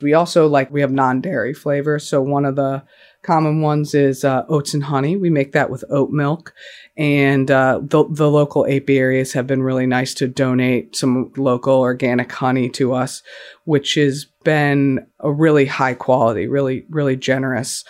We 0.00 0.12
also 0.12 0.46
like, 0.48 0.70
we 0.70 0.80
have 0.80 0.92
non 0.92 1.20
dairy 1.20 1.54
flavors. 1.54 2.06
So 2.06 2.20
one 2.20 2.44
of 2.44 2.56
the 2.56 2.82
common 3.22 3.62
ones 3.62 3.94
is 3.94 4.24
uh, 4.24 4.44
oats 4.48 4.74
and 4.74 4.84
honey. 4.84 5.16
We 5.16 5.30
make 5.30 5.52
that 5.52 5.70
with 5.70 5.84
oat 5.88 6.10
milk. 6.10 6.52
And 6.96 7.50
uh, 7.50 7.80
the, 7.82 8.04
the 8.10 8.30
local 8.30 8.66
apiaries 8.66 9.32
have 9.32 9.46
been 9.46 9.62
really 9.62 9.86
nice 9.86 10.14
to 10.14 10.28
donate 10.28 10.94
some 10.94 11.32
local 11.36 11.80
organic 11.80 12.30
honey 12.30 12.68
to 12.70 12.92
us, 12.92 13.22
which 13.64 13.94
has 13.94 14.26
been 14.44 15.06
a 15.20 15.32
really 15.32 15.66
high 15.66 15.94
quality, 15.94 16.46
really, 16.46 16.84
really 16.90 17.16
generous 17.16 17.84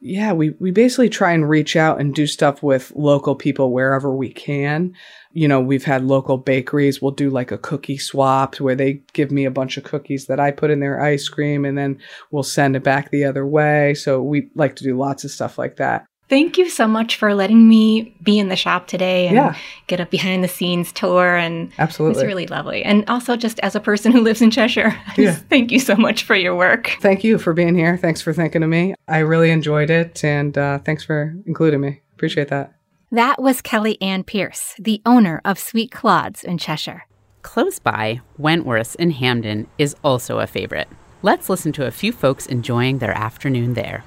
yeah, 0.00 0.32
we, 0.32 0.50
we 0.60 0.70
basically 0.70 1.08
try 1.08 1.32
and 1.32 1.48
reach 1.48 1.74
out 1.74 2.00
and 2.00 2.14
do 2.14 2.26
stuff 2.26 2.62
with 2.62 2.92
local 2.94 3.34
people 3.34 3.72
wherever 3.72 4.14
we 4.14 4.32
can. 4.32 4.94
You 5.32 5.48
know, 5.48 5.60
we've 5.60 5.84
had 5.84 6.04
local 6.04 6.38
bakeries. 6.38 7.02
We'll 7.02 7.12
do 7.12 7.30
like 7.30 7.50
a 7.50 7.58
cookie 7.58 7.98
swap 7.98 8.60
where 8.60 8.76
they 8.76 9.02
give 9.12 9.32
me 9.32 9.44
a 9.44 9.50
bunch 9.50 9.76
of 9.76 9.82
cookies 9.82 10.26
that 10.26 10.38
I 10.38 10.52
put 10.52 10.70
in 10.70 10.78
their 10.78 11.00
ice 11.00 11.28
cream 11.28 11.64
and 11.64 11.76
then 11.76 11.98
we'll 12.30 12.44
send 12.44 12.76
it 12.76 12.84
back 12.84 13.10
the 13.10 13.24
other 13.24 13.44
way. 13.44 13.94
So 13.94 14.22
we 14.22 14.50
like 14.54 14.76
to 14.76 14.84
do 14.84 14.96
lots 14.96 15.24
of 15.24 15.32
stuff 15.32 15.58
like 15.58 15.76
that. 15.76 16.06
Thank 16.28 16.58
you 16.58 16.68
so 16.68 16.86
much 16.86 17.16
for 17.16 17.34
letting 17.34 17.66
me 17.68 18.14
be 18.22 18.38
in 18.38 18.48
the 18.48 18.56
shop 18.56 18.86
today 18.86 19.26
and 19.28 19.34
Yeah. 19.36 19.54
get 19.86 19.98
a 19.98 20.04
behind 20.06 20.44
the 20.44 20.48
scenes 20.48 20.92
tour. 20.92 21.36
And 21.36 21.70
Absolutely. 21.78 22.20
it's 22.20 22.26
really 22.26 22.46
lovely. 22.46 22.82
And 22.84 23.04
also, 23.08 23.34
just 23.36 23.58
as 23.60 23.74
a 23.74 23.80
person 23.80 24.12
who 24.12 24.20
lives 24.20 24.42
in 24.42 24.50
Cheshire, 24.50 24.94
I 25.06 25.14
just 25.14 25.18
Yeah. 25.18 25.32
thank 25.48 25.70
you 25.72 25.78
so 25.80 25.96
much 25.96 26.24
for 26.24 26.36
your 26.36 26.54
work. 26.54 26.92
Thank 27.00 27.24
you 27.24 27.38
for 27.38 27.54
being 27.54 27.74
here. 27.74 27.96
Thanks 27.96 28.20
for 28.20 28.32
thinking 28.34 28.62
of 28.62 28.68
me. 28.68 28.94
I 29.08 29.18
really 29.20 29.50
enjoyed 29.50 29.88
it 29.88 30.22
and 30.22 30.56
uh, 30.58 30.78
thanks 30.80 31.02
for 31.02 31.34
including 31.46 31.80
me. 31.80 32.02
Appreciate 32.14 32.48
that. 32.48 32.74
That 33.10 33.40
was 33.40 33.62
Kelly 33.62 33.96
Anne 34.02 34.22
Pearce, 34.24 34.74
the 34.78 35.00
owner 35.06 35.40
of 35.46 35.58
Sweet 35.58 35.90
Claude's 35.90 36.44
in 36.44 36.58
Cheshire. 36.58 37.06
Close 37.40 37.78
by, 37.78 38.20
Wentworth's 38.38 38.94
in 38.96 39.12
Hamden 39.12 39.66
is 39.78 39.96
also 40.04 40.40
a 40.40 40.46
favorite. 40.46 40.88
Let's 41.22 41.48
listen 41.48 41.72
to 41.72 41.86
a 41.86 41.90
few 41.90 42.12
folks 42.12 42.44
enjoying 42.44 42.98
their 42.98 43.16
afternoon 43.16 43.72
there. 43.72 44.04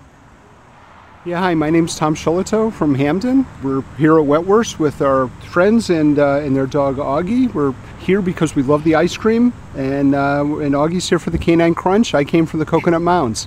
Yeah, 1.23 1.37
hi, 1.37 1.53
my 1.53 1.69
name's 1.69 1.95
Tom 1.95 2.15
Sholato 2.15 2.73
from 2.73 2.95
Hamden. 2.95 3.45
We're 3.61 3.83
here 3.95 4.17
at 4.17 4.25
Wentworth's 4.25 4.79
with 4.79 5.03
our 5.03 5.27
friends 5.51 5.91
and 5.91 6.17
uh, 6.17 6.37
and 6.37 6.55
their 6.55 6.65
dog 6.65 6.95
Augie. 6.95 7.53
We're 7.53 7.75
here 7.99 8.23
because 8.23 8.55
we 8.55 8.63
love 8.63 8.83
the 8.83 8.95
ice 8.95 9.15
cream, 9.17 9.53
and 9.75 10.15
uh, 10.15 10.43
and 10.43 10.73
Augie's 10.73 11.07
here 11.07 11.19
for 11.19 11.29
the 11.29 11.37
Canine 11.37 11.75
Crunch. 11.75 12.15
I 12.15 12.23
came 12.23 12.47
for 12.47 12.57
the 12.57 12.65
Coconut 12.65 13.03
Mounds. 13.03 13.45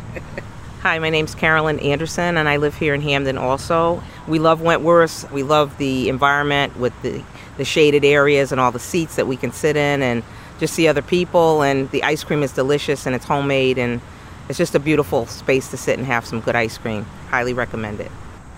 Hi, 0.82 0.98
my 0.98 1.08
name's 1.08 1.34
Carolyn 1.34 1.78
Anderson, 1.78 2.36
and 2.36 2.46
I 2.46 2.58
live 2.58 2.76
here 2.76 2.92
in 2.92 3.00
Hamden 3.00 3.38
also. 3.38 4.02
We 4.28 4.38
love 4.38 4.60
Wentworth. 4.60 5.32
We 5.32 5.42
love 5.42 5.78
the 5.78 6.10
environment 6.10 6.76
with 6.76 6.92
the, 7.00 7.24
the 7.56 7.64
shaded 7.64 8.04
areas 8.04 8.52
and 8.52 8.60
all 8.60 8.72
the 8.72 8.78
seats 8.78 9.16
that 9.16 9.26
we 9.26 9.38
can 9.38 9.52
sit 9.52 9.74
in 9.74 10.02
and 10.02 10.22
just 10.58 10.74
see 10.74 10.86
other 10.86 11.00
people. 11.00 11.62
And 11.62 11.90
the 11.92 12.02
ice 12.02 12.24
cream 12.24 12.42
is 12.42 12.52
delicious 12.52 13.06
and 13.06 13.14
it's 13.14 13.24
homemade, 13.24 13.78
and 13.78 14.02
it's 14.50 14.58
just 14.58 14.74
a 14.74 14.80
beautiful 14.80 15.26
space 15.26 15.70
to 15.70 15.76
sit 15.76 15.96
and 15.96 16.04
have 16.08 16.26
some 16.26 16.40
good 16.40 16.56
ice 16.56 16.76
cream. 16.76 17.04
Highly 17.28 17.52
recommend 17.52 18.00
it. 18.00 18.10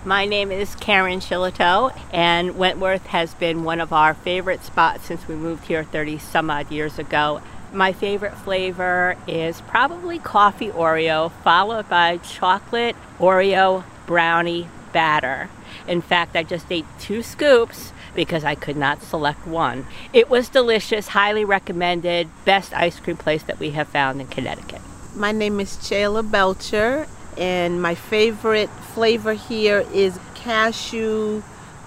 My 0.03 0.25
name 0.25 0.51
is 0.51 0.73
Karen 0.73 1.19
Shillito, 1.19 1.95
and 2.11 2.57
Wentworth 2.57 3.05
has 3.05 3.35
been 3.35 3.63
one 3.63 3.79
of 3.79 3.93
our 3.93 4.15
favorite 4.15 4.63
spots 4.63 5.05
since 5.05 5.27
we 5.27 5.35
moved 5.35 5.65
here 5.65 5.83
30 5.83 6.17
some 6.17 6.49
odd 6.49 6.71
years 6.71 6.97
ago. 6.97 7.43
My 7.71 7.93
favorite 7.93 8.33
flavor 8.33 9.15
is 9.27 9.61
probably 9.61 10.17
coffee 10.17 10.69
Oreo, 10.69 11.31
followed 11.43 11.87
by 11.89 12.17
chocolate 12.17 12.95
Oreo 13.19 13.83
brownie 14.07 14.67
batter. 14.93 15.47
In 15.87 16.01
fact, 16.01 16.35
I 16.35 16.41
just 16.41 16.71
ate 16.71 16.85
two 16.99 17.21
scoops 17.21 17.93
because 18.15 18.43
I 18.43 18.55
could 18.55 18.77
not 18.77 19.03
select 19.03 19.45
one. 19.45 19.85
It 20.11 20.27
was 20.27 20.49
delicious, 20.49 21.09
highly 21.09 21.45
recommended, 21.45 22.29
best 22.45 22.73
ice 22.73 22.99
cream 22.99 23.17
place 23.17 23.43
that 23.43 23.59
we 23.59 23.69
have 23.71 23.89
found 23.89 24.19
in 24.19 24.25
Connecticut. 24.25 24.81
My 25.15 25.31
name 25.31 25.59
is 25.59 25.77
Chayla 25.77 26.29
Belcher, 26.29 27.05
and 27.37 27.79
my 27.81 27.93
favorite 27.93 28.69
flavor 28.95 29.33
here 29.33 29.85
is 29.93 30.19
cashew, 30.33 31.43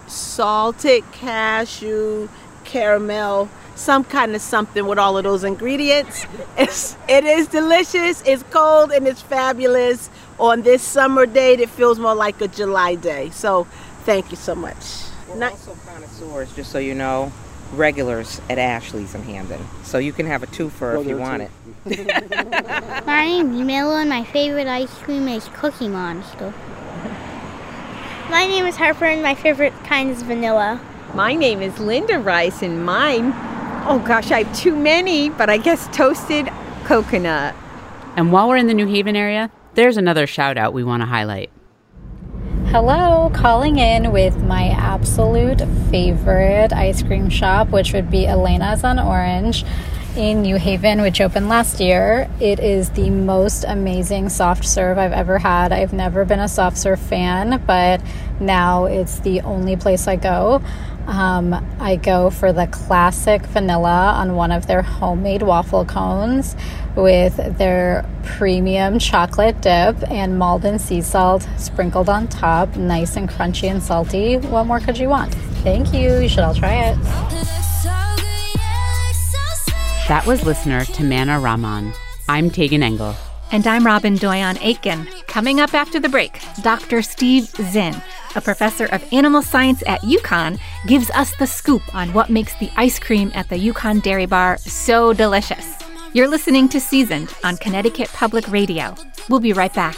salted 0.06 1.02
cashew, 1.10 2.28
caramel, 2.64 3.48
some 3.74 4.04
kind 4.04 4.36
of 4.36 4.40
something 4.40 4.86
with 4.86 5.00
all 5.00 5.18
of 5.18 5.24
those 5.24 5.42
ingredients. 5.42 6.24
It's, 6.58 6.96
it 7.08 7.24
is 7.24 7.48
delicious, 7.48 8.22
it's 8.24 8.44
cold, 8.44 8.92
and 8.92 9.08
it's 9.08 9.22
fabulous 9.22 10.08
on 10.38 10.62
this 10.62 10.82
summer 10.82 11.26
day 11.26 11.56
that 11.56 11.68
feels 11.68 11.98
more 11.98 12.14
like 12.14 12.40
a 12.40 12.48
July 12.48 12.94
day. 12.94 13.30
So, 13.30 13.64
thank 14.04 14.30
you 14.30 14.36
so 14.36 14.54
much. 14.54 14.76
We're 15.28 15.50
also 15.50 15.76
connoisseurs, 15.84 16.54
just 16.54 16.70
so 16.70 16.78
you 16.78 16.94
know, 16.94 17.32
regulars 17.72 18.40
at 18.48 18.58
Ashley's 18.58 19.14
in 19.14 19.22
Hamden. 19.22 19.60
So 19.82 19.98
you 19.98 20.12
can 20.12 20.26
have 20.26 20.42
a 20.42 20.46
twofer 20.46 20.94
Go 20.94 21.00
if 21.02 21.08
you 21.08 21.16
want 21.18 21.42
too. 21.42 21.46
it. 21.46 21.65
My 21.86 23.24
name's 23.26 23.60
Milo, 23.64 23.94
and 23.94 24.10
my 24.10 24.24
favorite 24.24 24.66
ice 24.66 24.92
cream 24.98 25.28
is 25.28 25.48
Cookie 25.54 25.86
Monster. 25.86 26.52
My 28.28 28.44
name 28.44 28.66
is 28.66 28.74
Harper, 28.74 29.04
and 29.04 29.22
my 29.22 29.36
favorite 29.36 29.72
kind 29.84 30.10
is 30.10 30.20
vanilla. 30.22 30.80
My 31.14 31.36
name 31.36 31.62
is 31.62 31.78
Linda 31.78 32.18
Rice, 32.18 32.62
and 32.62 32.84
mine, 32.84 33.32
oh 33.86 34.02
gosh, 34.04 34.32
I 34.32 34.42
have 34.42 34.56
too 34.56 34.74
many, 34.74 35.30
but 35.30 35.48
I 35.48 35.58
guess 35.58 35.86
toasted 35.96 36.48
coconut. 36.82 37.54
And 38.16 38.32
while 38.32 38.48
we're 38.48 38.56
in 38.56 38.66
the 38.66 38.74
New 38.74 38.88
Haven 38.88 39.14
area, 39.14 39.52
there's 39.74 39.96
another 39.96 40.26
shout 40.26 40.58
out 40.58 40.72
we 40.72 40.82
want 40.82 41.02
to 41.02 41.06
highlight. 41.06 41.50
Hello, 42.66 43.30
calling 43.32 43.78
in 43.78 44.10
with 44.10 44.42
my 44.42 44.70
absolute 44.70 45.60
favorite 45.88 46.72
ice 46.72 47.04
cream 47.04 47.30
shop, 47.30 47.68
which 47.68 47.92
would 47.92 48.10
be 48.10 48.26
Elena's 48.26 48.82
on 48.82 48.98
Orange 48.98 49.64
in 50.16 50.40
New 50.40 50.56
Haven, 50.56 51.02
which 51.02 51.20
opened 51.20 51.48
last 51.48 51.78
year. 51.78 52.28
It 52.40 52.58
is 52.58 52.90
the 52.90 53.10
most 53.10 53.64
amazing 53.64 54.30
soft 54.30 54.64
serve 54.64 54.96
I've 54.96 55.12
ever 55.12 55.38
had. 55.38 55.72
I've 55.72 55.92
never 55.92 56.24
been 56.24 56.40
a 56.40 56.48
soft 56.48 56.78
serve 56.78 56.98
fan, 56.98 57.62
but 57.66 58.00
now 58.40 58.86
it's 58.86 59.20
the 59.20 59.42
only 59.42 59.76
place 59.76 60.08
I 60.08 60.16
go. 60.16 60.62
Um, 61.06 61.54
I 61.78 61.96
go 61.96 62.30
for 62.30 62.52
the 62.52 62.66
classic 62.66 63.42
vanilla 63.46 64.14
on 64.16 64.34
one 64.34 64.50
of 64.50 64.66
their 64.66 64.82
homemade 64.82 65.42
waffle 65.42 65.84
cones 65.84 66.56
with 66.96 67.36
their 67.58 68.08
premium 68.24 68.98
chocolate 68.98 69.60
dip 69.60 69.96
and 70.10 70.38
Maldon 70.38 70.78
sea 70.78 71.02
salt 71.02 71.46
sprinkled 71.58 72.08
on 72.08 72.26
top, 72.26 72.74
nice 72.76 73.16
and 73.16 73.28
crunchy 73.28 73.70
and 73.70 73.82
salty. 73.82 74.36
What 74.38 74.64
more 74.64 74.80
could 74.80 74.98
you 74.98 75.08
want? 75.08 75.34
Thank 75.62 75.92
you. 75.92 76.18
You 76.18 76.28
should 76.28 76.40
all 76.40 76.54
try 76.54 76.74
it. 76.86 77.75
That 80.08 80.24
was 80.24 80.44
listener 80.44 80.82
Tamana 80.82 81.42
Rahman. 81.42 81.92
I'm 82.28 82.48
Tagan 82.48 82.80
Engel. 82.80 83.16
And 83.50 83.66
I'm 83.66 83.84
Robyn 83.84 84.16
Doyon 84.16 84.56
Aitken. 84.62 85.04
Coming 85.26 85.58
up 85.58 85.74
after 85.74 85.98
the 85.98 86.08
break, 86.08 86.40
Dr. 86.62 87.02
Steve 87.02 87.46
Zinn, 87.46 88.00
a 88.36 88.40
professor 88.40 88.84
of 88.86 89.04
animal 89.12 89.42
science 89.42 89.82
at 89.84 90.02
UConn, 90.02 90.60
gives 90.86 91.10
us 91.10 91.34
the 91.34 91.46
scoop 91.48 91.82
on 91.92 92.12
what 92.12 92.30
makes 92.30 92.54
the 92.60 92.70
ice 92.76 93.00
cream 93.00 93.32
at 93.34 93.48
the 93.48 93.56
UConn 93.56 94.00
Dairy 94.00 94.26
Bar 94.26 94.58
so 94.58 95.12
delicious. 95.12 95.74
You're 96.12 96.28
listening 96.28 96.68
to 96.68 96.78
Seasoned 96.78 97.34
on 97.42 97.56
Connecticut 97.56 98.08
Public 98.12 98.46
Radio. 98.46 98.94
We'll 99.28 99.40
be 99.40 99.54
right 99.54 99.74
back. 99.74 99.96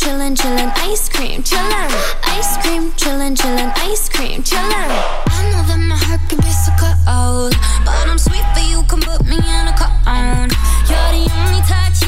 Chillin', 0.00 0.34
chillin', 0.34 0.72
ice 0.76 1.10
cream, 1.10 1.42
chillin'. 1.42 1.90
Ice 2.24 2.56
cream, 2.62 2.90
chillin', 2.92 3.36
chillin', 3.36 3.70
ice 3.76 4.08
cream, 4.08 4.42
chillin'. 4.42 4.90
I 5.28 5.50
know 5.52 5.62
that 5.68 5.76
my 5.76 5.94
heart 5.94 6.22
can 6.26 6.38
be 6.40 6.48
so 6.48 6.72
cold, 6.80 7.52
but 7.84 8.08
I'm 8.08 8.16
sweet 8.16 8.46
for 8.54 8.64
you, 8.64 8.82
can 8.88 9.00
put 9.00 9.26
me 9.26 9.36
in 9.36 9.68
a 9.68 9.74
cone. 9.76 10.48
You're 10.88 11.12
the 11.12 11.28
only 11.44 11.60
touch, 11.68 12.00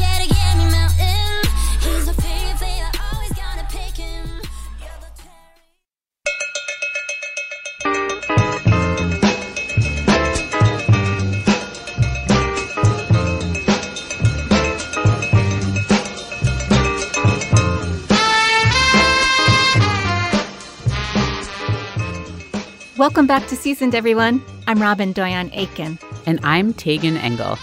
Welcome 23.03 23.27
back 23.27 23.49
to 23.49 23.57
Seasoned, 23.57 23.97
everyone. 23.97 24.41
I'm 24.69 24.79
Robyn 24.79 25.13
Doyon 25.13 25.51
Aitken. 25.53 25.99
And 26.25 26.39
I'm 26.45 26.73
Tagan 26.73 27.17
Engel. 27.17 27.59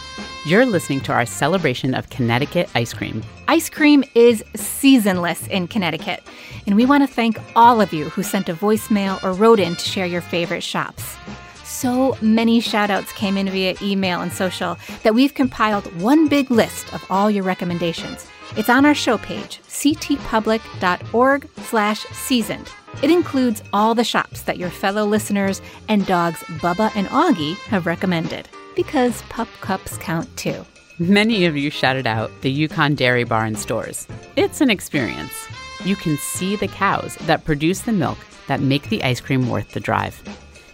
You're 0.45 0.65
listening 0.65 0.99
to 1.03 1.13
our 1.13 1.25
celebration 1.25 1.93
of 1.93 2.09
Connecticut 2.09 2.69
ice 2.75 2.91
cream. 2.91 3.23
Ice 3.47 3.69
cream 3.69 4.03
is 4.15 4.43
seasonless 4.57 5.47
in 5.47 5.69
Connecticut, 5.69 6.21
and 6.67 6.75
we 6.75 6.85
want 6.85 7.07
to 7.07 7.07
thank 7.07 7.39
all 7.55 7.79
of 7.79 7.93
you 7.93 8.09
who 8.09 8.21
sent 8.21 8.49
a 8.49 8.53
voicemail 8.53 9.23
or 9.23 9.31
wrote 9.31 9.61
in 9.61 9.77
to 9.77 9.85
share 9.85 10.05
your 10.05 10.19
favorite 10.19 10.61
shops. 10.61 11.15
So 11.63 12.17
many 12.21 12.59
shout 12.59 12.89
outs 12.89 13.13
came 13.13 13.37
in 13.37 13.49
via 13.49 13.75
email 13.81 14.19
and 14.19 14.33
social 14.33 14.77
that 15.03 15.15
we've 15.15 15.33
compiled 15.33 15.85
one 16.01 16.27
big 16.27 16.51
list 16.51 16.93
of 16.93 17.01
all 17.09 17.31
your 17.31 17.45
recommendations. 17.45 18.27
It's 18.57 18.69
on 18.69 18.85
our 18.85 18.95
show 18.95 19.17
page, 19.17 19.59
ctpublic.org 19.67 21.49
slash 21.57 21.99
seasoned. 22.05 22.69
It 23.03 23.11
includes 23.11 23.61
all 23.71 23.93
the 23.93 24.03
shops 24.03 24.41
that 24.43 24.57
your 24.57 24.71
fellow 24.71 25.05
listeners 25.05 25.61
and 25.87 26.05
dogs 26.05 26.39
Bubba 26.59 26.91
and 26.95 27.07
Augie 27.07 27.55
have 27.67 27.85
recommended, 27.85 28.49
because 28.75 29.21
pup 29.23 29.47
cups 29.61 29.97
count 29.97 30.35
too. 30.35 30.65
Many 30.97 31.45
of 31.45 31.55
you 31.55 31.69
shouted 31.69 32.07
out 32.07 32.31
the 32.41 32.67
UConn 32.67 32.95
Dairy 32.95 33.23
Bar 33.23 33.45
and 33.45 33.57
stores. 33.57 34.07
It's 34.35 34.61
an 34.61 34.69
experience. 34.69 35.33
You 35.85 35.95
can 35.95 36.17
see 36.17 36.55
the 36.55 36.67
cows 36.67 37.15
that 37.21 37.45
produce 37.45 37.81
the 37.81 37.93
milk 37.93 38.17
that 38.47 38.59
make 38.59 38.89
the 38.89 39.03
ice 39.03 39.21
cream 39.21 39.47
worth 39.47 39.71
the 39.71 39.79
drive. 39.79 40.21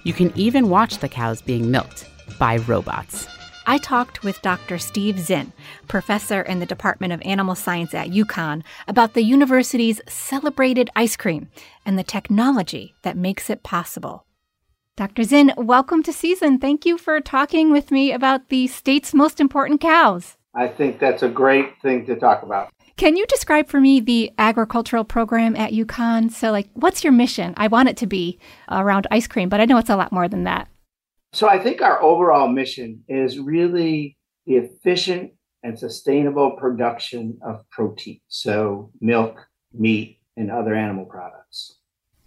You 0.04 0.14
can 0.14 0.32
even 0.36 0.70
watch 0.70 0.98
the 1.00 1.10
cows 1.10 1.42
being 1.42 1.70
milked 1.70 2.10
by 2.40 2.58
robots. 2.58 3.28
I 3.68 3.80
talked 3.80 4.24
with 4.24 4.44
Dr. 4.44 4.78
Steve 4.78 5.20
Zinn, 5.20 5.52
professor 5.88 6.42
in 6.44 6.60
the 6.60 6.68
Department 6.68 7.14
of 7.14 7.22
Animal 7.26 7.56
Science 7.56 7.96
at 7.96 8.10
UConn, 8.10 8.64
about 8.88 9.14
the 9.14 9.24
university's 9.24 10.02
celebrated 10.08 10.92
ice 10.96 11.16
cream 11.16 11.50
and 11.84 11.98
the 11.98 12.04
technology 12.04 12.94
that 13.02 13.18
makes 13.18 13.50
it 13.50 13.64
possible. 13.64 14.28
Dr. 14.96 15.24
Zinn, 15.24 15.52
welcome 15.58 16.04
to 16.04 16.14
Season. 16.14 16.60
Thank 16.60 16.86
you 16.86 17.00
for 17.00 17.20
talking 17.20 17.72
with 17.72 17.90
me 17.90 18.12
about 18.12 18.50
the 18.50 18.68
state's 18.68 19.16
most 19.16 19.40
important 19.40 19.82
cows. 19.82 20.38
I 20.54 20.68
think 20.68 21.00
that's 21.00 21.24
a 21.24 21.30
great 21.30 21.82
thing 21.82 22.06
to 22.06 22.16
talk 22.16 22.44
about. 22.44 22.70
Can 22.98 23.18
you 23.18 23.26
describe 23.26 23.68
for 23.68 23.82
me 23.82 24.00
the 24.00 24.32
agricultural 24.38 25.06
program 25.06 25.56
at 25.56 25.74
UConn? 25.74 26.32
So, 26.32 26.52
like, 26.52 26.70
what's 26.76 27.04
your 27.04 27.12
mission? 27.12 27.56
I 27.58 27.68
want 27.68 27.90
it 27.90 27.98
to 27.98 28.08
be 28.08 28.40
around 28.70 29.08
ice 29.10 29.28
cream, 29.28 29.50
but 29.50 29.60
I 29.60 29.66
know 29.66 29.78
it's 29.78 29.90
a 29.90 29.98
lot 29.98 30.12
more 30.12 30.28
than 30.28 30.44
that. 30.44 30.70
So 31.36 31.50
I 31.50 31.60
think 31.60 31.82
our 31.82 32.02
overall 32.02 32.48
mission 32.48 33.04
is 33.10 33.40
really 33.40 34.18
the 34.46 34.56
efficient 34.56 35.34
and 35.64 35.78
sustainable 35.78 36.52
production 36.52 37.38
of 37.46 37.70
protein. 37.70 38.22
So 38.30 38.90
milk, 39.02 39.46
meat, 39.74 40.22
and 40.38 40.50
other 40.50 40.74
animal 40.74 41.04
products. 41.04 41.76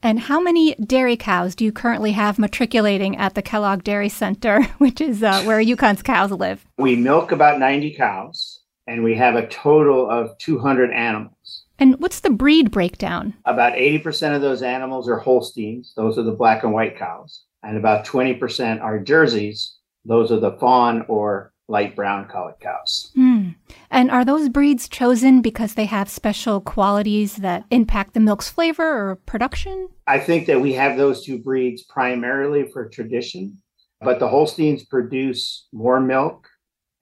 And 0.02 0.20
how 0.20 0.42
many 0.42 0.74
dairy 0.74 1.16
cows 1.16 1.54
do 1.54 1.64
you 1.64 1.72
currently 1.72 2.12
have 2.12 2.38
matriculating 2.38 3.16
at 3.16 3.34
the 3.34 3.40
Kellogg 3.40 3.82
Dairy 3.82 4.10
Center, 4.10 4.62
which 4.76 5.00
is 5.00 5.22
uh, 5.22 5.42
where 5.44 5.58
UConn's 5.58 6.02
cows 6.02 6.30
live? 6.30 6.66
We 6.76 6.94
milk 6.94 7.32
about 7.32 7.58
90 7.58 7.94
cows, 7.94 8.60
and 8.86 9.02
we 9.02 9.14
have 9.14 9.36
a 9.36 9.48
total 9.48 10.10
of 10.10 10.36
200 10.36 10.92
animals. 10.92 11.64
And 11.78 11.98
what's 11.98 12.20
the 12.20 12.28
breed 12.28 12.70
breakdown? 12.70 13.32
About 13.46 13.72
80% 13.72 14.36
of 14.36 14.42
those 14.42 14.60
animals 14.60 15.08
are 15.08 15.18
Holsteins, 15.18 15.94
those 15.96 16.18
are 16.18 16.24
the 16.24 16.32
black 16.32 16.62
and 16.62 16.74
white 16.74 16.98
cows 16.98 17.44
and 17.62 17.76
about 17.76 18.06
20% 18.06 18.80
are 18.80 18.98
jerseys. 18.98 19.76
Those 20.04 20.32
are 20.32 20.40
the 20.40 20.56
fawn 20.58 21.04
or 21.08 21.52
light 21.68 21.94
brown 21.94 22.26
colored 22.28 22.58
cows. 22.60 23.12
Mm. 23.16 23.54
And 23.90 24.10
are 24.10 24.24
those 24.24 24.48
breeds 24.48 24.88
chosen 24.88 25.42
because 25.42 25.74
they 25.74 25.84
have 25.84 26.08
special 26.08 26.60
qualities 26.60 27.36
that 27.36 27.64
impact 27.70 28.14
the 28.14 28.20
milk's 28.20 28.48
flavor 28.48 29.10
or 29.10 29.16
production? 29.16 29.88
I 30.06 30.18
think 30.18 30.46
that 30.46 30.60
we 30.60 30.72
have 30.72 30.96
those 30.96 31.24
two 31.24 31.38
breeds 31.38 31.82
primarily 31.84 32.68
for 32.72 32.88
tradition, 32.88 33.58
but 34.00 34.18
the 34.18 34.28
Holsteins 34.28 34.84
produce 34.84 35.68
more 35.72 36.00
milk 36.00 36.48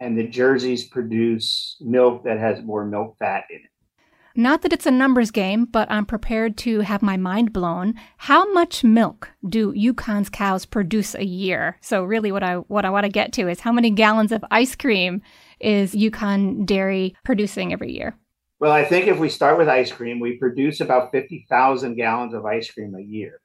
and 0.01 0.19
the 0.19 0.27
jerseys 0.27 0.85
produce 0.85 1.77
milk 1.81 2.25
that 2.25 2.39
has 2.39 2.63
more 2.63 2.85
milk 2.85 3.17
fat 3.19 3.45
in 3.51 3.57
it. 3.57 3.71
Not 4.39 4.61
that 4.63 4.73
it's 4.75 4.85
a 4.85 4.91
numbers 4.91 5.31
game, 5.31 5.65
but 5.65 5.91
I'm 5.91 6.05
prepared 6.05 6.59
to 6.59 6.81
have 6.81 7.01
my 7.01 7.17
mind 7.17 7.55
blown. 7.55 7.95
How 8.19 8.53
much 8.53 8.85
milk 8.85 9.31
do 9.49 9.73
UConn's 9.73 10.29
cows 10.29 10.67
produce 10.67 11.15
a 11.15 11.25
year? 11.25 11.79
So 11.81 12.05
really 12.05 12.31
what 12.31 12.43
I 12.43 12.57
what 12.57 12.85
I 12.85 12.91
want 12.91 13.05
to 13.05 13.11
get 13.11 13.33
to 13.35 13.49
is 13.49 13.61
how 13.61 13.73
many 13.73 13.91
gallons 13.91 14.33
of 14.33 14.45
ice 14.51 14.77
cream 14.77 15.23
is 15.59 15.95
UConn 15.95 16.67
Dairy 16.67 17.17
producing 17.25 17.73
every 17.73 17.93
year? 17.93 18.15
Well, 18.61 18.73
I 18.73 18.85
think 18.85 19.07
if 19.07 19.19
we 19.19 19.31
start 19.31 19.57
with 19.57 19.69
ice 19.69 19.91
cream, 19.91 20.21
we 20.21 20.37
produce 20.37 20.81
about 20.81 21.13
50,000 21.13 21.95
gallons 21.95 22.35
of 22.35 22.45
ice 22.45 22.71
cream 22.71 22.95
a 22.95 23.03
year. 23.03 23.41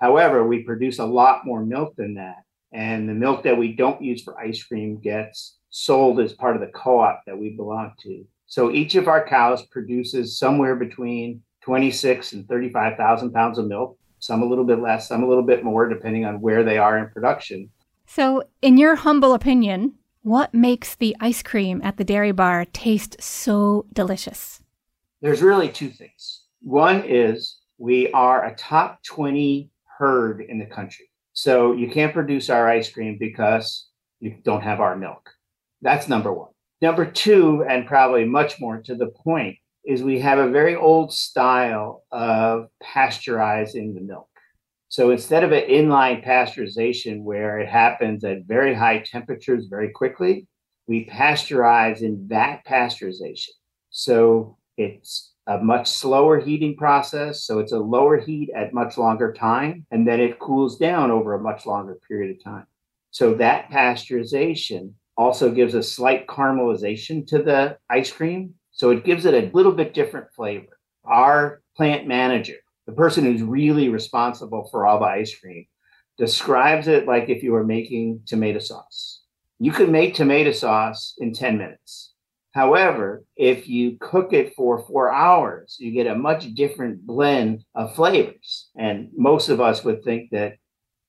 However, 0.00 0.46
we 0.46 0.62
produce 0.62 0.98
a 0.98 1.04
lot 1.04 1.44
more 1.44 1.64
milk 1.64 1.96
than 1.96 2.14
that. 2.14 2.44
And 2.72 3.06
the 3.08 3.14
milk 3.14 3.42
that 3.42 3.58
we 3.58 3.74
don't 3.74 4.02
use 4.02 4.22
for 4.22 4.38
ice 4.38 4.62
cream 4.62 5.00
gets 5.00 5.58
sold 5.68 6.18
as 6.18 6.32
part 6.32 6.56
of 6.56 6.62
the 6.62 6.72
co 6.74 7.00
op 7.00 7.22
that 7.26 7.38
we 7.38 7.50
belong 7.50 7.92
to. 8.04 8.24
So 8.54 8.70
each 8.70 8.94
of 8.94 9.08
our 9.08 9.26
cows 9.26 9.66
produces 9.66 10.38
somewhere 10.38 10.76
between 10.76 11.42
26 11.62 12.34
and 12.34 12.46
35,000 12.46 13.32
pounds 13.32 13.58
of 13.58 13.66
milk, 13.66 13.98
some 14.20 14.42
a 14.42 14.46
little 14.46 14.62
bit 14.64 14.78
less, 14.78 15.08
some 15.08 15.24
a 15.24 15.26
little 15.26 15.42
bit 15.42 15.64
more, 15.64 15.88
depending 15.88 16.24
on 16.24 16.40
where 16.40 16.62
they 16.62 16.78
are 16.78 16.96
in 16.96 17.08
production. 17.08 17.68
So, 18.06 18.44
in 18.62 18.76
your 18.78 18.94
humble 18.94 19.34
opinion, 19.34 19.94
what 20.22 20.54
makes 20.54 20.94
the 20.94 21.16
ice 21.18 21.42
cream 21.42 21.80
at 21.82 21.96
the 21.96 22.04
dairy 22.04 22.30
bar 22.30 22.64
taste 22.66 23.20
so 23.20 23.86
delicious? 23.92 24.62
There's 25.20 25.42
really 25.42 25.68
two 25.68 25.90
things. 25.90 26.42
One 26.62 27.02
is 27.04 27.58
we 27.78 28.12
are 28.12 28.44
a 28.44 28.54
top 28.54 29.02
20 29.02 29.68
herd 29.98 30.42
in 30.42 30.60
the 30.60 30.66
country. 30.66 31.10
So 31.32 31.72
you 31.72 31.90
can't 31.90 32.14
produce 32.14 32.48
our 32.50 32.68
ice 32.68 32.88
cream 32.88 33.16
because 33.18 33.88
you 34.20 34.36
don't 34.44 34.62
have 34.62 34.78
our 34.78 34.94
milk. 34.94 35.28
That's 35.82 36.08
number 36.08 36.32
one. 36.32 36.53
Number 36.84 37.06
two, 37.06 37.64
and 37.66 37.86
probably 37.86 38.26
much 38.26 38.60
more 38.60 38.82
to 38.82 38.94
the 38.94 39.06
point, 39.06 39.56
is 39.86 40.02
we 40.02 40.20
have 40.20 40.38
a 40.38 40.50
very 40.50 40.76
old 40.76 41.14
style 41.14 42.04
of 42.12 42.68
pasteurizing 42.82 43.94
the 43.94 44.02
milk. 44.02 44.28
So 44.90 45.10
instead 45.10 45.44
of 45.44 45.52
an 45.52 45.66
inline 45.66 46.22
pasteurization 46.22 47.22
where 47.22 47.58
it 47.58 47.70
happens 47.70 48.22
at 48.22 48.44
very 48.44 48.74
high 48.74 48.98
temperatures 48.98 49.64
very 49.64 49.92
quickly, 49.92 50.46
we 50.86 51.06
pasteurize 51.06 52.02
in 52.02 52.28
vat 52.28 52.58
pasteurization. 52.68 53.54
So 53.88 54.58
it's 54.76 55.32
a 55.46 55.56
much 55.56 55.90
slower 55.90 56.38
heating 56.38 56.76
process. 56.76 57.46
So 57.46 57.60
it's 57.60 57.72
a 57.72 57.78
lower 57.78 58.18
heat 58.20 58.50
at 58.54 58.74
much 58.74 58.98
longer 58.98 59.32
time, 59.32 59.86
and 59.90 60.06
then 60.06 60.20
it 60.20 60.38
cools 60.38 60.76
down 60.76 61.10
over 61.10 61.32
a 61.32 61.40
much 61.42 61.64
longer 61.64 61.98
period 62.06 62.36
of 62.36 62.44
time. 62.44 62.66
So 63.10 63.32
that 63.36 63.70
pasteurization 63.70 64.92
also 65.16 65.50
gives 65.50 65.74
a 65.74 65.82
slight 65.82 66.26
caramelization 66.26 67.26
to 67.28 67.42
the 67.42 67.78
ice 67.90 68.12
cream. 68.12 68.54
So 68.72 68.90
it 68.90 69.04
gives 69.04 69.24
it 69.24 69.34
a 69.34 69.54
little 69.54 69.72
bit 69.72 69.94
different 69.94 70.26
flavor. 70.34 70.78
Our 71.04 71.62
plant 71.76 72.06
manager, 72.06 72.56
the 72.86 72.92
person 72.92 73.24
who's 73.24 73.42
really 73.42 73.88
responsible 73.88 74.68
for 74.70 74.86
all 74.86 74.98
the 74.98 75.06
ice 75.06 75.34
cream, 75.38 75.66
describes 76.18 76.88
it 76.88 77.06
like 77.06 77.28
if 77.28 77.42
you 77.42 77.52
were 77.52 77.64
making 77.64 78.20
tomato 78.26 78.58
sauce. 78.58 79.22
You 79.58 79.72
can 79.72 79.92
make 79.92 80.14
tomato 80.14 80.52
sauce 80.52 81.14
in 81.18 81.32
10 81.32 81.58
minutes. 81.58 82.12
However, 82.52 83.24
if 83.36 83.68
you 83.68 83.96
cook 84.00 84.32
it 84.32 84.54
for 84.54 84.78
four 84.86 85.12
hours, 85.12 85.76
you 85.80 85.90
get 85.90 86.06
a 86.06 86.14
much 86.14 86.54
different 86.54 87.04
blend 87.04 87.64
of 87.74 87.96
flavors. 87.96 88.70
And 88.76 89.10
most 89.16 89.48
of 89.48 89.60
us 89.60 89.82
would 89.84 90.04
think 90.04 90.30
that 90.30 90.58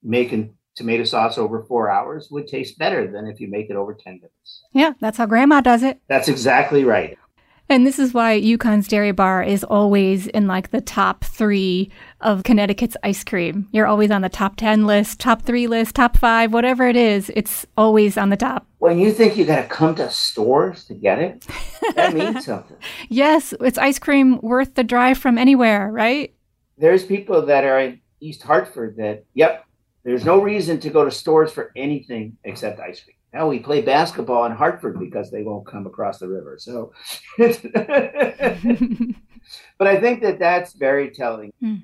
making 0.02 0.56
tomato 0.76 1.04
sauce 1.04 1.38
over 1.38 1.64
four 1.64 1.90
hours 1.90 2.30
would 2.32 2.48
taste 2.48 2.78
better 2.78 3.10
than 3.10 3.28
if 3.28 3.40
you 3.40 3.48
make 3.50 3.70
it 3.70 3.76
over 3.76 3.94
10 3.94 4.16
minutes. 4.16 4.64
Yeah, 4.74 4.94
that's 5.00 5.18
how 5.18 5.26
grandma 5.26 5.62
does 5.62 5.84
it. 5.84 6.00
That's 6.08 6.28
exactly 6.28 6.84
right. 6.84 7.18
And 7.68 7.86
this 7.86 7.98
is 7.98 8.14
why 8.14 8.40
UConn's 8.40 8.88
Dairy 8.88 9.12
Bar 9.12 9.42
is 9.42 9.64
always 9.64 10.28
in 10.28 10.46
like 10.46 10.70
the 10.70 10.82
top 10.82 11.24
three 11.24 11.92
of 12.22 12.44
Connecticut's 12.44 12.96
ice 13.02 13.24
cream. 13.24 13.68
You're 13.72 13.88
always 13.88 14.12
on 14.12 14.22
the 14.22 14.30
top 14.30 14.56
10 14.56 14.86
list, 14.86 15.20
top 15.20 15.42
three 15.42 15.66
list, 15.66 15.96
top 15.96 16.16
five, 16.16 16.54
whatever 16.54 16.88
it 16.88 16.96
is, 16.96 17.32
it's 17.36 17.66
always 17.76 18.18
on 18.18 18.30
the 18.30 18.38
top. 18.38 18.68
When 18.78 19.00
you 19.00 19.12
think 19.12 19.36
you 19.36 19.46
got 19.46 19.64
to 19.64 19.68
come 19.68 19.96
to 19.96 20.12
Storrs 20.12 20.86
to 20.86 20.94
get 20.94 21.18
it, 21.18 21.48
that 21.96 22.14
means 22.14 22.46
something. 22.46 22.78
Yes, 23.10 23.52
it's 23.60 23.80
ice 23.80 23.98
cream 23.98 24.40
worth 24.42 24.76
the 24.76 24.84
drive 24.84 25.18
from 25.18 25.40
anywhere, 25.40 25.92
right? 25.92 26.36
There's 26.78 27.04
people 27.04 27.48
that 27.48 27.64
are 27.64 27.80
in 27.80 28.00
East 28.20 28.44
Hartford 28.44 28.98
that, 28.98 29.26
yep, 29.34 29.66
there's 30.06 30.24
no 30.24 30.40
reason 30.40 30.80
to 30.80 30.90
go 30.90 31.04
to 31.04 31.12
Storrs 31.12 31.52
for 31.52 31.72
anything 31.76 32.38
except 32.44 32.80
ice 32.80 33.02
cream. 33.02 33.16
Now 33.34 33.50
we 33.50 33.60
play 33.60 33.82
basketball 33.82 34.46
in 34.46 34.54
Hartford 34.54 34.98
because 35.00 35.30
they 35.32 35.44
won't 35.44 35.68
come 35.68 35.86
across 35.88 36.20
the 36.20 36.30
river. 36.30 36.58
So, 36.58 36.94
but 37.38 37.52
I 39.82 40.00
think 40.00 40.22
that 40.22 40.38
that's 40.40 40.72
very 40.74 41.10
telling. 41.10 41.52
Mm. 41.62 41.82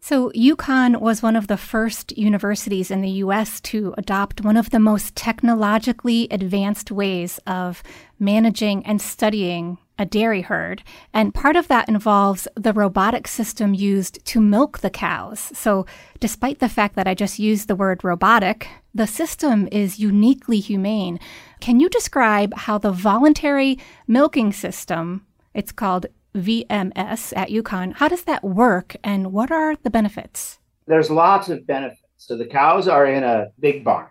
So, 0.00 0.30
UConn 0.32 1.00
was 1.00 1.22
one 1.22 1.34
of 1.34 1.46
the 1.46 1.56
first 1.56 2.16
universities 2.16 2.90
in 2.90 3.00
the 3.00 3.22
US 3.24 3.60
to 3.62 3.94
adopt 3.96 4.44
one 4.44 4.56
of 4.58 4.70
the 4.70 4.78
most 4.78 5.16
technologically 5.16 6.28
advanced 6.30 6.90
ways 6.90 7.40
of 7.46 7.82
managing 8.18 8.84
and 8.86 9.00
studying 9.00 9.78
a 9.98 10.04
dairy 10.04 10.42
herd. 10.42 10.82
And 11.12 11.34
part 11.34 11.56
of 11.56 11.68
that 11.68 11.88
involves 11.88 12.48
the 12.56 12.72
robotic 12.72 13.28
system 13.28 13.74
used 13.74 14.24
to 14.26 14.40
milk 14.40 14.78
the 14.78 14.90
cows. 14.90 15.50
So, 15.54 15.86
despite 16.20 16.58
the 16.58 16.68
fact 16.68 16.96
that 16.96 17.06
I 17.06 17.14
just 17.14 17.38
used 17.38 17.68
the 17.68 17.76
word 17.76 18.02
robotic, 18.02 18.68
the 18.94 19.06
system 19.06 19.68
is 19.70 19.98
uniquely 19.98 20.60
humane. 20.60 21.18
Can 21.60 21.80
you 21.80 21.88
describe 21.88 22.54
how 22.54 22.78
the 22.78 22.92
voluntary 22.92 23.78
milking 24.06 24.52
system, 24.52 25.26
it's 25.52 25.72
called 25.72 26.06
VMS 26.34 27.32
at 27.36 27.48
UConn. 27.48 27.94
How 27.94 28.08
does 28.08 28.24
that 28.24 28.42
work 28.42 28.96
and 29.04 29.32
what 29.32 29.50
are 29.50 29.76
the 29.76 29.90
benefits? 29.90 30.58
There's 30.86 31.10
lots 31.10 31.48
of 31.48 31.66
benefits. 31.66 32.00
So 32.16 32.36
the 32.36 32.46
cows 32.46 32.88
are 32.88 33.06
in 33.06 33.22
a 33.22 33.48
big 33.58 33.84
barn. 33.84 34.08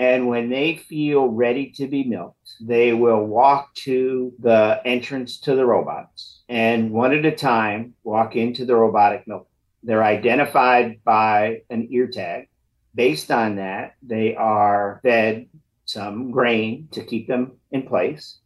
And 0.00 0.28
when 0.28 0.48
they 0.48 0.76
feel 0.76 1.28
ready 1.28 1.72
to 1.72 1.86
be 1.86 2.04
milked, 2.04 2.54
they 2.58 2.94
will 2.94 3.22
walk 3.22 3.74
to 3.84 4.32
the 4.38 4.80
entrance 4.86 5.38
to 5.40 5.54
the 5.54 5.66
robots 5.66 6.40
and 6.48 6.90
one 6.90 7.12
at 7.12 7.26
a 7.26 7.30
time 7.30 7.92
walk 8.02 8.34
into 8.34 8.64
the 8.64 8.74
robotic 8.74 9.28
milk. 9.28 9.46
They're 9.82 10.02
identified 10.02 11.04
by 11.04 11.64
an 11.68 11.88
ear 11.90 12.06
tag. 12.06 12.48
Based 12.94 13.30
on 13.30 13.56
that, 13.56 13.92
they 14.02 14.34
are 14.34 15.00
fed 15.02 15.50
some 15.84 16.30
grain 16.30 16.88
to 16.92 17.04
keep 17.04 17.28
them 17.28 17.58
in 17.70 17.82
place. 17.82 18.38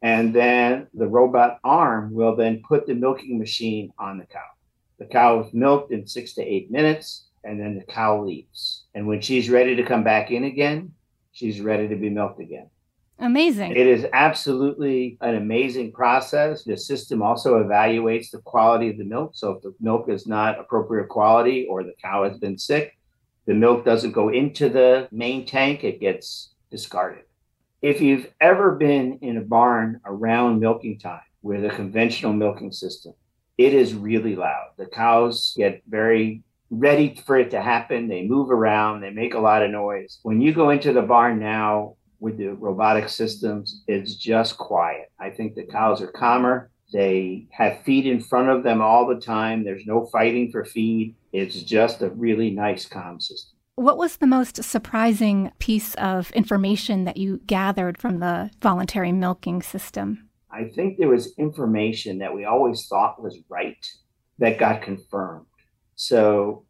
And 0.00 0.32
then 0.32 0.86
the 0.94 1.08
robot 1.08 1.58
arm 1.64 2.14
will 2.14 2.36
then 2.36 2.62
put 2.62 2.86
the 2.86 2.94
milking 2.94 3.36
machine 3.40 3.92
on 3.98 4.18
the 4.18 4.26
cow. 4.26 4.46
The 5.00 5.06
cow 5.06 5.40
is 5.40 5.52
milked 5.52 5.90
in 5.90 6.06
six 6.06 6.34
to 6.34 6.42
eight 6.42 6.70
minutes, 6.70 7.26
and 7.42 7.58
then 7.58 7.76
the 7.76 7.92
cow 7.92 8.24
leaves. 8.24 8.77
And 8.94 9.06
when 9.06 9.20
she's 9.20 9.50
ready 9.50 9.76
to 9.76 9.82
come 9.82 10.04
back 10.04 10.30
in 10.30 10.44
again, 10.44 10.92
she's 11.32 11.60
ready 11.60 11.88
to 11.88 11.96
be 11.96 12.10
milked 12.10 12.40
again. 12.40 12.70
Amazing. 13.20 13.72
It 13.72 13.86
is 13.86 14.06
absolutely 14.12 15.18
an 15.20 15.34
amazing 15.34 15.92
process. 15.92 16.62
The 16.62 16.76
system 16.76 17.20
also 17.20 17.62
evaluates 17.62 18.30
the 18.30 18.38
quality 18.38 18.90
of 18.90 18.98
the 18.98 19.04
milk. 19.04 19.32
So 19.34 19.52
if 19.52 19.62
the 19.62 19.74
milk 19.80 20.08
is 20.08 20.26
not 20.26 20.58
appropriate 20.58 21.08
quality 21.08 21.66
or 21.68 21.82
the 21.82 21.94
cow 22.00 22.24
has 22.24 22.38
been 22.38 22.56
sick, 22.56 22.96
the 23.46 23.54
milk 23.54 23.84
doesn't 23.84 24.12
go 24.12 24.28
into 24.28 24.68
the 24.68 25.08
main 25.10 25.46
tank, 25.46 25.82
it 25.82 26.00
gets 26.00 26.52
discarded. 26.70 27.24
If 27.82 28.00
you've 28.00 28.30
ever 28.40 28.76
been 28.76 29.18
in 29.22 29.36
a 29.36 29.42
barn 29.42 30.00
around 30.04 30.60
milking 30.60 30.98
time 30.98 31.22
with 31.42 31.64
a 31.64 31.70
conventional 31.70 32.32
milking 32.32 32.72
system, 32.72 33.14
it 33.56 33.74
is 33.74 33.94
really 33.94 34.36
loud. 34.36 34.70
The 34.76 34.86
cows 34.86 35.54
get 35.56 35.82
very 35.88 36.42
ready 36.70 37.20
for 37.26 37.38
it 37.38 37.50
to 37.50 37.62
happen. 37.62 38.08
They 38.08 38.26
move 38.26 38.50
around, 38.50 39.00
they 39.00 39.10
make 39.10 39.34
a 39.34 39.40
lot 39.40 39.62
of 39.62 39.70
noise. 39.70 40.18
When 40.22 40.40
you 40.40 40.52
go 40.52 40.70
into 40.70 40.92
the 40.92 41.02
barn 41.02 41.38
now 41.38 41.96
with 42.20 42.38
the 42.38 42.48
robotic 42.48 43.08
systems, 43.08 43.82
it's 43.86 44.14
just 44.14 44.58
quiet. 44.58 45.10
I 45.18 45.30
think 45.30 45.54
the 45.54 45.66
cows 45.66 46.02
are 46.02 46.08
calmer. 46.08 46.70
They 46.92 47.46
have 47.50 47.82
feed 47.84 48.06
in 48.06 48.20
front 48.20 48.48
of 48.48 48.62
them 48.62 48.80
all 48.80 49.06
the 49.06 49.20
time. 49.20 49.62
There's 49.62 49.86
no 49.86 50.06
fighting 50.06 50.50
for 50.50 50.64
feed. 50.64 51.14
It's 51.32 51.62
just 51.62 52.00
a 52.02 52.10
really 52.10 52.50
nice, 52.50 52.86
calm 52.86 53.20
system. 53.20 53.56
What 53.76 53.98
was 53.98 54.16
the 54.16 54.26
most 54.26 54.64
surprising 54.64 55.52
piece 55.60 55.94
of 55.94 56.32
information 56.32 57.04
that 57.04 57.16
you 57.16 57.40
gathered 57.46 57.98
from 57.98 58.18
the 58.18 58.50
voluntary 58.60 59.12
milking 59.12 59.62
system? 59.62 60.28
I 60.50 60.64
think 60.74 60.98
there 60.98 61.08
was 61.08 61.34
information 61.38 62.18
that 62.18 62.34
we 62.34 62.44
always 62.44 62.86
thought 62.86 63.22
was 63.22 63.38
right 63.48 63.86
that 64.38 64.58
got 64.58 64.82
confirmed. 64.82 65.46
So, 66.00 66.64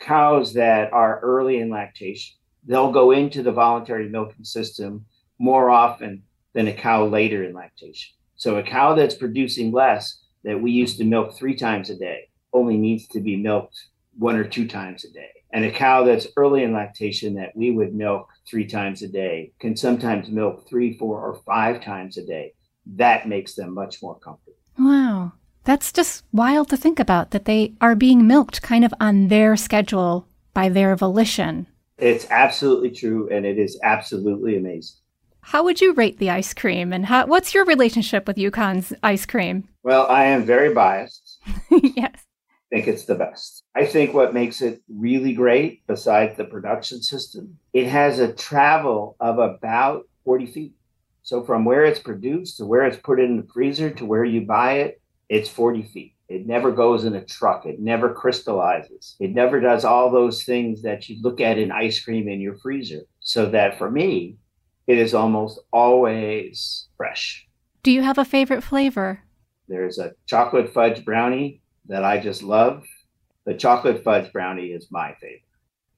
cows 0.00 0.52
that 0.54 0.92
are 0.92 1.20
early 1.20 1.58
in 1.58 1.70
lactation, 1.70 2.36
they'll 2.66 2.92
go 2.92 3.12
into 3.12 3.42
the 3.42 3.52
voluntary 3.52 4.08
milking 4.08 4.44
system 4.44 5.06
more 5.38 5.70
often 5.70 6.22
than 6.52 6.68
a 6.68 6.72
cow 6.72 7.06
later 7.06 7.44
in 7.44 7.54
lactation. 7.54 8.14
So, 8.36 8.56
a 8.56 8.62
cow 8.62 8.94
that's 8.94 9.14
producing 9.14 9.72
less 9.72 10.22
that 10.42 10.60
we 10.60 10.72
used 10.72 10.98
to 10.98 11.04
milk 11.04 11.36
three 11.36 11.54
times 11.54 11.88
a 11.90 11.96
day 11.96 12.28
only 12.52 12.76
needs 12.76 13.06
to 13.08 13.20
be 13.20 13.36
milked 13.36 13.78
one 14.18 14.36
or 14.36 14.44
two 14.44 14.66
times 14.66 15.04
a 15.04 15.10
day 15.10 15.30
and 15.54 15.64
a 15.64 15.70
cow 15.70 16.02
that's 16.02 16.26
early 16.36 16.64
in 16.64 16.72
lactation 16.72 17.34
that 17.34 17.56
we 17.56 17.70
would 17.70 17.94
milk 17.94 18.28
three 18.44 18.66
times 18.66 19.02
a 19.02 19.08
day 19.08 19.52
can 19.60 19.76
sometimes 19.76 20.28
milk 20.28 20.68
three, 20.68 20.98
four, 20.98 21.20
or 21.20 21.40
five 21.46 21.80
times 21.80 22.18
a 22.18 22.26
day. 22.26 22.52
That 22.96 23.28
makes 23.28 23.54
them 23.54 23.72
much 23.72 24.02
more 24.02 24.18
comfortable. 24.18 24.58
Wow. 24.76 25.32
That's 25.64 25.92
just 25.92 26.24
wild 26.30 26.68
to 26.70 26.76
think 26.76 27.00
about 27.00 27.30
that 27.30 27.46
they 27.46 27.72
are 27.80 27.94
being 27.94 28.26
milked 28.26 28.60
kind 28.60 28.84
of 28.84 28.92
on 29.00 29.28
their 29.28 29.56
schedule 29.56 30.28
by 30.52 30.68
their 30.68 30.94
volition. 30.94 31.66
It's 31.96 32.26
absolutely 32.30 32.90
true 32.90 33.28
and 33.30 33.46
it 33.46 33.58
is 33.58 33.78
absolutely 33.82 34.56
amazing. 34.56 34.96
How 35.40 35.64
would 35.64 35.80
you 35.80 35.94
rate 35.94 36.18
the 36.18 36.30
ice 36.30 36.52
cream 36.52 36.92
and 36.92 37.06
how, 37.06 37.26
what's 37.26 37.54
your 37.54 37.64
relationship 37.64 38.26
with 38.26 38.36
UConn's 38.36 38.92
ice 39.02 39.26
cream? 39.26 39.68
Well, 39.82 40.06
I 40.06 40.24
am 40.24 40.44
very 40.44 40.72
biased. 40.72 41.38
yes 41.70 42.24
I 42.72 42.76
think 42.76 42.88
it's 42.88 43.04
the 43.04 43.14
best. 43.14 43.62
I 43.74 43.86
think 43.86 44.14
what 44.14 44.34
makes 44.34 44.60
it 44.60 44.82
really 44.88 45.32
great, 45.32 45.86
besides 45.86 46.36
the 46.36 46.44
production 46.44 47.02
system, 47.02 47.58
it 47.72 47.86
has 47.86 48.18
a 48.18 48.32
travel 48.32 49.16
of 49.20 49.38
about 49.38 50.08
40 50.24 50.46
feet. 50.46 50.72
So 51.22 51.44
from 51.44 51.64
where 51.64 51.84
it's 51.84 52.00
produced 52.00 52.56
to 52.58 52.66
where 52.66 52.84
it's 52.84 52.96
put 52.96 53.20
in 53.20 53.36
the 53.36 53.46
freezer 53.52 53.90
to 53.90 54.04
where 54.04 54.24
you 54.24 54.42
buy 54.42 54.78
it, 54.78 55.00
it's 55.28 55.48
40 55.48 55.82
feet. 55.84 56.14
It 56.28 56.46
never 56.46 56.72
goes 56.72 57.04
in 57.04 57.14
a 57.14 57.24
truck. 57.24 57.66
It 57.66 57.80
never 57.80 58.12
crystallizes. 58.12 59.16
It 59.20 59.34
never 59.34 59.60
does 59.60 59.84
all 59.84 60.10
those 60.10 60.42
things 60.44 60.82
that 60.82 61.08
you 61.08 61.20
look 61.22 61.40
at 61.40 61.58
in 61.58 61.70
ice 61.70 62.02
cream 62.02 62.28
in 62.28 62.40
your 62.40 62.56
freezer. 62.56 63.02
So 63.20 63.46
that 63.50 63.78
for 63.78 63.90
me, 63.90 64.36
it 64.86 64.98
is 64.98 65.14
almost 65.14 65.60
always 65.72 66.88
fresh. 66.96 67.46
Do 67.82 67.90
you 67.90 68.02
have 68.02 68.18
a 68.18 68.24
favorite 68.24 68.62
flavor? 68.62 69.22
There's 69.68 69.98
a 69.98 70.12
chocolate 70.26 70.72
fudge 70.72 71.04
brownie 71.04 71.60
that 71.86 72.04
I 72.04 72.18
just 72.18 72.42
love. 72.42 72.84
The 73.44 73.54
chocolate 73.54 74.02
fudge 74.02 74.32
brownie 74.32 74.68
is 74.68 74.90
my 74.90 75.14
favorite. 75.20 75.42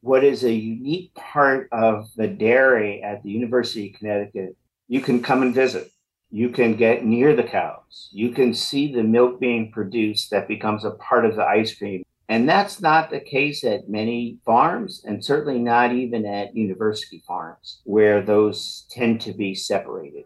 What 0.01 0.25
is 0.25 0.45
a 0.45 0.53
unique 0.53 1.15
part 1.15 1.69
of 1.73 2.09
the 2.17 2.29
dairy 2.29 3.03
at 3.03 3.23
the 3.23 3.31
University 3.31 3.91
of 3.91 3.99
Connecticut, 3.99 4.57
you 4.89 5.01
can 5.01 5.23
come 5.23 5.43
and 5.43 5.55
visit. 5.55 5.91
You 6.37 6.51
can 6.51 6.77
get 6.77 7.03
near 7.03 7.35
the 7.35 7.43
cows. 7.43 8.11
You 8.13 8.29
can 8.29 8.53
see 8.53 8.93
the 8.93 9.03
milk 9.03 9.41
being 9.41 9.73
produced 9.73 10.31
that 10.33 10.47
becomes 10.47 10.85
a 10.85 10.91
part 10.91 11.25
of 11.25 11.35
the 11.35 11.43
ice 11.43 11.75
cream. 11.75 12.05
And 12.29 12.47
that's 12.47 12.79
not 12.79 13.09
the 13.09 13.21
case 13.21 13.65
at 13.65 13.89
many 13.89 14.37
farms, 14.45 15.03
and 15.07 15.25
certainly 15.25 15.59
not 15.59 15.95
even 15.95 16.27
at 16.27 16.55
university 16.55 17.23
farms, 17.27 17.81
where 17.85 18.21
those 18.21 18.85
tend 18.91 19.23
to 19.23 19.33
be 19.33 19.55
separated. 19.55 20.25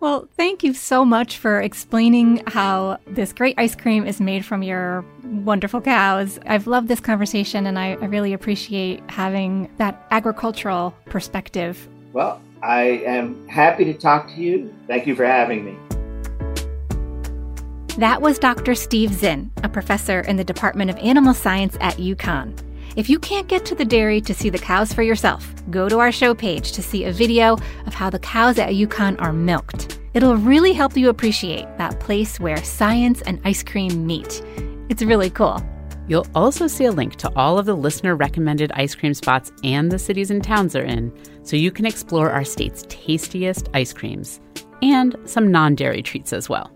Well, 0.00 0.28
thank 0.36 0.62
you 0.62 0.74
so 0.74 1.06
much 1.06 1.38
for 1.38 1.62
explaining 1.62 2.42
how 2.46 2.98
this 3.06 3.32
great 3.32 3.54
ice 3.56 3.74
cream 3.74 4.04
is 4.04 4.20
made 4.20 4.44
from 4.44 4.62
your 4.62 5.06
wonderful 5.24 5.80
cows. 5.80 6.38
I've 6.44 6.66
loved 6.66 6.88
this 6.88 7.00
conversation 7.00 7.66
and 7.66 7.78
I, 7.78 7.92
I 7.92 8.04
really 8.04 8.34
appreciate 8.34 9.02
having 9.08 9.70
that 9.78 10.06
agricultural 10.10 10.94
perspective. 11.06 11.88
Well, 12.12 12.42
I 12.62 13.02
am 13.06 13.48
happy 13.48 13.84
to 13.86 13.94
talk 13.94 14.28
to 14.28 14.34
you. 14.34 14.74
Thank 14.86 15.06
you 15.06 15.14
for 15.14 15.24
having 15.24 15.64
me. 15.64 15.76
That 17.96 18.22
was 18.22 18.38
Dr. 18.38 18.74
Steve 18.74 19.12
Zinn, 19.12 19.50
a 19.62 19.68
professor 19.68 20.20
in 20.20 20.36
the 20.36 20.44
Department 20.44 20.90
of 20.90 20.96
Animal 20.98 21.34
Science 21.34 21.76
at 21.80 21.96
UConn. 21.96 22.58
If 22.96 23.08
you 23.08 23.18
can't 23.18 23.46
get 23.46 23.64
to 23.66 23.74
the 23.74 23.84
dairy 23.84 24.20
to 24.22 24.34
see 24.34 24.50
the 24.50 24.58
cows 24.58 24.92
for 24.92 25.02
yourself, 25.02 25.54
go 25.70 25.88
to 25.88 25.98
our 25.98 26.10
show 26.10 26.34
page 26.34 26.72
to 26.72 26.82
see 26.82 27.04
a 27.04 27.12
video 27.12 27.56
of 27.86 27.94
how 27.94 28.10
the 28.10 28.18
cows 28.18 28.58
at 28.58 28.70
UConn 28.70 29.20
are 29.20 29.32
milked. 29.32 30.00
It'll 30.12 30.36
really 30.36 30.72
help 30.72 30.96
you 30.96 31.08
appreciate 31.08 31.66
that 31.78 32.00
place 32.00 32.40
where 32.40 32.62
science 32.64 33.22
and 33.22 33.40
ice 33.44 33.62
cream 33.62 34.06
meet. 34.06 34.42
It's 34.88 35.02
really 35.02 35.30
cool. 35.30 35.62
You'll 36.10 36.26
also 36.34 36.66
see 36.66 36.86
a 36.86 36.90
link 36.90 37.14
to 37.16 37.30
all 37.36 37.56
of 37.56 37.66
the 37.66 37.76
listener 37.76 38.16
recommended 38.16 38.72
ice 38.74 38.96
cream 38.96 39.14
spots 39.14 39.52
and 39.62 39.92
the 39.92 39.98
cities 39.98 40.32
and 40.32 40.42
towns 40.42 40.72
they're 40.72 40.82
in, 40.82 41.16
so 41.44 41.54
you 41.54 41.70
can 41.70 41.86
explore 41.86 42.32
our 42.32 42.42
state's 42.42 42.84
tastiest 42.88 43.68
ice 43.74 43.92
creams 43.92 44.40
and 44.82 45.14
some 45.24 45.52
non-dairy 45.52 46.02
treats 46.02 46.32
as 46.32 46.48
well. 46.48 46.72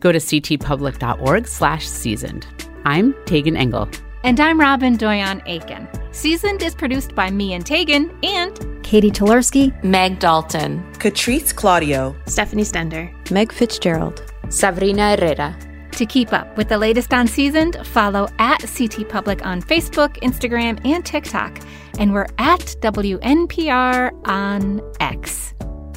Go 0.00 0.12
to 0.12 0.18
ctpublic.org 0.18 1.46
slash 1.46 1.86
seasoned. 1.86 2.46
I'm 2.86 3.12
Tagan 3.26 3.54
Engel. 3.54 3.86
And 4.24 4.40
I'm 4.40 4.58
Robyn 4.58 4.96
Doyon 4.96 5.42
Aitken. 5.44 5.86
Seasoned 6.12 6.62
is 6.62 6.74
produced 6.74 7.14
by 7.14 7.30
me 7.30 7.52
and 7.52 7.66
Tagan 7.66 8.08
and 8.24 8.82
Catie 8.82 9.10
Talarski, 9.10 9.84
Meg 9.84 10.18
Dalton, 10.20 10.82
Katrice 10.94 11.54
Claudio, 11.54 12.16
Stephanie 12.24 12.64
Stender, 12.64 13.30
Meg 13.30 13.52
Fitzgerald, 13.52 14.24
Sabrina 14.48 15.16
Herrera. 15.16 15.69
To 15.92 16.06
keep 16.06 16.32
up 16.32 16.56
with 16.56 16.68
the 16.68 16.78
latest 16.78 17.12
on 17.12 17.26
Seasoned, 17.26 17.76
follow 17.86 18.28
at 18.38 18.60
CT 18.60 19.08
Public 19.08 19.44
on 19.44 19.60
Facebook, 19.60 20.16
Instagram, 20.22 20.80
and 20.84 21.04
TikTok. 21.04 21.60
And 21.98 22.14
we're 22.14 22.28
at 22.38 22.60
WNPR 22.80 24.26
on 24.26 24.80
X. 25.00 25.52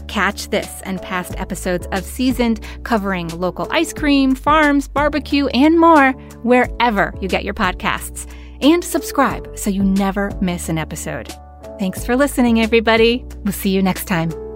Catch 0.08 0.50
this 0.50 0.82
and 0.82 1.02
past 1.02 1.34
episodes 1.40 1.88
of 1.92 2.04
Seasoned 2.04 2.60
covering 2.84 3.30
local 3.30 3.68
ice 3.72 3.94
cream, 3.94 4.36
farms, 4.36 4.88
barbecue, 4.88 5.48
and 5.48 5.80
more 5.80 6.12
wherever 6.44 7.14
you 7.22 7.28
get 7.28 7.44
your 7.44 7.54
podcasts. 7.54 8.30
And 8.62 8.84
subscribe 8.84 9.58
so 9.58 9.70
you 9.70 9.84
never 9.84 10.32
miss 10.42 10.70
an 10.70 10.78
episode. 10.78 11.34
Thanks 11.80 12.06
for 12.06 12.16
listening, 12.16 12.62
everybody. 12.62 13.26
We'll 13.44 13.54
see 13.54 13.72
you 13.72 13.82
next 13.82 14.06
time. 14.06 14.53